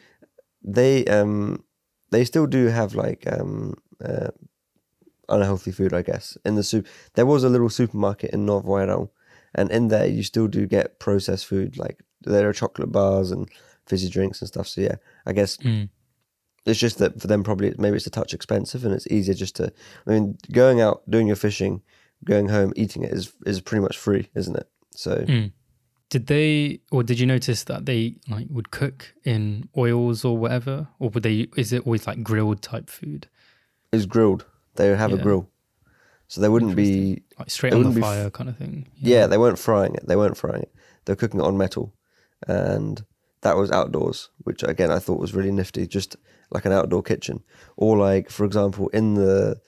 they 0.63 1.05
um 1.05 1.63
they 2.11 2.25
still 2.25 2.47
do 2.47 2.67
have 2.69 2.95
like 2.95 3.25
um 3.31 3.75
uh, 4.03 4.29
unhealthy 5.29 5.71
food, 5.73 5.93
I 5.93 6.03
guess. 6.03 6.37
In 6.45 6.55
the 6.55 6.63
soup, 6.63 6.87
there 7.15 7.27
was 7.27 7.45
a 7.45 7.49
little 7.49 7.69
supermarket 7.71 8.31
in 8.31 8.47
Airão, 8.47 9.11
and 9.55 9.71
in 9.71 9.89
there 9.89 10.07
you 10.07 10.23
still 10.23 10.49
do 10.49 10.67
get 10.67 10.99
processed 10.99 11.47
food. 11.47 11.77
Like 11.79 12.03
there 12.23 12.49
are 12.49 12.53
chocolate 12.53 12.93
bars 12.93 13.31
and 13.31 13.49
fizzy 13.87 14.09
drinks 14.09 14.41
and 14.41 14.49
stuff. 14.49 14.69
So 14.69 14.81
yeah, 14.83 14.97
I 15.27 15.33
guess 15.33 15.57
Mm. 15.59 15.89
it's 16.67 16.79
just 16.81 16.99
that 16.99 17.21
for 17.21 17.27
them 17.27 17.43
probably 17.43 17.75
maybe 17.79 17.97
it's 17.97 18.07
a 18.07 18.11
touch 18.11 18.35
expensive 18.35 18.85
and 18.85 18.93
it's 18.95 19.07
easier 19.09 19.35
just 19.35 19.57
to. 19.57 19.73
I 20.07 20.11
mean, 20.11 20.37
going 20.53 20.81
out 20.81 21.09
doing 21.11 21.27
your 21.27 21.37
fishing, 21.37 21.83
going 22.25 22.49
home 22.49 22.73
eating 22.77 23.05
it 23.05 23.13
is 23.13 23.33
is 23.47 23.61
pretty 23.61 23.83
much 23.83 23.97
free, 23.97 24.29
isn't 24.35 24.57
it? 24.57 24.69
So 24.95 25.17
Mm. 25.27 25.53
Did 26.11 26.27
they, 26.27 26.81
or 26.91 27.03
did 27.03 27.21
you 27.21 27.27
notice 27.27 27.65
that 27.65 27.85
they 27.85 28.17
like 28.31 28.47
would 28.49 28.71
cook 28.71 29.13
in 29.25 29.69
oils 29.77 30.25
or 30.25 30.39
whatever, 30.39 30.89
or 30.99 31.11
would 31.11 31.23
they? 31.23 31.49
Is 31.55 31.71
it 31.71 31.85
always 31.85 32.07
like 32.07 32.23
grilled 32.23 32.63
type 32.63 32.89
food, 32.89 33.29
it's 33.93 34.07
grilled. 34.07 34.47
They 34.79 34.89
would 34.89 34.99
have 34.99 35.13
a 35.13 35.19
grill, 35.19 35.51
so 36.29 36.41
they 36.41 36.49
wouldn't 36.49 36.77
be 36.77 37.23
like 37.39 37.51
straight 37.51 37.73
on 37.73 37.83
the 37.83 37.89
wouldn't 37.89 37.97
be 37.97 38.01
f- 38.01 38.07
fire 38.07 38.31
kind 38.31 38.49
of 38.49 38.57
thing? 38.57 38.89
Yeah, 38.97 39.27
they 39.27 39.37
weren't 39.37 39.59
frying 39.59 39.95
it. 39.95 40.07
They 40.07 40.17
weren't 40.17 40.37
frying 40.37 40.63
it. 40.63 40.73
They 41.05 41.13
were 41.13 41.17
cooking 41.17 41.41
it 41.41 41.47
on 41.47 41.59
metal, 41.59 41.95
and 42.47 43.05
that 43.41 43.57
was 43.57 43.73
outdoors, 43.73 44.31
which 44.45 44.63
again 44.63 44.93
I 44.93 45.01
thought 45.01 45.21
was 45.21 45.35
really 45.35 45.51
nifty. 45.51 45.87
Just 45.87 46.17
like 46.51 46.65
an 46.65 46.73
outdoor 46.73 47.03
kitchen, 47.03 47.43
or 47.77 47.99
like 47.99 48.31
for 48.31 48.45
example, 48.45 48.89
in 48.91 49.15
the 49.15 49.61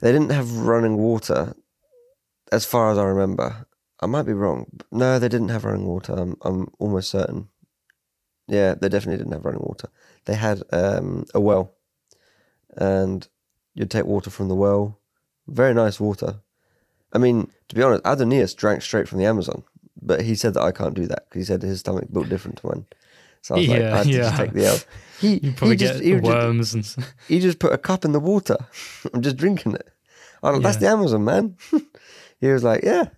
they 0.00 0.12
didn't 0.12 0.30
have 0.30 0.50
running 0.58 0.98
water, 0.98 1.54
as 2.52 2.64
far 2.66 2.92
as 2.92 2.98
I 2.98 3.04
remember. 3.04 3.66
I 4.00 4.06
might 4.06 4.26
be 4.26 4.34
wrong. 4.34 4.66
No, 4.92 5.18
they 5.18 5.28
didn't 5.28 5.48
have 5.48 5.64
running 5.64 5.86
water. 5.86 6.12
I'm 6.12 6.36
I'm 6.42 6.68
almost 6.78 7.10
certain. 7.10 7.48
Yeah, 8.46 8.74
they 8.74 8.90
definitely 8.90 9.16
didn't 9.16 9.32
have 9.32 9.46
running 9.46 9.62
water. 9.62 9.88
They 10.26 10.34
had 10.34 10.62
um, 10.70 11.24
a 11.32 11.40
well, 11.40 11.72
and 12.76 13.26
you'd 13.74 13.90
take 13.90 14.04
water 14.06 14.30
from 14.30 14.48
the 14.48 14.54
well. 14.54 14.98
Very 15.46 15.74
nice 15.74 16.00
water. 16.00 16.40
I 17.12 17.18
mean, 17.18 17.50
to 17.68 17.74
be 17.74 17.82
honest, 17.82 18.02
Adonias 18.04 18.56
drank 18.56 18.82
straight 18.82 19.08
from 19.08 19.18
the 19.18 19.26
Amazon, 19.26 19.62
but 20.00 20.22
he 20.22 20.34
said 20.34 20.54
that 20.54 20.62
I 20.62 20.72
can't 20.72 20.94
do 20.94 21.06
that 21.06 21.26
because 21.28 21.40
he 21.40 21.44
said 21.44 21.62
his 21.62 21.80
stomach 21.80 22.06
built 22.12 22.28
different 22.28 22.58
to 22.58 22.66
mine. 22.68 22.86
So 23.42 23.54
I 23.54 23.58
was 23.58 23.68
like, 23.68 23.82
I 23.82 23.96
had 23.98 24.06
to 24.06 24.12
just 24.12 24.36
take 24.36 24.52
the 24.52 24.66
L. 24.66 24.78
He, 25.20 25.34
You 25.42 25.52
probably 25.52 25.74
he 25.76 25.76
just 25.76 25.94
get 25.94 26.02
he 26.04 26.10
just, 26.12 26.24
worms 26.24 26.74
and 26.74 26.84
s- 26.84 26.96
he 27.28 27.40
just 27.40 27.58
put 27.58 27.72
a 27.72 27.78
cup 27.78 28.04
in 28.04 28.12
the 28.12 28.20
water. 28.20 28.56
I'm 29.14 29.22
just 29.22 29.36
drinking 29.36 29.74
it. 29.74 29.88
I'm 30.42 30.54
like, 30.54 30.62
that's 30.62 30.76
the 30.78 30.88
Amazon, 30.88 31.24
man. 31.24 31.56
he 32.40 32.48
was 32.48 32.64
like, 32.64 32.82
yeah. 32.82 33.08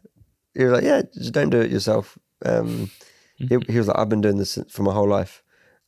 He 0.54 0.64
was 0.64 0.72
like, 0.72 0.84
yeah, 0.84 1.02
just 1.14 1.32
don't 1.32 1.50
do 1.50 1.60
it 1.60 1.70
yourself. 1.70 2.18
Um, 2.44 2.90
he, 3.36 3.58
he 3.68 3.78
was 3.78 3.88
like, 3.88 3.98
I've 3.98 4.08
been 4.08 4.20
doing 4.20 4.38
this 4.38 4.58
for 4.68 4.82
my 4.82 4.92
whole 4.92 5.08
life. 5.08 5.42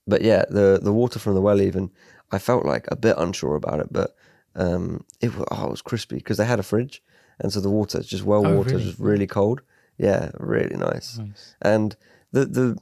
But 0.07 0.22
yeah, 0.22 0.44
the 0.48 0.78
the 0.83 0.92
water 0.92 1.18
from 1.18 1.35
the 1.35 1.40
well, 1.40 1.61
even 1.61 1.90
I 2.33 2.38
felt 2.38 2.64
like 2.64 2.87
a 2.90 2.96
bit 2.96 3.16
unsure 3.18 3.57
about 3.57 3.81
it, 3.81 3.92
but 3.92 4.14
um, 4.54 5.04
it 5.20 5.34
was 5.37 5.46
oh, 5.50 5.66
it 5.66 5.70
was 5.70 5.82
crispy 5.82 6.16
because 6.16 6.37
they 6.37 6.44
had 6.46 6.58
a 6.61 6.62
fridge, 6.64 7.02
and 7.38 7.52
so 7.52 7.61
the 7.61 7.70
water, 7.70 8.02
just 8.02 8.24
well 8.24 8.44
Oh, 8.44 8.54
water, 8.56 8.72
really? 8.72 8.84
just 8.84 8.98
really 8.98 9.26
cold. 9.26 9.62
Yeah, 9.96 10.30
really 10.38 10.76
nice. 10.76 11.18
Nice. 11.18 11.54
And 11.62 11.96
the 12.32 12.44
the 12.46 12.78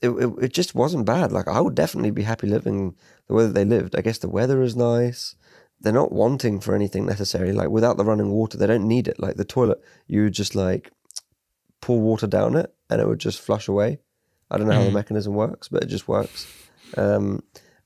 it, 0.00 0.10
it 0.10 0.30
it 0.42 0.52
just 0.52 0.74
wasn't 0.74 1.06
bad. 1.06 1.32
Like 1.32 1.48
I 1.48 1.60
would 1.60 1.74
definitely 1.74 2.10
be 2.10 2.22
happy 2.22 2.46
living 2.46 2.94
the 3.26 3.34
way 3.34 3.46
that 3.46 3.54
they 3.54 3.64
lived. 3.64 3.96
I 3.96 4.00
guess 4.02 4.18
the 4.18 4.28
weather 4.28 4.62
is 4.62 4.76
nice. 4.76 5.36
They're 5.80 5.92
not 5.92 6.12
wanting 6.12 6.60
for 6.60 6.74
anything 6.74 7.04
necessarily. 7.06 7.52
Like 7.52 7.68
without 7.68 7.96
the 7.96 8.04
running 8.04 8.30
water, 8.30 8.56
they 8.56 8.66
don't 8.66 8.88
need 8.88 9.08
it. 9.08 9.20
Like 9.20 9.36
the 9.36 9.44
toilet, 9.44 9.82
you 10.06 10.22
would 10.24 10.32
just 10.32 10.54
like 10.54 10.90
pour 11.80 12.00
water 12.00 12.26
down 12.26 12.56
it, 12.56 12.74
and 12.90 13.00
it 13.00 13.06
would 13.08 13.18
just 13.18 13.40
flush 13.40 13.68
away. 13.68 13.98
I 14.50 14.56
don't 14.56 14.66
know 14.66 14.74
how 14.74 14.84
the 14.84 14.90
Mm. 14.90 14.94
mechanism 14.94 15.34
works, 15.34 15.68
but 15.68 15.82
it 15.82 15.86
just 15.86 16.06
works. 16.08 16.46
Um, 16.96 17.42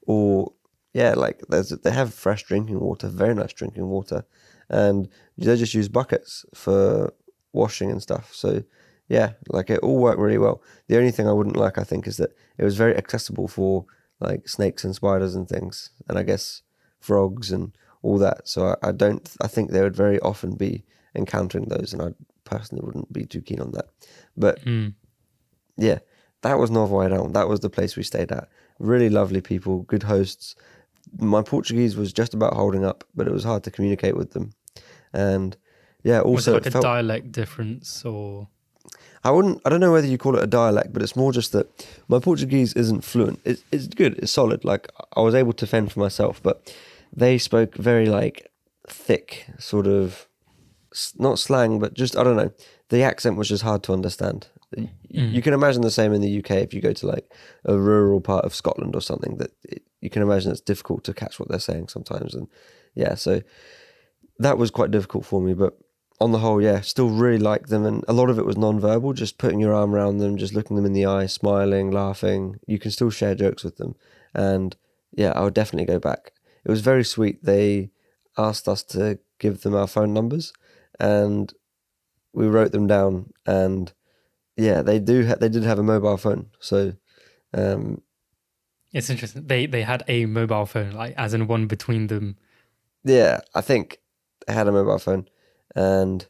or 0.06 0.52
yeah, 0.92 1.14
like 1.14 1.40
there's 1.48 1.68
they 1.70 1.90
have 1.90 2.14
fresh 2.14 2.44
drinking 2.44 2.80
water, 2.80 3.08
very 3.08 3.34
nice 3.34 3.52
drinking 3.52 3.88
water, 3.88 4.24
and 4.68 5.08
they 5.36 5.56
just 5.56 5.74
use 5.74 5.88
buckets 5.88 6.44
for 6.54 7.12
washing 7.52 7.90
and 7.90 8.02
stuff. 8.02 8.34
So 8.34 8.62
yeah, 9.08 9.32
like 9.48 9.70
it 9.70 9.80
all 9.80 9.98
worked 9.98 10.18
really 10.18 10.38
well. 10.38 10.62
The 10.88 10.98
only 10.98 11.10
thing 11.10 11.28
I 11.28 11.32
wouldn't 11.32 11.56
like, 11.56 11.78
I 11.78 11.84
think, 11.84 12.06
is 12.06 12.16
that 12.18 12.32
it 12.58 12.64
was 12.64 12.76
very 12.76 12.96
accessible 12.96 13.48
for 13.48 13.86
like 14.20 14.48
snakes 14.48 14.84
and 14.84 14.94
spiders 14.94 15.34
and 15.34 15.48
things, 15.48 15.90
and 16.08 16.18
I 16.18 16.22
guess 16.22 16.62
frogs 17.00 17.52
and 17.52 17.76
all 18.02 18.18
that. 18.18 18.48
So 18.48 18.76
I, 18.82 18.88
I 18.88 18.92
don't. 18.92 19.28
I 19.40 19.46
think 19.46 19.70
they 19.70 19.82
would 19.82 19.96
very 19.96 20.18
often 20.20 20.56
be 20.56 20.84
encountering 21.14 21.66
those, 21.68 21.92
and 21.92 22.02
I 22.02 22.08
personally 22.44 22.84
wouldn't 22.84 23.12
be 23.12 23.24
too 23.26 23.42
keen 23.42 23.60
on 23.60 23.72
that. 23.72 23.86
But 24.36 24.64
Mm. 24.64 24.94
yeah, 25.76 25.98
that 26.42 26.58
was 26.58 26.70
Novo 26.70 26.96
Airão. 26.98 27.32
That 27.32 27.48
was 27.48 27.60
the 27.60 27.70
place 27.70 27.96
we 27.96 28.02
stayed 28.02 28.32
at. 28.32 28.48
Really 28.78 29.08
lovely 29.10 29.40
people, 29.40 29.82
good 29.82 30.04
hosts. 30.04 30.54
My 31.18 31.42
Portuguese 31.42 31.96
was 31.96 32.12
just 32.12 32.34
about 32.34 32.54
holding 32.54 32.84
up, 32.84 33.04
but 33.14 33.26
it 33.26 33.32
was 33.32 33.44
hard 33.44 33.64
to 33.64 33.70
communicate 33.70 34.16
with 34.16 34.32
them. 34.32 34.52
And 35.12 35.56
yeah, 36.02 36.18
Was 36.20 36.46
also 36.46 36.52
it 36.52 36.54
like 36.54 36.66
a 36.66 36.70
felt, 36.70 36.82
dialect 36.84 37.32
difference 37.32 38.04
or? 38.04 38.48
I 39.24 39.30
wouldn't. 39.30 39.60
I 39.64 39.68
don't 39.68 39.80
know 39.80 39.92
whether 39.92 40.06
you 40.06 40.18
call 40.18 40.36
it 40.36 40.44
a 40.44 40.46
dialect, 40.46 40.92
but 40.92 41.02
it's 41.02 41.16
more 41.16 41.32
just 41.32 41.52
that 41.52 41.86
my 42.08 42.18
Portuguese 42.20 42.72
isn't 42.74 43.02
fluent. 43.02 43.40
It's 43.44 43.62
it's 43.72 43.88
good. 43.88 44.18
It's 44.18 44.32
solid. 44.32 44.64
Like 44.64 44.88
I 45.16 45.20
was 45.20 45.34
able 45.34 45.52
to 45.54 45.66
fend 45.66 45.92
for 45.92 46.00
myself, 46.00 46.40
but 46.42 46.72
they 47.12 47.38
spoke 47.38 47.74
very 47.74 48.06
like 48.06 48.50
thick, 48.86 49.46
sort 49.58 49.86
of 49.86 50.28
not 51.18 51.38
slang, 51.38 51.78
but 51.78 51.94
just 51.94 52.16
I 52.16 52.22
don't 52.22 52.36
know. 52.36 52.52
The 52.90 53.02
accent 53.02 53.36
was 53.36 53.48
just 53.48 53.64
hard 53.64 53.82
to 53.84 53.92
understand. 53.92 54.46
Mm. 54.76 54.90
You 55.10 55.42
can 55.42 55.54
imagine 55.54 55.82
the 55.82 55.90
same 55.90 56.12
in 56.12 56.20
the 56.20 56.38
UK 56.38 56.50
if 56.52 56.74
you 56.74 56.80
go 56.80 56.92
to 56.92 57.06
like 57.06 57.32
a 57.64 57.76
rural 57.76 58.20
part 58.20 58.44
of 58.44 58.54
Scotland 58.54 58.94
or 58.94 59.00
something. 59.00 59.38
That 59.38 59.52
it, 59.64 59.82
you 60.00 60.10
can 60.10 60.22
imagine 60.22 60.52
it's 60.52 60.60
difficult 60.60 61.04
to 61.04 61.14
catch 61.14 61.40
what 61.40 61.48
they're 61.48 61.58
saying 61.58 61.88
sometimes, 61.88 62.34
and 62.34 62.48
yeah, 62.94 63.14
so 63.14 63.42
that 64.38 64.58
was 64.58 64.70
quite 64.70 64.90
difficult 64.90 65.24
for 65.24 65.40
me. 65.40 65.54
But 65.54 65.78
on 66.20 66.32
the 66.32 66.38
whole, 66.38 66.60
yeah, 66.60 66.80
still 66.80 67.08
really 67.08 67.38
like 67.38 67.68
them, 67.68 67.86
and 67.86 68.04
a 68.08 68.12
lot 68.12 68.30
of 68.30 68.38
it 68.38 68.44
was 68.44 68.56
non-verbal, 68.56 69.12
just 69.12 69.38
putting 69.38 69.60
your 69.60 69.74
arm 69.74 69.94
around 69.94 70.18
them, 70.18 70.36
just 70.36 70.54
looking 70.54 70.76
them 70.76 70.86
in 70.86 70.92
the 70.92 71.06
eye, 71.06 71.26
smiling, 71.26 71.90
laughing. 71.90 72.56
You 72.66 72.78
can 72.78 72.90
still 72.90 73.10
share 73.10 73.34
jokes 73.34 73.64
with 73.64 73.76
them, 73.76 73.94
and 74.34 74.76
yeah, 75.12 75.32
I 75.34 75.42
would 75.42 75.54
definitely 75.54 75.86
go 75.86 75.98
back. 75.98 76.32
It 76.64 76.70
was 76.70 76.80
very 76.82 77.04
sweet. 77.04 77.44
They 77.44 77.90
asked 78.36 78.68
us 78.68 78.82
to 78.84 79.18
give 79.38 79.62
them 79.62 79.74
our 79.74 79.86
phone 79.86 80.12
numbers, 80.12 80.52
and 81.00 81.52
we 82.32 82.46
wrote 82.46 82.72
them 82.72 82.86
down. 82.86 83.32
And 83.46 83.92
yeah, 84.58 84.82
they 84.82 84.98
do. 84.98 85.26
Ha- 85.26 85.36
they 85.40 85.48
did 85.48 85.62
have 85.64 85.78
a 85.78 85.82
mobile 85.82 86.16
phone, 86.18 86.46
so 86.60 86.92
um, 87.54 88.02
It's 88.92 89.08
interesting. 89.10 89.46
They 89.46 89.66
they 89.66 89.82
had 89.82 90.02
a 90.08 90.26
mobile 90.26 90.66
phone, 90.66 90.90
like 90.92 91.14
as 91.16 91.32
in 91.34 91.46
one 91.46 91.66
between 91.66 92.08
them. 92.08 92.36
yeah, 93.04 93.40
I 93.54 93.60
think 93.62 93.98
they 94.46 94.52
had 94.54 94.68
a 94.68 94.72
mobile 94.72 94.98
phone, 94.98 95.28
and 95.74 96.26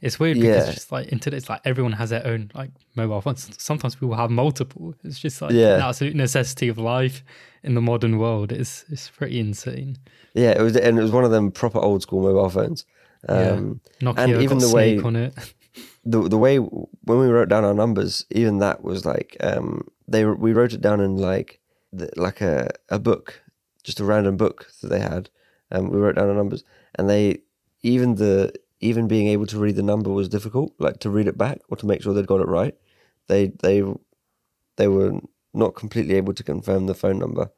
It's 0.00 0.18
weird 0.20 0.36
because 0.36 0.56
Yeah. 0.56 0.64
it's 0.66 0.74
just 0.74 0.92
like 0.92 1.08
in 1.08 1.18
today's 1.18 1.48
like 1.48 1.60
everyone 1.64 1.92
has 1.92 2.10
their 2.10 2.26
own 2.26 2.50
like 2.54 2.70
mobile 2.94 3.20
phones. 3.20 3.48
Sometimes 3.62 3.94
people 3.94 4.14
have 4.14 4.30
multiple. 4.30 4.94
It's 5.04 5.18
just 5.18 5.40
like 5.42 5.52
Yeah. 5.52 5.76
an 5.76 5.82
absolute 5.82 6.14
necessity 6.14 6.68
of 6.68 6.78
life 6.78 7.22
in 7.62 7.74
the 7.74 7.80
modern 7.80 8.18
world. 8.18 8.52
It's 8.52 8.84
it's 8.90 9.08
pretty 9.10 9.38
insane. 9.40 9.96
yeah, 10.34 10.50
it 10.58 10.60
was, 10.62 10.76
and 10.76 10.98
it 10.98 11.02
was 11.02 11.12
one 11.12 11.24
of 11.24 11.30
them 11.30 11.50
proper 11.50 11.78
old 11.78 12.02
school 12.02 12.22
mobile 12.22 12.50
phones. 12.50 12.84
Yeah. 13.28 13.52
Um, 13.52 13.80
Nokia 14.00 14.18
And 14.18 14.42
even 14.42 14.58
got 14.58 14.68
the 14.68 14.74
way- 14.76 14.94
Snake 14.94 15.04
on 15.06 15.16
it. 15.16 15.34
the 16.06 16.28
the 16.28 16.38
way 16.38 16.58
when 16.58 17.18
we 17.18 17.26
wrote 17.26 17.48
down 17.48 17.64
our 17.64 17.74
numbers, 17.74 18.24
even 18.30 18.58
that 18.58 18.82
was 18.82 19.04
like 19.04 19.36
um, 19.40 19.88
they 20.06 20.24
we 20.24 20.52
wrote 20.52 20.72
it 20.72 20.80
down 20.80 21.00
in 21.00 21.16
like 21.16 21.60
the, 21.92 22.08
like 22.16 22.40
a 22.40 22.70
a 22.88 22.98
book, 22.98 23.42
just 23.82 24.00
a 24.00 24.04
random 24.04 24.36
book 24.36 24.68
that 24.80 24.88
they 24.88 25.00
had, 25.00 25.28
and 25.70 25.90
we 25.90 25.98
wrote 25.98 26.14
down 26.14 26.28
our 26.28 26.34
numbers, 26.34 26.62
and 26.94 27.10
they 27.10 27.38
even 27.82 28.14
the 28.14 28.52
even 28.80 29.08
being 29.08 29.26
able 29.26 29.46
to 29.46 29.58
read 29.58 29.74
the 29.74 29.82
number 29.82 30.10
was 30.10 30.28
difficult, 30.28 30.72
like 30.78 31.00
to 31.00 31.10
read 31.10 31.26
it 31.26 31.36
back 31.36 31.58
or 31.68 31.76
to 31.76 31.86
make 31.86 32.02
sure 32.02 32.14
they'd 32.14 32.26
got 32.26 32.40
it 32.40 32.48
right. 32.48 32.76
They 33.26 33.48
they 33.48 33.82
they 34.76 34.86
were 34.86 35.18
not 35.52 35.74
completely 35.74 36.14
able 36.14 36.34
to 36.34 36.44
confirm 36.44 36.86
the 36.86 36.94
phone 36.94 37.18
number, 37.18 37.50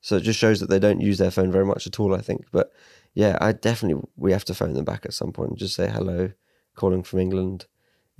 so 0.00 0.16
it 0.16 0.22
just 0.22 0.38
shows 0.38 0.60
that 0.60 0.70
they 0.70 0.78
don't 0.78 1.02
use 1.02 1.18
their 1.18 1.30
phone 1.30 1.52
very 1.52 1.66
much 1.66 1.86
at 1.86 2.00
all. 2.00 2.14
I 2.14 2.22
think, 2.22 2.46
but 2.50 2.72
yeah, 3.12 3.36
I 3.42 3.52
definitely 3.52 4.02
we 4.16 4.32
have 4.32 4.46
to 4.46 4.54
phone 4.54 4.72
them 4.72 4.86
back 4.86 5.04
at 5.04 5.12
some 5.12 5.32
point 5.32 5.50
and 5.50 5.58
just 5.58 5.74
say 5.74 5.90
hello, 5.90 6.32
calling 6.74 7.02
from 7.02 7.18
England. 7.18 7.66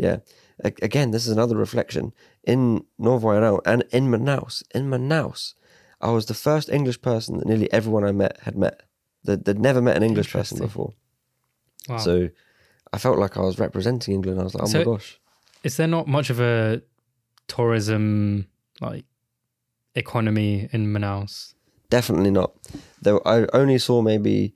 Yeah. 0.01 0.19
A- 0.65 0.73
Again, 0.83 1.11
this 1.11 1.27
is 1.27 1.33
another 1.33 1.57
reflection. 1.57 2.13
In 2.45 2.85
Novo 2.99 3.61
and 3.65 3.85
in 3.91 4.05
Manaus, 4.11 4.63
in 4.75 4.89
Manaus, 4.91 5.55
I 6.01 6.11
was 6.11 6.27
the 6.27 6.35
first 6.35 6.69
English 6.71 7.01
person 7.03 7.39
that 7.39 7.47
nearly 7.47 7.71
everyone 7.73 8.05
I 8.05 8.13
met 8.13 8.39
had 8.47 8.57
met. 8.57 8.77
They'd, 9.25 9.45
they'd 9.45 9.59
never 9.59 9.83
met 9.83 9.97
an 9.97 10.03
English 10.03 10.31
person 10.33 10.59
before. 10.59 10.93
Wow. 11.89 11.99
So 11.99 12.31
I 12.95 12.99
felt 12.99 13.19
like 13.19 13.37
I 13.37 13.41
was 13.41 13.59
representing 13.59 14.15
England. 14.15 14.41
I 14.41 14.45
was 14.45 14.55
like, 14.55 14.65
oh 14.65 14.67
So- 14.67 14.79
my 14.79 14.85
gosh. 14.85 15.19
Is 15.63 15.77
there 15.77 15.87
not 15.87 16.07
much 16.09 16.31
of 16.31 16.41
a 16.41 16.81
tourism 17.47 18.47
like 18.81 19.05
economy 19.95 20.69
in 20.73 20.87
Manaus? 20.93 21.55
Definitely 21.91 22.31
not. 22.31 22.53
There, 23.03 23.21
I 23.29 23.47
only 23.53 23.79
saw 23.79 24.01
maybe 24.01 24.55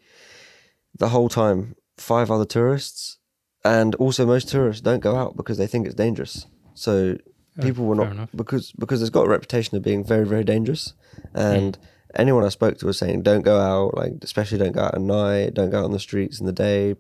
the 0.99 1.09
whole 1.11 1.29
time 1.29 1.75
five 1.99 2.31
other 2.31 2.45
tourists, 2.47 3.19
and 3.65 3.95
also 3.97 4.27
most 4.27 4.49
tourists 4.49 4.83
don't 4.83 5.01
go 5.01 5.17
out 5.17 5.37
because 5.37 5.59
they 5.59 5.67
think 5.67 5.87
it's 5.87 5.95
dangerous. 5.95 6.47
So 6.75 7.17
Oh, 7.57 7.63
people 7.63 7.85
were 7.87 7.95
not 7.95 8.09
because 8.35 8.73
because 8.73 9.01
it's 9.01 9.11
got 9.11 9.27
a 9.27 9.31
reputation 9.31 9.77
of 9.77 9.83
being 9.83 10.05
very 10.05 10.27
very 10.27 10.45
dangerous, 10.45 10.93
and 11.35 11.77
Hmm. 11.77 11.83
anyone 12.17 12.45
I 12.45 12.49
spoke 12.49 12.79
to 12.79 12.87
was 12.87 12.99
saying 12.99 13.23
don't 13.23 13.43
go 13.43 13.59
out, 13.61 13.95
like 13.97 14.13
especially 14.23 14.59
don't 14.59 14.73
go 14.73 14.83
out 14.83 14.95
at 14.95 15.01
night, 15.01 15.55
don't 15.55 15.71
go 15.71 15.79
out 15.79 15.85
on 15.85 15.93
the 15.93 16.01
streets 16.01 16.41
in 16.41 16.47
the 16.47 16.53
day, 16.53 16.97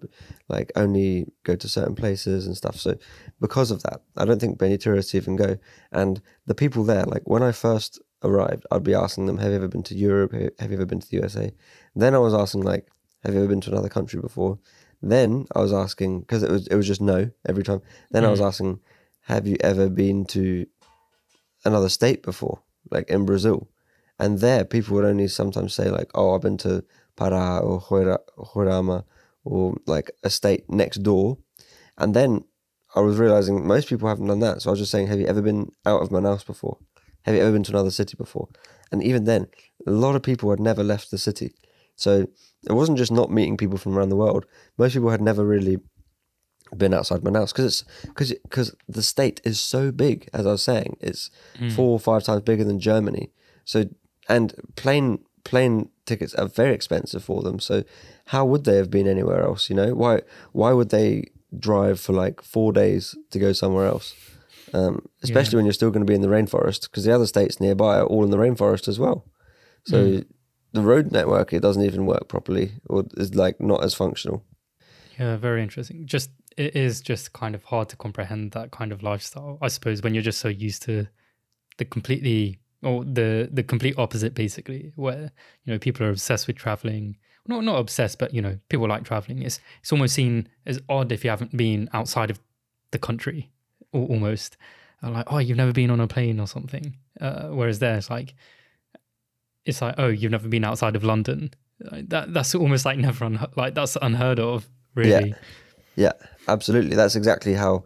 like 0.48 0.70
only 0.76 1.26
go 1.42 1.56
to 1.56 1.68
certain 1.68 1.96
places 1.96 2.46
and 2.46 2.56
stuff. 2.56 2.76
So 2.76 2.96
because 3.40 3.70
of 3.72 3.82
that, 3.82 4.02
I 4.16 4.24
don't 4.24 4.40
think 4.40 4.60
many 4.60 4.78
tourists 4.78 5.14
even 5.14 5.34
go. 5.36 5.56
And 5.90 6.22
the 6.46 6.54
people 6.54 6.84
there, 6.84 7.04
like 7.04 7.22
when 7.28 7.42
I 7.42 7.50
first 7.52 8.00
arrived, 8.22 8.64
I'd 8.70 8.84
be 8.84 8.94
asking 8.94 9.26
them, 9.26 9.38
"Have 9.38 9.50
you 9.50 9.56
ever 9.56 9.68
been 9.68 9.82
to 9.84 9.94
Europe? 9.96 10.32
Have 10.60 10.70
you 10.70 10.76
ever 10.76 10.86
been 10.86 11.00
to 11.00 11.08
the 11.10 11.16
USA?" 11.16 11.52
Then 11.96 12.14
I 12.14 12.18
was 12.18 12.32
asking 12.32 12.62
like, 12.62 12.86
"Have 13.24 13.34
you 13.34 13.40
ever 13.40 13.48
been 13.48 13.60
to 13.62 13.70
another 13.72 13.88
country 13.88 14.20
before?" 14.20 14.58
Then 15.10 15.46
I 15.54 15.60
was 15.60 15.72
asking 15.72 16.20
because 16.20 16.42
it 16.42 16.50
was 16.50 16.66
it 16.66 16.76
was 16.76 16.86
just 16.86 17.00
no 17.00 17.30
every 17.46 17.62
time. 17.62 17.82
Then 18.10 18.24
I 18.24 18.30
was 18.30 18.40
mm. 18.40 18.46
asking, 18.46 18.80
"Have 19.22 19.46
you 19.46 19.56
ever 19.60 19.90
been 19.90 20.24
to 20.26 20.66
another 21.64 21.90
state 21.90 22.22
before, 22.22 22.62
like 22.90 23.10
in 23.10 23.26
Brazil?" 23.26 23.68
And 24.18 24.38
there, 24.38 24.64
people 24.64 24.96
would 24.96 25.04
only 25.04 25.28
sometimes 25.28 25.74
say 25.74 25.90
like, 25.90 26.10
"Oh, 26.14 26.34
I've 26.34 26.40
been 26.40 26.56
to 26.58 26.84
Pará 27.18 27.62
or 27.62 27.80
Roraima 27.80 29.04
or 29.44 29.76
like 29.86 30.10
a 30.22 30.30
state 30.30 30.70
next 30.70 31.02
door," 31.02 31.36
and 31.98 32.14
then 32.14 32.44
I 32.94 33.00
was 33.00 33.18
realizing 33.18 33.66
most 33.66 33.88
people 33.88 34.08
haven't 34.08 34.28
done 34.28 34.40
that. 34.40 34.62
So 34.62 34.70
I 34.70 34.72
was 34.72 34.80
just 34.80 34.92
saying, 34.92 35.08
"Have 35.08 35.20
you 35.20 35.26
ever 35.26 35.42
been 35.42 35.70
out 35.84 36.00
of 36.00 36.08
Manaus 36.08 36.46
before? 36.46 36.78
Have 37.22 37.34
you 37.34 37.42
ever 37.42 37.52
been 37.52 37.64
to 37.64 37.72
another 37.72 37.90
city 37.90 38.16
before?" 38.16 38.48
And 38.90 39.02
even 39.02 39.24
then, 39.24 39.48
a 39.86 39.90
lot 39.90 40.16
of 40.16 40.22
people 40.22 40.48
had 40.48 40.60
never 40.60 40.82
left 40.82 41.10
the 41.10 41.18
city. 41.18 41.52
So 41.96 42.28
it 42.68 42.72
wasn't 42.72 42.98
just 42.98 43.12
not 43.12 43.30
meeting 43.30 43.56
people 43.56 43.78
from 43.78 43.96
around 43.96 44.08
the 44.08 44.16
world. 44.16 44.46
Most 44.78 44.94
people 44.94 45.10
had 45.10 45.20
never 45.20 45.44
really 45.44 45.78
been 46.76 46.94
outside 46.94 47.20
Manaus 47.20 47.52
because 47.52 47.66
it's 47.66 47.84
because 48.04 48.32
because 48.42 48.74
the 48.88 49.02
state 49.02 49.40
is 49.44 49.60
so 49.60 49.92
big. 49.92 50.28
As 50.32 50.46
I 50.46 50.52
was 50.52 50.62
saying, 50.62 50.96
it's 51.00 51.30
four 51.74 51.90
or 51.90 52.00
five 52.00 52.24
times 52.24 52.42
bigger 52.42 52.64
than 52.64 52.80
Germany. 52.80 53.30
So 53.64 53.84
and 54.28 54.54
plane 54.76 55.18
plane 55.44 55.90
tickets 56.06 56.34
are 56.34 56.48
very 56.48 56.74
expensive 56.74 57.22
for 57.22 57.42
them. 57.42 57.60
So 57.60 57.84
how 58.26 58.44
would 58.46 58.64
they 58.64 58.76
have 58.76 58.90
been 58.90 59.06
anywhere 59.06 59.42
else? 59.42 59.68
You 59.70 59.76
know 59.76 59.94
why 59.94 60.22
why 60.52 60.72
would 60.72 60.90
they 60.90 61.30
drive 61.56 62.00
for 62.00 62.12
like 62.12 62.42
four 62.42 62.72
days 62.72 63.14
to 63.30 63.38
go 63.38 63.52
somewhere 63.52 63.86
else? 63.86 64.14
Um, 64.72 65.06
especially 65.22 65.56
when 65.56 65.66
you're 65.66 65.72
still 65.72 65.90
going 65.90 66.04
to 66.04 66.10
be 66.10 66.16
in 66.16 66.22
the 66.22 66.28
rainforest 66.28 66.82
because 66.90 67.04
the 67.04 67.14
other 67.14 67.26
states 67.26 67.60
nearby 67.60 67.98
are 67.98 68.06
all 68.06 68.24
in 68.24 68.30
the 68.30 68.38
rainforest 68.38 68.88
as 68.88 68.98
well. 68.98 69.24
So 69.86 70.22
the 70.74 70.82
road 70.82 71.12
network 71.12 71.52
it 71.52 71.60
doesn't 71.60 71.84
even 71.84 72.04
work 72.04 72.28
properly 72.28 72.72
or 72.90 73.04
is 73.16 73.34
like 73.34 73.60
not 73.60 73.82
as 73.82 73.94
functional. 73.94 74.44
Yeah, 75.18 75.36
very 75.36 75.62
interesting. 75.62 76.04
Just 76.04 76.30
it 76.56 76.76
is 76.76 77.00
just 77.00 77.32
kind 77.32 77.54
of 77.54 77.64
hard 77.64 77.88
to 77.90 77.96
comprehend 77.96 78.52
that 78.52 78.72
kind 78.72 78.92
of 78.92 79.02
lifestyle. 79.02 79.58
I 79.62 79.68
suppose 79.68 80.02
when 80.02 80.14
you're 80.14 80.22
just 80.22 80.40
so 80.40 80.48
used 80.48 80.82
to 80.82 81.06
the 81.78 81.84
completely 81.84 82.58
or 82.82 83.04
the 83.04 83.48
the 83.50 83.62
complete 83.62 83.94
opposite 83.96 84.34
basically, 84.34 84.92
where 84.96 85.30
you 85.64 85.72
know 85.72 85.78
people 85.78 86.04
are 86.04 86.10
obsessed 86.10 86.46
with 86.46 86.56
traveling. 86.56 87.16
Not 87.46 87.62
not 87.62 87.78
obsessed, 87.78 88.18
but 88.18 88.34
you 88.34 88.42
know 88.42 88.58
people 88.68 88.88
like 88.88 89.04
traveling. 89.04 89.42
It's 89.42 89.60
it's 89.80 89.92
almost 89.92 90.14
seen 90.14 90.48
as 90.66 90.80
odd 90.88 91.12
if 91.12 91.22
you 91.22 91.30
haven't 91.30 91.56
been 91.56 91.88
outside 91.92 92.30
of 92.30 92.40
the 92.90 92.98
country, 92.98 93.50
almost. 93.92 94.56
Like 95.02 95.30
oh, 95.30 95.38
you've 95.38 95.58
never 95.58 95.72
been 95.72 95.90
on 95.90 96.00
a 96.00 96.08
plane 96.08 96.40
or 96.40 96.46
something. 96.46 96.96
Uh, 97.20 97.48
whereas 97.48 97.78
there, 97.78 97.96
it's 97.96 98.10
like 98.10 98.34
it's 99.66 99.82
like 99.82 99.94
oh, 99.98 100.08
you've 100.08 100.32
never 100.32 100.48
been 100.48 100.64
outside 100.64 100.96
of 100.96 101.04
London. 101.04 101.50
That 101.80 102.32
that's 102.32 102.54
almost 102.54 102.84
like 102.84 102.98
never 102.98 103.26
unhe- 103.26 103.56
like 103.56 103.74
that's 103.74 103.96
unheard 104.00 104.38
of. 104.38 104.68
Really. 104.94 105.30
Yeah, 105.30 105.36
yeah, 105.96 106.12
absolutely. 106.48 106.96
That's 106.96 107.16
exactly 107.16 107.54
how 107.54 107.84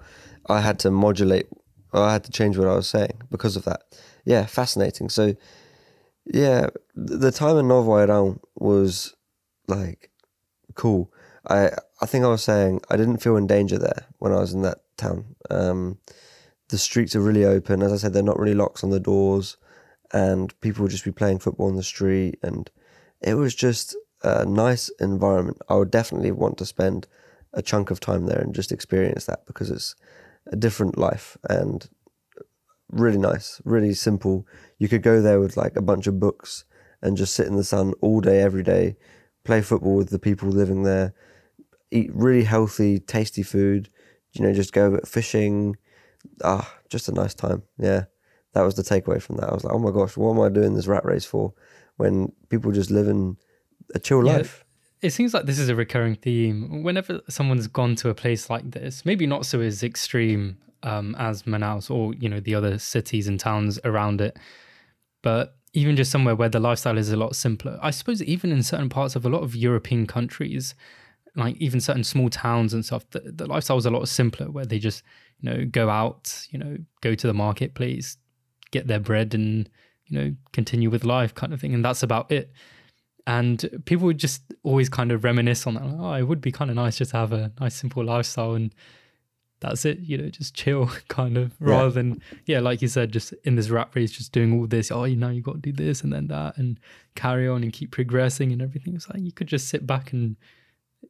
I 0.49 0.61
had 0.61 0.79
to 0.81 0.91
modulate. 0.91 1.49
I 1.93 2.13
had 2.13 2.25
to 2.25 2.31
change 2.31 2.59
what 2.59 2.69
I 2.69 2.75
was 2.75 2.89
saying 2.89 3.23
because 3.31 3.57
of 3.57 3.65
that. 3.65 3.83
Yeah, 4.25 4.45
fascinating. 4.45 5.09
So, 5.09 5.35
yeah, 6.27 6.67
the 6.95 7.33
time 7.33 7.57
in 7.57 7.69
Novo 7.69 7.93
Airão 7.93 8.41
was 8.57 9.15
like 9.67 10.11
cool. 10.75 11.13
I 11.49 11.71
I 12.01 12.07
think 12.07 12.25
I 12.25 12.29
was 12.29 12.43
saying 12.43 12.83
I 12.91 12.97
didn't 12.97 13.19
feel 13.19 13.37
in 13.37 13.47
danger 13.47 13.79
there 13.79 14.07
when 14.19 14.33
I 14.33 14.41
was 14.41 14.53
in 14.53 14.63
that 14.63 14.79
town. 14.97 15.35
Um, 15.51 15.99
the 16.69 16.79
streets 16.79 17.17
are 17.17 17.21
really 17.21 17.45
open. 17.45 17.83
As 17.83 17.93
I 17.93 17.97
said, 17.97 18.13
they're 18.13 18.23
not 18.23 18.39
really 18.39 18.55
locks 18.55 18.85
on 18.85 18.91
the 18.91 19.01
doors, 19.01 19.57
and 20.13 20.59
people 20.61 20.83
would 20.83 20.91
just 20.91 21.05
be 21.05 21.13
playing 21.13 21.39
football 21.39 21.69
on 21.69 21.77
the 21.77 21.83
street, 21.83 22.39
and 22.43 22.71
it 23.21 23.35
was 23.35 23.55
just 23.55 23.97
a 24.23 24.45
nice 24.45 24.91
environment. 25.01 25.59
I 25.69 25.77
would 25.77 25.91
definitely 25.91 26.33
want 26.33 26.59
to 26.59 26.67
spend 26.67 27.07
a 27.53 27.63
chunk 27.63 27.91
of 27.91 28.01
time 28.01 28.27
there 28.27 28.41
and 28.41 28.55
just 28.55 28.73
experience 28.73 29.27
that 29.27 29.47
because 29.47 29.71
it's 29.71 29.95
a 30.47 30.57
different 30.57 30.99
life 30.99 31.37
and 31.49 31.89
really 32.91 33.19
nice, 33.19 33.61
really 33.65 33.95
simple. 33.95 34.47
You 34.79 34.89
could 34.89 35.03
go 35.03 35.21
there 35.21 35.41
with 35.41 35.57
like 35.57 35.77
a 35.77 35.83
bunch 35.83 36.07
of 36.07 36.21
books 36.21 36.65
and 37.03 37.17
just 37.17 37.35
sit 37.35 37.47
in 37.47 37.57
the 37.57 37.65
sun 37.65 37.95
all 38.01 38.21
day, 38.21 38.41
every 38.41 38.63
day, 38.63 38.97
play 39.45 39.63
football 39.63 39.97
with 39.97 40.11
the 40.11 40.19
people 40.19 40.49
living 40.49 40.83
there, 40.83 41.15
eat 41.91 42.11
really 42.13 42.45
healthy, 42.45 42.99
tasty 42.99 43.43
food. 43.43 43.89
You 44.33 44.45
know, 44.45 44.53
just 44.53 44.73
go 44.73 44.99
fishing. 45.07 45.77
Ah, 46.43 46.75
just 46.89 47.09
a 47.09 47.13
nice 47.13 47.35
time. 47.35 47.63
Yeah, 47.79 48.05
that 48.53 48.63
was 48.63 48.75
the 48.75 48.83
takeaway 48.83 49.21
from 49.21 49.37
that. 49.37 49.51
I 49.51 49.55
was 49.55 49.65
like, 49.65 49.75
oh 49.75 49.79
my 49.79 49.91
gosh, 49.91 50.17
what 50.17 50.31
am 50.31 50.41
I 50.41 50.49
doing 50.49 50.75
this 50.75 50.87
rat 50.87 51.05
race 51.05 51.25
for? 51.25 51.53
When 51.97 52.33
people 52.49 52.73
just 52.73 52.91
live 52.91 53.09
in 53.09 53.37
a 53.95 53.99
chill 53.99 54.25
Yeah. 54.25 54.39
life. 54.39 54.65
It 55.01 55.11
seems 55.11 55.33
like 55.33 55.47
this 55.47 55.59
is 55.61 55.69
a 55.69 55.77
recurring 55.77 56.17
theme. 56.17 56.83
Whenever 56.83 57.21
someone's 57.29 57.69
gone 57.69 57.95
to 57.97 58.09
a 58.09 58.15
place 58.15 58.51
like 58.51 58.71
this, 58.73 59.05
maybe 59.05 59.27
not 59.27 59.47
so 59.47 59.61
as 59.61 59.83
extreme 59.85 60.59
um, 60.83 61.15
as 61.19 61.45
Manaus 61.45 61.91
or 61.91 62.15
you 62.15 62.29
know 62.29 62.41
the 62.41 62.55
other 62.55 62.79
cities 62.79 63.29
and 63.29 63.39
towns 63.39 63.79
around 63.85 64.21
it, 64.21 64.37
but 65.23 65.57
even 65.73 65.97
just 65.97 66.11
somewhere 66.11 66.35
where 66.35 66.49
the 66.49 66.59
lifestyle 66.61 66.99
is 66.99 67.13
a 67.13 67.17
lot 67.17 67.37
simpler. 67.37 67.79
I 67.83 67.91
suppose 67.91 68.23
even 68.23 68.51
in 68.51 68.63
certain 68.63 68.89
parts 68.89 69.15
of 69.15 69.25
a 69.25 69.29
lot 69.29 69.43
of 69.43 69.55
European 69.55 70.07
countries, 70.07 70.75
like 71.37 71.57
even 71.59 71.81
certain 71.81 72.05
small 72.05 72.29
towns 72.29 72.75
and 72.75 72.85
stuff, 72.85 73.09
the, 73.11 73.21
the 73.21 73.47
lifestyle 73.47 73.77
is 73.77 73.87
a 73.87 73.91
lot 73.91 74.09
simpler 74.09 74.51
where 74.51 74.67
they 74.67 74.79
just 74.79 75.03
you 75.41 75.51
know 75.51 75.65
go 75.65 75.91
out, 75.91 76.47
you 76.51 76.59
know 76.59 76.77
go 77.03 77.15
to 77.15 77.27
the 77.27 77.35
marketplace, 77.35 78.17
get 78.71 78.87
their 78.87 79.01
bread 79.01 79.35
and 79.35 79.69
you 80.07 80.19
know 80.19 80.35
continue 80.53 80.91
with 80.91 81.05
life 81.05 81.35
kind 81.35 81.53
of 81.53 81.61
thing, 81.61 81.75
and 81.75 81.85
that's 81.85 82.03
about 82.03 82.31
it 82.33 82.53
and 83.27 83.83
people 83.85 84.07
would 84.07 84.17
just 84.17 84.41
always 84.63 84.89
kind 84.89 85.13
of 85.13 85.23
reminisce 85.23 85.67
on 85.67 85.75
that. 85.75 85.85
Like, 85.85 86.01
oh, 86.01 86.13
it 86.15 86.23
would 86.23 86.41
be 86.41 86.51
kind 86.51 86.71
of 86.71 86.77
nice 86.77 86.97
just 86.97 87.11
to 87.11 87.19
have 87.19 87.31
a 87.33 87.53
nice, 87.61 87.75
simple 87.75 88.03
lifestyle, 88.03 88.55
and 88.55 88.75
that's 89.61 89.85
it. 89.85 89.99
You 89.99 90.17
know, 90.17 90.31
just 90.31 90.55
chill, 90.55 90.87
kind 91.09 91.37
of, 91.37 91.53
Yeah. 91.61 91.69
rather 91.73 91.91
than 91.91 92.23
yeah, 92.47 92.61
like 92.61 92.81
you 92.81 92.89
said, 92.89 93.13
just 93.13 93.35
in 93.45 93.55
this 93.57 93.69
rat 93.69 93.91
race, 93.95 94.13
just 94.13 94.33
doing 94.33 94.59
all 94.59 94.67
this. 94.67 94.91
Oh, 94.91 95.05
you 95.05 95.17
know, 95.17 95.29
you 95.29 95.43
got 95.43 95.57
to 95.57 95.61
do 95.61 95.73
this 95.73 96.01
and 96.03 96.11
then 96.11 96.29
that, 96.29 96.57
and 96.57 96.81
carry 97.17 97.47
on 97.47 97.63
and 97.63 97.71
keep 97.71 97.91
progressing 97.91 98.51
and 98.51 98.63
everything. 98.63 98.95
It's 98.95 99.11
like 99.11 99.21
you 99.21 99.33
could 99.33 99.47
just 99.49 99.69
sit 99.69 99.87
back 99.87 100.15
and 100.15 100.37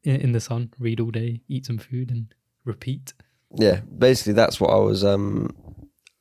in, 0.02 0.16
in 0.16 0.32
the 0.32 0.40
sun, 0.40 0.72
read 0.80 0.98
all 0.98 1.12
day, 1.12 1.40
eat 1.46 1.66
some 1.66 1.78
food, 1.78 2.10
and 2.10 2.34
repeat. 2.64 3.12
yeah, 3.54 3.78
basically 3.96 4.32
that's 4.32 4.60
what 4.60 4.70
I 4.70 4.78
was 4.78 5.04
um 5.04 5.54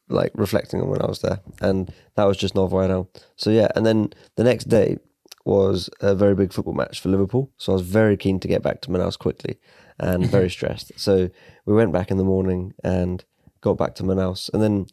like 0.10 0.32
reflecting 0.36 0.82
on 0.82 0.89
when 0.89 1.01
I 1.01 1.08
was 1.08 1.20
there, 1.20 1.39
and 1.62 1.91
that 2.16 2.26
was 2.26 2.38
just 2.38 2.55
Novo 2.55 2.78
Airão. 2.78 3.08
So 3.36 3.49
yeah, 3.49 3.70
and 3.76 3.86
then 3.86 4.14
the 4.36 4.43
next 4.43 4.66
day 4.66 4.97
was 5.45 5.89
a 6.01 6.14
very 6.14 6.36
big 6.36 6.51
football 6.51 6.74
match 6.74 6.99
for 6.99 7.10
Liverpool. 7.10 7.51
So 7.58 7.72
I 7.72 7.76
was 7.76 7.82
very 7.82 8.18
keen 8.18 8.39
to 8.41 8.47
get 8.47 8.62
back 8.62 8.82
to 8.82 8.89
Manaus 8.89 9.18
quickly, 9.18 9.58
and 9.99 10.26
very 10.38 10.49
stressed. 10.49 10.91
So 10.97 11.30
we 11.66 11.74
went 11.74 11.93
back 11.93 12.12
in 12.12 12.18
the 12.18 12.24
morning 12.24 12.74
and 12.84 13.24
got 13.62 13.78
back 13.78 13.95
to 13.95 14.03
Manaus, 14.03 14.49
and 14.53 14.62
then 14.62 14.88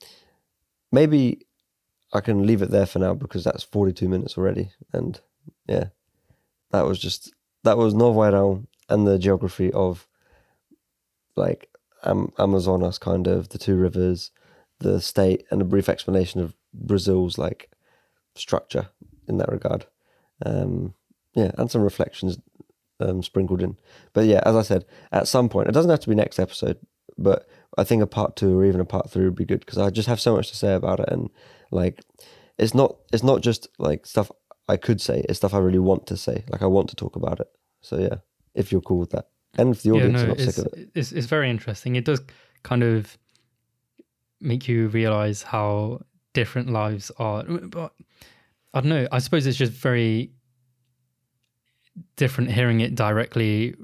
maybe 0.93 1.47
I 2.13 2.21
can 2.21 2.47
leave 2.47 2.63
it 2.63 2.71
there 2.71 2.87
for 2.87 2.99
now 2.99 3.15
because 3.15 3.45
that's 3.45 3.63
forty-two 3.63 4.09
minutes 4.09 4.37
already, 4.37 4.71
and 4.93 5.21
yeah, 5.67 5.87
that 6.71 6.87
was 6.87 6.99
just 6.99 7.33
that 7.63 7.79
was 7.79 7.95
Novo 7.95 8.67
and 8.89 9.07
the 9.07 9.19
geography 9.19 9.73
of 9.73 10.07
like 11.37 11.71
Am- 12.05 12.33
Amazonas, 12.39 12.99
kind 12.99 13.27
of 13.27 13.49
the 13.49 13.59
two 13.59 13.77
rivers, 13.77 14.31
the 14.93 15.01
state, 15.01 15.45
and 15.51 15.61
a 15.61 15.65
brief 15.65 15.89
explanation 15.89 16.41
of 16.41 16.55
Brazil's 16.73 17.39
like 17.39 17.71
structure 18.35 18.89
in 19.29 19.39
that 19.39 19.51
regard. 19.51 19.87
Um, 20.45 20.95
yeah, 21.35 21.51
and 21.59 21.71
some 21.71 21.83
reflections 21.83 22.39
um, 23.01 23.23
sprinkled 23.23 23.63
in. 23.63 23.77
But 24.13 24.27
yeah, 24.27 24.41
as 24.45 24.57
I 24.57 24.63
said, 24.63 24.85
at 25.13 25.29
some 25.29 25.49
point, 25.49 25.69
it 25.69 25.73
doesn't 25.73 25.91
have 25.91 26.01
to 26.01 26.09
be 26.09 26.15
next 26.15 26.39
episode, 26.39 26.79
but 27.19 27.49
I 27.77 27.85
think 27.85 28.03
a 28.03 28.07
part 28.07 28.37
two 28.37 28.59
or 28.59 28.65
even 28.65 28.81
a 28.81 28.85
part 28.85 29.11
three 29.11 29.25
would 29.25 29.35
be 29.35 29.45
good 29.45 29.61
because 29.61 29.79
I 29.79 29.91
just 29.91 30.09
have 30.09 30.21
so 30.21 30.37
much 30.37 30.49
to 30.51 30.57
say 30.57 30.75
about 30.75 31.01
it, 31.01 31.09
and 31.09 31.31
like, 31.71 32.01
it's 32.59 32.75
not 32.75 32.97
it's 33.13 33.25
not 33.25 33.43
just 33.43 33.69
like 33.79 34.07
stuff 34.07 34.31
I 34.69 34.77
could 34.77 35.01
say. 35.01 35.25
It's 35.29 35.39
stuff 35.39 35.55
I 35.55 35.59
really 35.59 35.79
want 35.79 36.07
to 36.09 36.17
say. 36.17 36.45
Like 36.49 36.63
I 36.63 36.67
want 36.67 36.89
to 36.91 36.97
talk 36.97 37.17
about 37.17 37.41
it. 37.41 37.49
So 37.81 37.99
yeah, 37.99 38.17
if 38.55 38.71
you're 38.71 38.81
cool 38.81 38.99
with 38.99 39.11
that, 39.11 39.29
and 39.59 39.75
if 39.75 39.83
the 39.83 39.91
audience 39.91 40.23
are 40.23 40.29
not 40.29 40.41
sick 40.41 40.59
of 40.59 40.67
it, 40.73 40.91
it's 40.95 41.13
it's 41.13 41.27
very 41.27 41.51
interesting. 41.51 41.97
It 41.97 42.05
does 42.05 42.21
kind 42.63 42.83
of 42.83 43.19
make 44.45 44.69
you 44.69 44.89
realize 44.89 45.43
how 45.43 46.01
different 46.33 46.71
lives 46.71 47.11
are. 47.19 47.45
But 47.45 47.93
I 48.73 48.81
don't 48.81 48.91
know. 48.91 49.09
I 49.11 49.19
suppose 49.19 49.47
it's 49.47 49.57
just 49.59 49.73
very 49.73 50.33
different 52.17 52.51
hearing 52.51 52.81
it 52.81 52.95
directly 52.95 53.75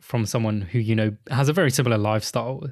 from 0.00 0.24
someone 0.24 0.60
who 0.60 0.78
you 0.78 0.94
know 0.94 1.16
has 1.30 1.48
a 1.48 1.52
very 1.52 1.70
similar 1.70 1.98
lifestyle 1.98 2.62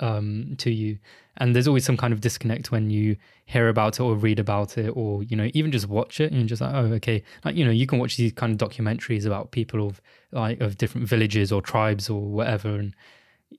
um, 0.00 0.54
to 0.58 0.70
you. 0.70 0.98
And 1.40 1.54
there's 1.54 1.68
always 1.68 1.84
some 1.84 1.96
kind 1.96 2.12
of 2.12 2.20
disconnect 2.20 2.72
when 2.72 2.90
you 2.90 3.16
hear 3.46 3.68
about 3.68 4.00
it 4.00 4.02
or 4.02 4.16
read 4.16 4.40
about 4.40 4.76
it, 4.76 4.88
or 4.90 5.22
you 5.22 5.36
know 5.36 5.50
even 5.54 5.70
just 5.70 5.88
watch 5.88 6.20
it 6.20 6.32
and 6.32 6.40
you're 6.40 6.48
just 6.48 6.60
like, 6.60 6.74
oh, 6.74 6.92
okay. 6.94 7.22
Like 7.44 7.54
you 7.54 7.64
know 7.64 7.70
you 7.70 7.86
can 7.86 7.98
watch 7.98 8.16
these 8.16 8.32
kind 8.32 8.60
of 8.60 8.68
documentaries 8.68 9.26
about 9.26 9.52
people 9.52 9.86
of 9.86 10.00
like 10.32 10.60
of 10.60 10.78
different 10.78 11.08
villages 11.08 11.52
or 11.52 11.62
tribes 11.62 12.10
or 12.10 12.20
whatever, 12.20 12.74
and 12.74 12.94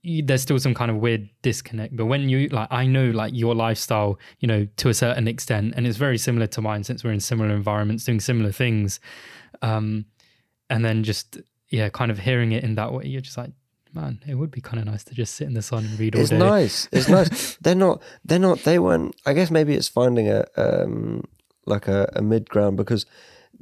there's 0.03 0.41
still 0.41 0.59
some 0.59 0.73
kind 0.73 0.91
of 0.91 0.97
weird 0.97 1.29
disconnect. 1.41 1.95
But 1.95 2.05
when 2.05 2.29
you 2.29 2.47
like, 2.49 2.67
I 2.71 2.85
know 2.85 3.09
like 3.09 3.33
your 3.33 3.55
lifestyle, 3.55 4.19
you 4.39 4.47
know, 4.47 4.67
to 4.77 4.89
a 4.89 4.93
certain 4.93 5.27
extent, 5.27 5.73
and 5.75 5.85
it's 5.87 5.97
very 5.97 6.17
similar 6.17 6.47
to 6.47 6.61
mine 6.61 6.83
since 6.83 7.03
we're 7.03 7.11
in 7.11 7.19
similar 7.19 7.53
environments, 7.55 8.05
doing 8.05 8.19
similar 8.19 8.51
things. 8.51 8.99
Um, 9.61 10.05
and 10.69 10.85
then 10.85 11.03
just 11.03 11.39
yeah, 11.69 11.89
kind 11.89 12.11
of 12.11 12.19
hearing 12.19 12.51
it 12.51 12.63
in 12.63 12.75
that 12.75 12.93
way, 12.93 13.05
you're 13.05 13.21
just 13.21 13.37
like, 13.37 13.51
man, 13.93 14.21
it 14.27 14.35
would 14.35 14.51
be 14.51 14.61
kind 14.61 14.79
of 14.79 14.85
nice 14.85 15.03
to 15.05 15.15
just 15.15 15.35
sit 15.35 15.47
in 15.47 15.53
the 15.53 15.61
sun 15.61 15.85
and 15.85 15.99
read 15.99 16.15
all 16.15 16.21
it's 16.21 16.29
day. 16.29 16.35
It's 16.35 16.43
nice. 16.43 16.89
It's 16.91 17.09
nice. 17.31 17.57
they're 17.57 17.75
not. 17.75 18.01
They're 18.23 18.39
not. 18.39 18.59
They 18.59 18.79
weren't. 18.79 19.15
I 19.25 19.33
guess 19.33 19.51
maybe 19.51 19.73
it's 19.73 19.87
finding 19.87 20.29
a 20.29 20.45
um 20.55 21.23
like 21.65 21.87
a, 21.87 22.11
a 22.15 22.21
mid 22.21 22.49
ground 22.49 22.77
because 22.77 23.05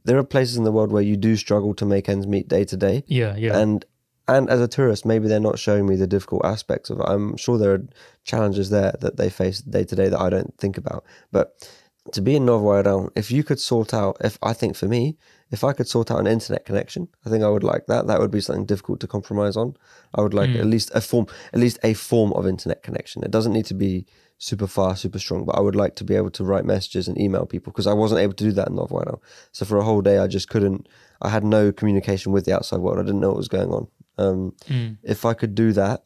there 0.04 0.18
are 0.18 0.24
places 0.24 0.56
in 0.58 0.64
the 0.64 0.72
world 0.72 0.92
where 0.92 1.04
you 1.04 1.18
do 1.18 1.36
struggle 1.36 1.74
to 1.76 1.86
make 1.86 2.08
ends 2.08 2.28
meet 2.28 2.48
day 2.48 2.64
to 2.66 2.78
day, 2.78 3.04
Yeah, 3.08 3.36
yeah, 3.36 3.58
and 3.58 3.84
and 4.28 4.50
as 4.50 4.60
a 4.60 4.68
tourist, 4.68 5.06
maybe 5.06 5.28
they're 5.28 5.40
not 5.40 5.60
showing 5.60 5.86
me 5.86 5.96
the 5.96 6.08
difficult 6.08 6.46
aspects 6.46 6.90
of 6.90 7.00
it. 7.00 7.06
I'm 7.08 7.38
sure 7.38 7.58
there 7.58 7.74
are 7.74 7.88
challenges 8.24 8.70
there 8.70 8.94
that 9.02 9.18
they 9.18 9.30
face 9.30 9.60
day 9.60 9.84
to 9.86 9.96
day 9.96 10.10
that 10.10 10.20
I 10.20 10.30
don't 10.30 10.54
think 10.58 10.78
about. 10.78 11.06
But 11.32 11.70
to 12.14 12.22
be 12.22 12.36
in 12.36 12.46
Novo 12.46 13.10
if 13.16 13.32
you 13.32 13.44
could 13.44 13.60
sort 13.60 13.94
out, 13.94 14.18
if 14.22 14.38
I 14.42 14.54
think 14.54 14.76
for 14.76 14.88
me, 14.88 15.18
if 15.52 15.64
I 15.64 15.74
could 15.74 15.88
sort 15.88 16.12
out 16.12 16.20
an 16.20 16.28
internet 16.28 16.66
connection, 16.66 17.08
I 17.26 17.30
think 17.30 17.44
I 17.44 17.50
would 17.50 17.64
like 17.64 17.88
that. 17.88 18.08
That 18.08 18.20
would 18.20 18.32
be 18.32 18.42
something 18.42 18.66
difficult 18.66 19.00
to 19.02 19.08
compromise 19.08 19.56
on. 19.56 19.76
I 20.14 20.22
would 20.22 20.34
like 20.34 20.50
Mm. 20.50 20.60
at 20.60 20.66
least 20.66 20.92
a 20.94 21.02
form, 21.02 21.28
at 21.54 21.60
least 21.60 21.80
a 21.84 21.94
form 21.94 22.34
of 22.34 22.48
internet 22.48 22.84
connection. 22.84 23.24
It 23.24 23.32
doesn't 23.32 23.54
need 23.54 23.66
to 23.68 23.74
be 23.74 24.06
super 24.38 24.68
fast, 24.68 25.02
super 25.02 25.20
strong, 25.20 25.46
but 25.46 25.58
I 25.58 25.62
would 25.62 25.76
like 25.76 25.96
to 25.96 26.04
be 26.04 26.16
able 26.16 26.30
to 26.32 26.44
write 26.44 26.66
messages 26.66 27.08
and 27.08 27.20
email 27.20 27.46
people 27.46 27.72
because 27.72 27.88
I 27.88 27.94
wasn't 27.94 28.22
able 28.22 28.34
to 28.34 28.44
do 28.44 28.52
that 28.52 28.68
in 28.70 28.76
Novo 28.76 29.20
So 29.52 29.66
for 29.66 29.78
a 29.78 29.84
whole 29.84 30.02
day, 30.02 30.20
I 30.20 30.28
just 30.28 30.50
couldn't. 30.50 30.88
I 31.22 31.30
had 31.30 31.44
no 31.44 31.72
communication 31.72 32.32
with 32.32 32.46
the 32.46 32.56
outside 32.56 32.80
world. 32.80 33.00
I 33.00 33.04
didn't 33.04 33.22
know 33.22 33.30
what 33.30 33.38
was 33.38 33.48
going 33.48 33.72
on. 33.72 33.88
Um, 34.18 34.54
Mm. 34.68 34.98
if 35.04 35.26
I 35.26 35.34
could 35.34 35.54
do 35.56 35.72
that 35.74 36.04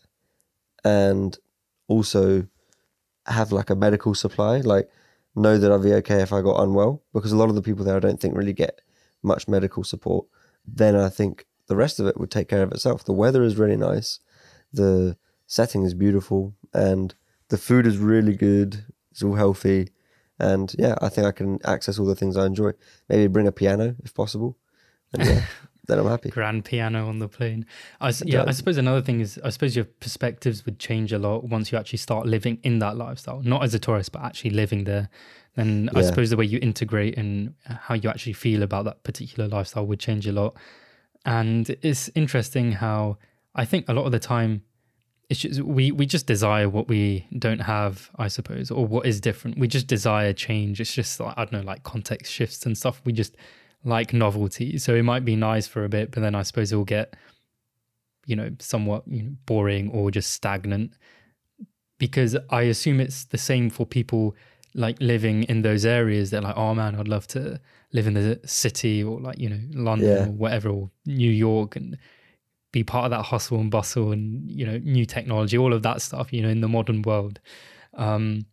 and 0.83 1.37
also 1.87 2.47
have 3.27 3.51
like 3.51 3.69
a 3.69 3.75
medical 3.75 4.13
supply, 4.15 4.57
like 4.61 4.89
know 5.35 5.57
that 5.57 5.71
I'd 5.71 5.83
be 5.83 5.93
okay 5.93 6.21
if 6.21 6.33
I 6.33 6.41
got 6.41 6.61
unwell, 6.61 7.03
because 7.13 7.31
a 7.31 7.37
lot 7.37 7.49
of 7.49 7.55
the 7.55 7.61
people 7.61 7.85
there 7.85 7.95
I 7.95 7.99
don't 7.99 8.19
think 8.19 8.35
really 8.35 8.53
get 8.53 8.81
much 9.23 9.47
medical 9.47 9.83
support, 9.83 10.25
then 10.65 10.95
I 10.95 11.09
think 11.09 11.45
the 11.67 11.75
rest 11.75 11.99
of 11.99 12.07
it 12.07 12.19
would 12.19 12.31
take 12.31 12.49
care 12.49 12.63
of 12.63 12.71
itself. 12.71 13.03
The 13.05 13.13
weather 13.13 13.43
is 13.43 13.55
really 13.57 13.77
nice, 13.77 14.19
the 14.73 15.17
setting 15.47 15.83
is 15.83 15.93
beautiful, 15.93 16.53
and 16.73 17.13
the 17.49 17.57
food 17.57 17.85
is 17.85 17.97
really 17.97 18.35
good. 18.35 18.85
It's 19.11 19.21
all 19.23 19.35
healthy. 19.35 19.89
And 20.39 20.73
yeah, 20.79 20.95
I 21.01 21.09
think 21.09 21.27
I 21.27 21.31
can 21.31 21.59
access 21.65 21.99
all 21.99 22.05
the 22.05 22.15
things 22.15 22.35
I 22.35 22.45
enjoy. 22.45 22.71
Maybe 23.09 23.27
bring 23.27 23.47
a 23.47 23.51
piano 23.51 23.95
if 24.03 24.13
possible. 24.13 24.57
And 25.13 25.23
yeah, 25.25 25.43
then 25.87 25.99
I'm 25.99 26.07
happy. 26.07 26.29
grand 26.29 26.63
piano 26.65 27.07
on 27.07 27.19
the 27.19 27.27
plane. 27.27 27.65
I 27.99 28.13
yeah, 28.25 28.43
I 28.47 28.51
suppose 28.51 28.77
another 28.77 29.01
thing 29.01 29.19
is 29.19 29.39
I 29.43 29.49
suppose 29.49 29.75
your 29.75 29.85
perspectives 29.85 30.65
would 30.65 30.79
change 30.79 31.11
a 31.11 31.19
lot 31.19 31.43
once 31.45 31.71
you 31.71 31.77
actually 31.77 31.97
start 31.99 32.25
living 32.27 32.59
in 32.63 32.79
that 32.79 32.97
lifestyle, 32.97 33.41
not 33.43 33.63
as 33.63 33.73
a 33.73 33.79
tourist, 33.79 34.11
but 34.11 34.21
actually 34.21 34.51
living 34.51 34.83
there. 34.83 35.09
Then 35.55 35.89
I 35.93 35.99
Yeah. 35.99 36.05
suppose 36.05 36.29
the 36.29 36.37
way 36.37 36.45
you 36.45 36.59
integrate 36.61 37.17
and 37.17 37.55
how 37.65 37.95
you 37.95 38.09
actually 38.09 38.33
feel 38.33 38.63
about 38.63 38.85
that 38.85 39.03
particular 39.03 39.49
lifestyle 39.49 39.85
would 39.87 39.99
change 39.99 40.25
a 40.27 40.31
lot. 40.31 40.55
And 41.25 41.69
it's 41.81 42.09
interesting 42.15 42.73
how 42.73 43.17
I 43.53 43.65
think 43.65 43.87
a 43.89 43.93
lot 43.93 44.05
of 44.05 44.11
the 44.11 44.19
time 44.19 44.63
it's 45.29 45.39
just 45.39 45.61
we 45.61 45.91
we 45.91 46.05
just 46.05 46.27
desire 46.27 46.67
what 46.67 46.87
we 46.89 47.25
don't 47.39 47.61
have, 47.61 48.09
I 48.17 48.27
suppose, 48.27 48.69
or 48.69 48.85
what 48.85 49.05
is 49.05 49.21
different. 49.21 49.57
We 49.57 49.67
just 49.67 49.87
desire 49.87 50.33
change. 50.33 50.81
It's 50.81 50.93
just 50.93 51.19
like 51.19 51.33
I 51.37 51.45
don't 51.45 51.53
know, 51.53 51.61
like 51.61 51.83
context 51.83 52.31
shifts 52.33 52.65
and 52.65 52.77
stuff. 52.77 53.01
We 53.05 53.13
just 53.13 53.35
like 53.83 54.13
novelty. 54.13 54.77
So 54.77 54.95
it 54.95 55.03
might 55.03 55.25
be 55.25 55.35
nice 55.35 55.67
for 55.67 55.83
a 55.83 55.89
bit, 55.89 56.11
but 56.11 56.21
then 56.21 56.35
I 56.35 56.43
suppose 56.43 56.71
it 56.71 56.75
will 56.75 56.83
get, 56.85 57.15
you 58.25 58.35
know, 58.35 58.51
somewhat 58.59 59.03
you 59.07 59.23
know, 59.23 59.31
boring 59.45 59.89
or 59.91 60.11
just 60.11 60.31
stagnant. 60.31 60.93
Because 61.97 62.35
I 62.49 62.63
assume 62.63 62.99
it's 62.99 63.25
the 63.25 63.37
same 63.37 63.69
for 63.69 63.85
people 63.85 64.35
like 64.73 64.97
living 64.99 65.43
in 65.43 65.61
those 65.61 65.85
areas. 65.85 66.29
They're 66.31 66.41
like, 66.41 66.57
oh 66.57 66.73
man, 66.73 66.95
I'd 66.95 67.07
love 67.07 67.27
to 67.27 67.59
live 67.93 68.07
in 68.07 68.13
the 68.13 68.39
city 68.45 69.03
or 69.03 69.19
like 69.19 69.37
you 69.37 69.49
know 69.49 69.59
London 69.73 70.07
Yeah. 70.09 70.25
or 70.25 70.31
whatever 70.31 70.69
or 70.69 70.89
New 71.05 71.29
York 71.29 71.75
and 71.75 71.97
be 72.71 72.83
part 72.83 73.03
of 73.05 73.11
that 73.11 73.23
hustle 73.23 73.59
and 73.59 73.69
bustle 73.69 74.11
and 74.13 74.49
you 74.49 74.65
know 74.65 74.77
new 74.79 75.05
technology, 75.05 75.57
all 75.57 75.73
of 75.73 75.83
that 75.83 76.01
stuff. 76.01 76.31
You 76.33 76.41
know, 76.41 76.49
in 76.49 76.61
the 76.61 76.69
modern 76.69 77.01
world. 77.03 77.39
Um, 77.95 78.45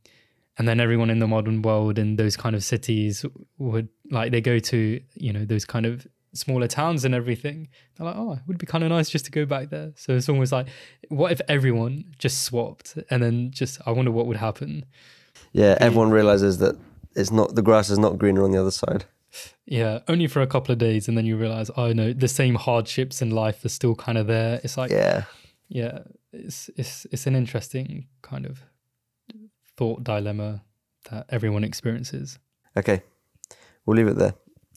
and 0.59 0.66
then 0.68 0.80
everyone 0.80 1.09
in 1.11 1.18
the 1.20 1.26
modern 1.26 1.62
world 1.62 1.98
in 1.98 2.16
those 2.16 2.36
kind 2.36 2.54
of 2.56 2.62
cities 2.64 3.24
would 3.59 3.88
like 4.11 4.32
they 4.32 4.40
go 4.40 4.59
to 4.59 5.00
you 5.14 5.32
know 5.32 5.44
those 5.44 5.64
kind 5.64 5.86
of 5.86 6.06
smaller 6.34 6.68
towns 6.68 7.04
and 7.04 7.14
everything. 7.14 7.68
They're 7.96 8.06
like 8.06 8.16
oh 8.16 8.32
it 8.34 8.40
would 8.46 8.59
be 8.59 8.66
kind 8.66 8.84
of 8.84 8.90
nice 8.90 9.09
just 9.09 9.24
to 9.26 9.30
go 9.30 9.44
back 9.46 9.70
there. 9.70 9.92
So 9.96 10.14
it's 10.16 10.28
almost 10.28 10.52
like 10.52 10.66
what 11.09 11.32
if 11.32 11.40
everyone 11.48 12.04
just 12.18 12.42
swapped? 12.42 12.98
And 13.11 13.22
then 13.22 13.50
just 13.50 13.80
i 13.86 13.90
wonder 13.90 14.11
what 14.11 14.26
would 14.26 14.36
happen. 14.36 14.84
Yeah, 15.52 15.76
everyone 15.80 16.11
realizes 16.11 16.59
that 16.59 16.76
it's 17.16 17.30
not 17.30 17.54
the 17.54 17.62
grass 17.62 17.88
is 17.90 17.98
not 17.98 18.18
greener 18.18 18.44
on 18.44 18.50
the 18.52 18.61
other 18.61 18.70
side. 18.70 19.04
yeah 19.66 19.98
only 20.09 20.26
for 20.26 20.40
a 20.42 20.46
couple 20.46 20.72
of 20.72 20.78
days 20.78 21.06
and 21.09 21.16
then 21.16 21.26
you 21.26 21.36
realize 21.36 21.70
oh 21.76 21.92
no 21.92 22.12
the 22.14 22.28
same 22.28 22.54
hardships 22.54 23.20
in 23.20 23.30
life 23.30 23.64
are 23.64 23.68
still 23.70 23.94
kind 23.94 24.18
of 24.18 24.26
there. 24.26 24.61
It's 24.64 24.76
like 24.76 24.90
Yeah. 24.90 25.24
yeah 25.68 26.00
it's 26.32 26.68
it's 26.76 27.06
it's 27.12 27.26
an 27.26 27.34
interesting 27.34 28.06
kind 28.22 28.44
of 28.46 28.62
thought 29.79 30.03
dilemma 30.05 30.62
that 31.11 31.24
everyone 31.31 31.64
experiences 31.64 32.39
Okay. 32.76 33.03
We'll 33.85 33.97
leave 33.97 34.07
it 34.09 34.18
there. 34.18 34.35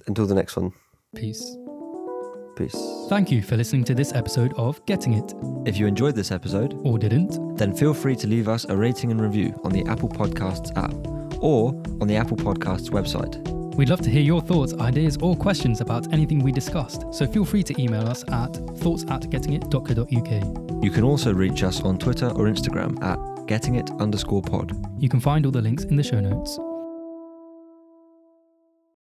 Until 0.08 0.26
the 0.26 0.34
next 0.36 0.56
one. 0.56 0.72
peace 1.16 1.44
Peace. 2.56 2.76
Thank 3.10 3.32
you 3.32 3.42
for 3.42 3.56
listening 3.56 3.84
to 3.86 3.96
this 3.96 4.14
episode 4.14 4.54
of 4.58 4.86
Getting 4.86 5.14
It, 5.14 5.34
If 5.66 5.78
you 5.78 5.88
enjoyed 5.88 6.16
this 6.16 6.32
episode, 6.32 6.74
or 6.84 6.98
didn't. 6.98 7.58
then 7.58 7.74
feel 7.74 7.94
free 7.94 8.16
to 8.18 8.28
leave 8.28 8.48
us 8.48 8.66
a 8.66 8.76
rating 8.76 9.10
and 9.12 9.22
review 9.22 9.60
on 9.64 9.72
the 9.72 9.84
Apple 9.86 10.10
Podcasts 10.10 10.76
app 10.76 10.94
or 11.42 11.70
on 12.02 12.08
the 12.08 12.16
Apple 12.16 12.38
Podcasts 12.38 12.90
website. 12.90 13.34
We'd 13.76 13.90
love 13.90 14.02
to 14.02 14.10
hear 14.10 14.22
your 14.22 14.42
thoughts, 14.42 14.74
ideas, 14.76 15.18
or 15.22 15.36
questions 15.36 15.80
about 15.82 16.12
anything 16.14 16.40
we 16.40 16.52
discussed, 16.52 17.06
so 17.14 17.26
feel 17.26 17.46
free 17.46 17.64
to 17.64 17.82
email 17.82 18.06
us 18.08 18.24
at 18.30 18.54
thoughts 18.80 19.04
at 19.10 19.22
gettingit.co.uk. 19.22 20.84
You 20.84 20.92
can 20.92 21.04
also 21.04 21.34
reach 21.34 21.64
us 21.64 21.82
on 21.82 21.98
Twitter 21.98 22.28
or 22.28 22.46
Instagram 22.48 23.02
at 23.02 23.18
gettingit 23.52 24.00
underscore 24.00 24.42
pod. 24.42 24.72
You 24.98 25.10
can 25.10 25.20
find 25.20 25.46
all 25.46 25.52
the 25.52 25.62
links 25.62 25.84
in 25.84 25.98
the 25.98 26.04
show 26.04 26.22
notes. 26.22 26.58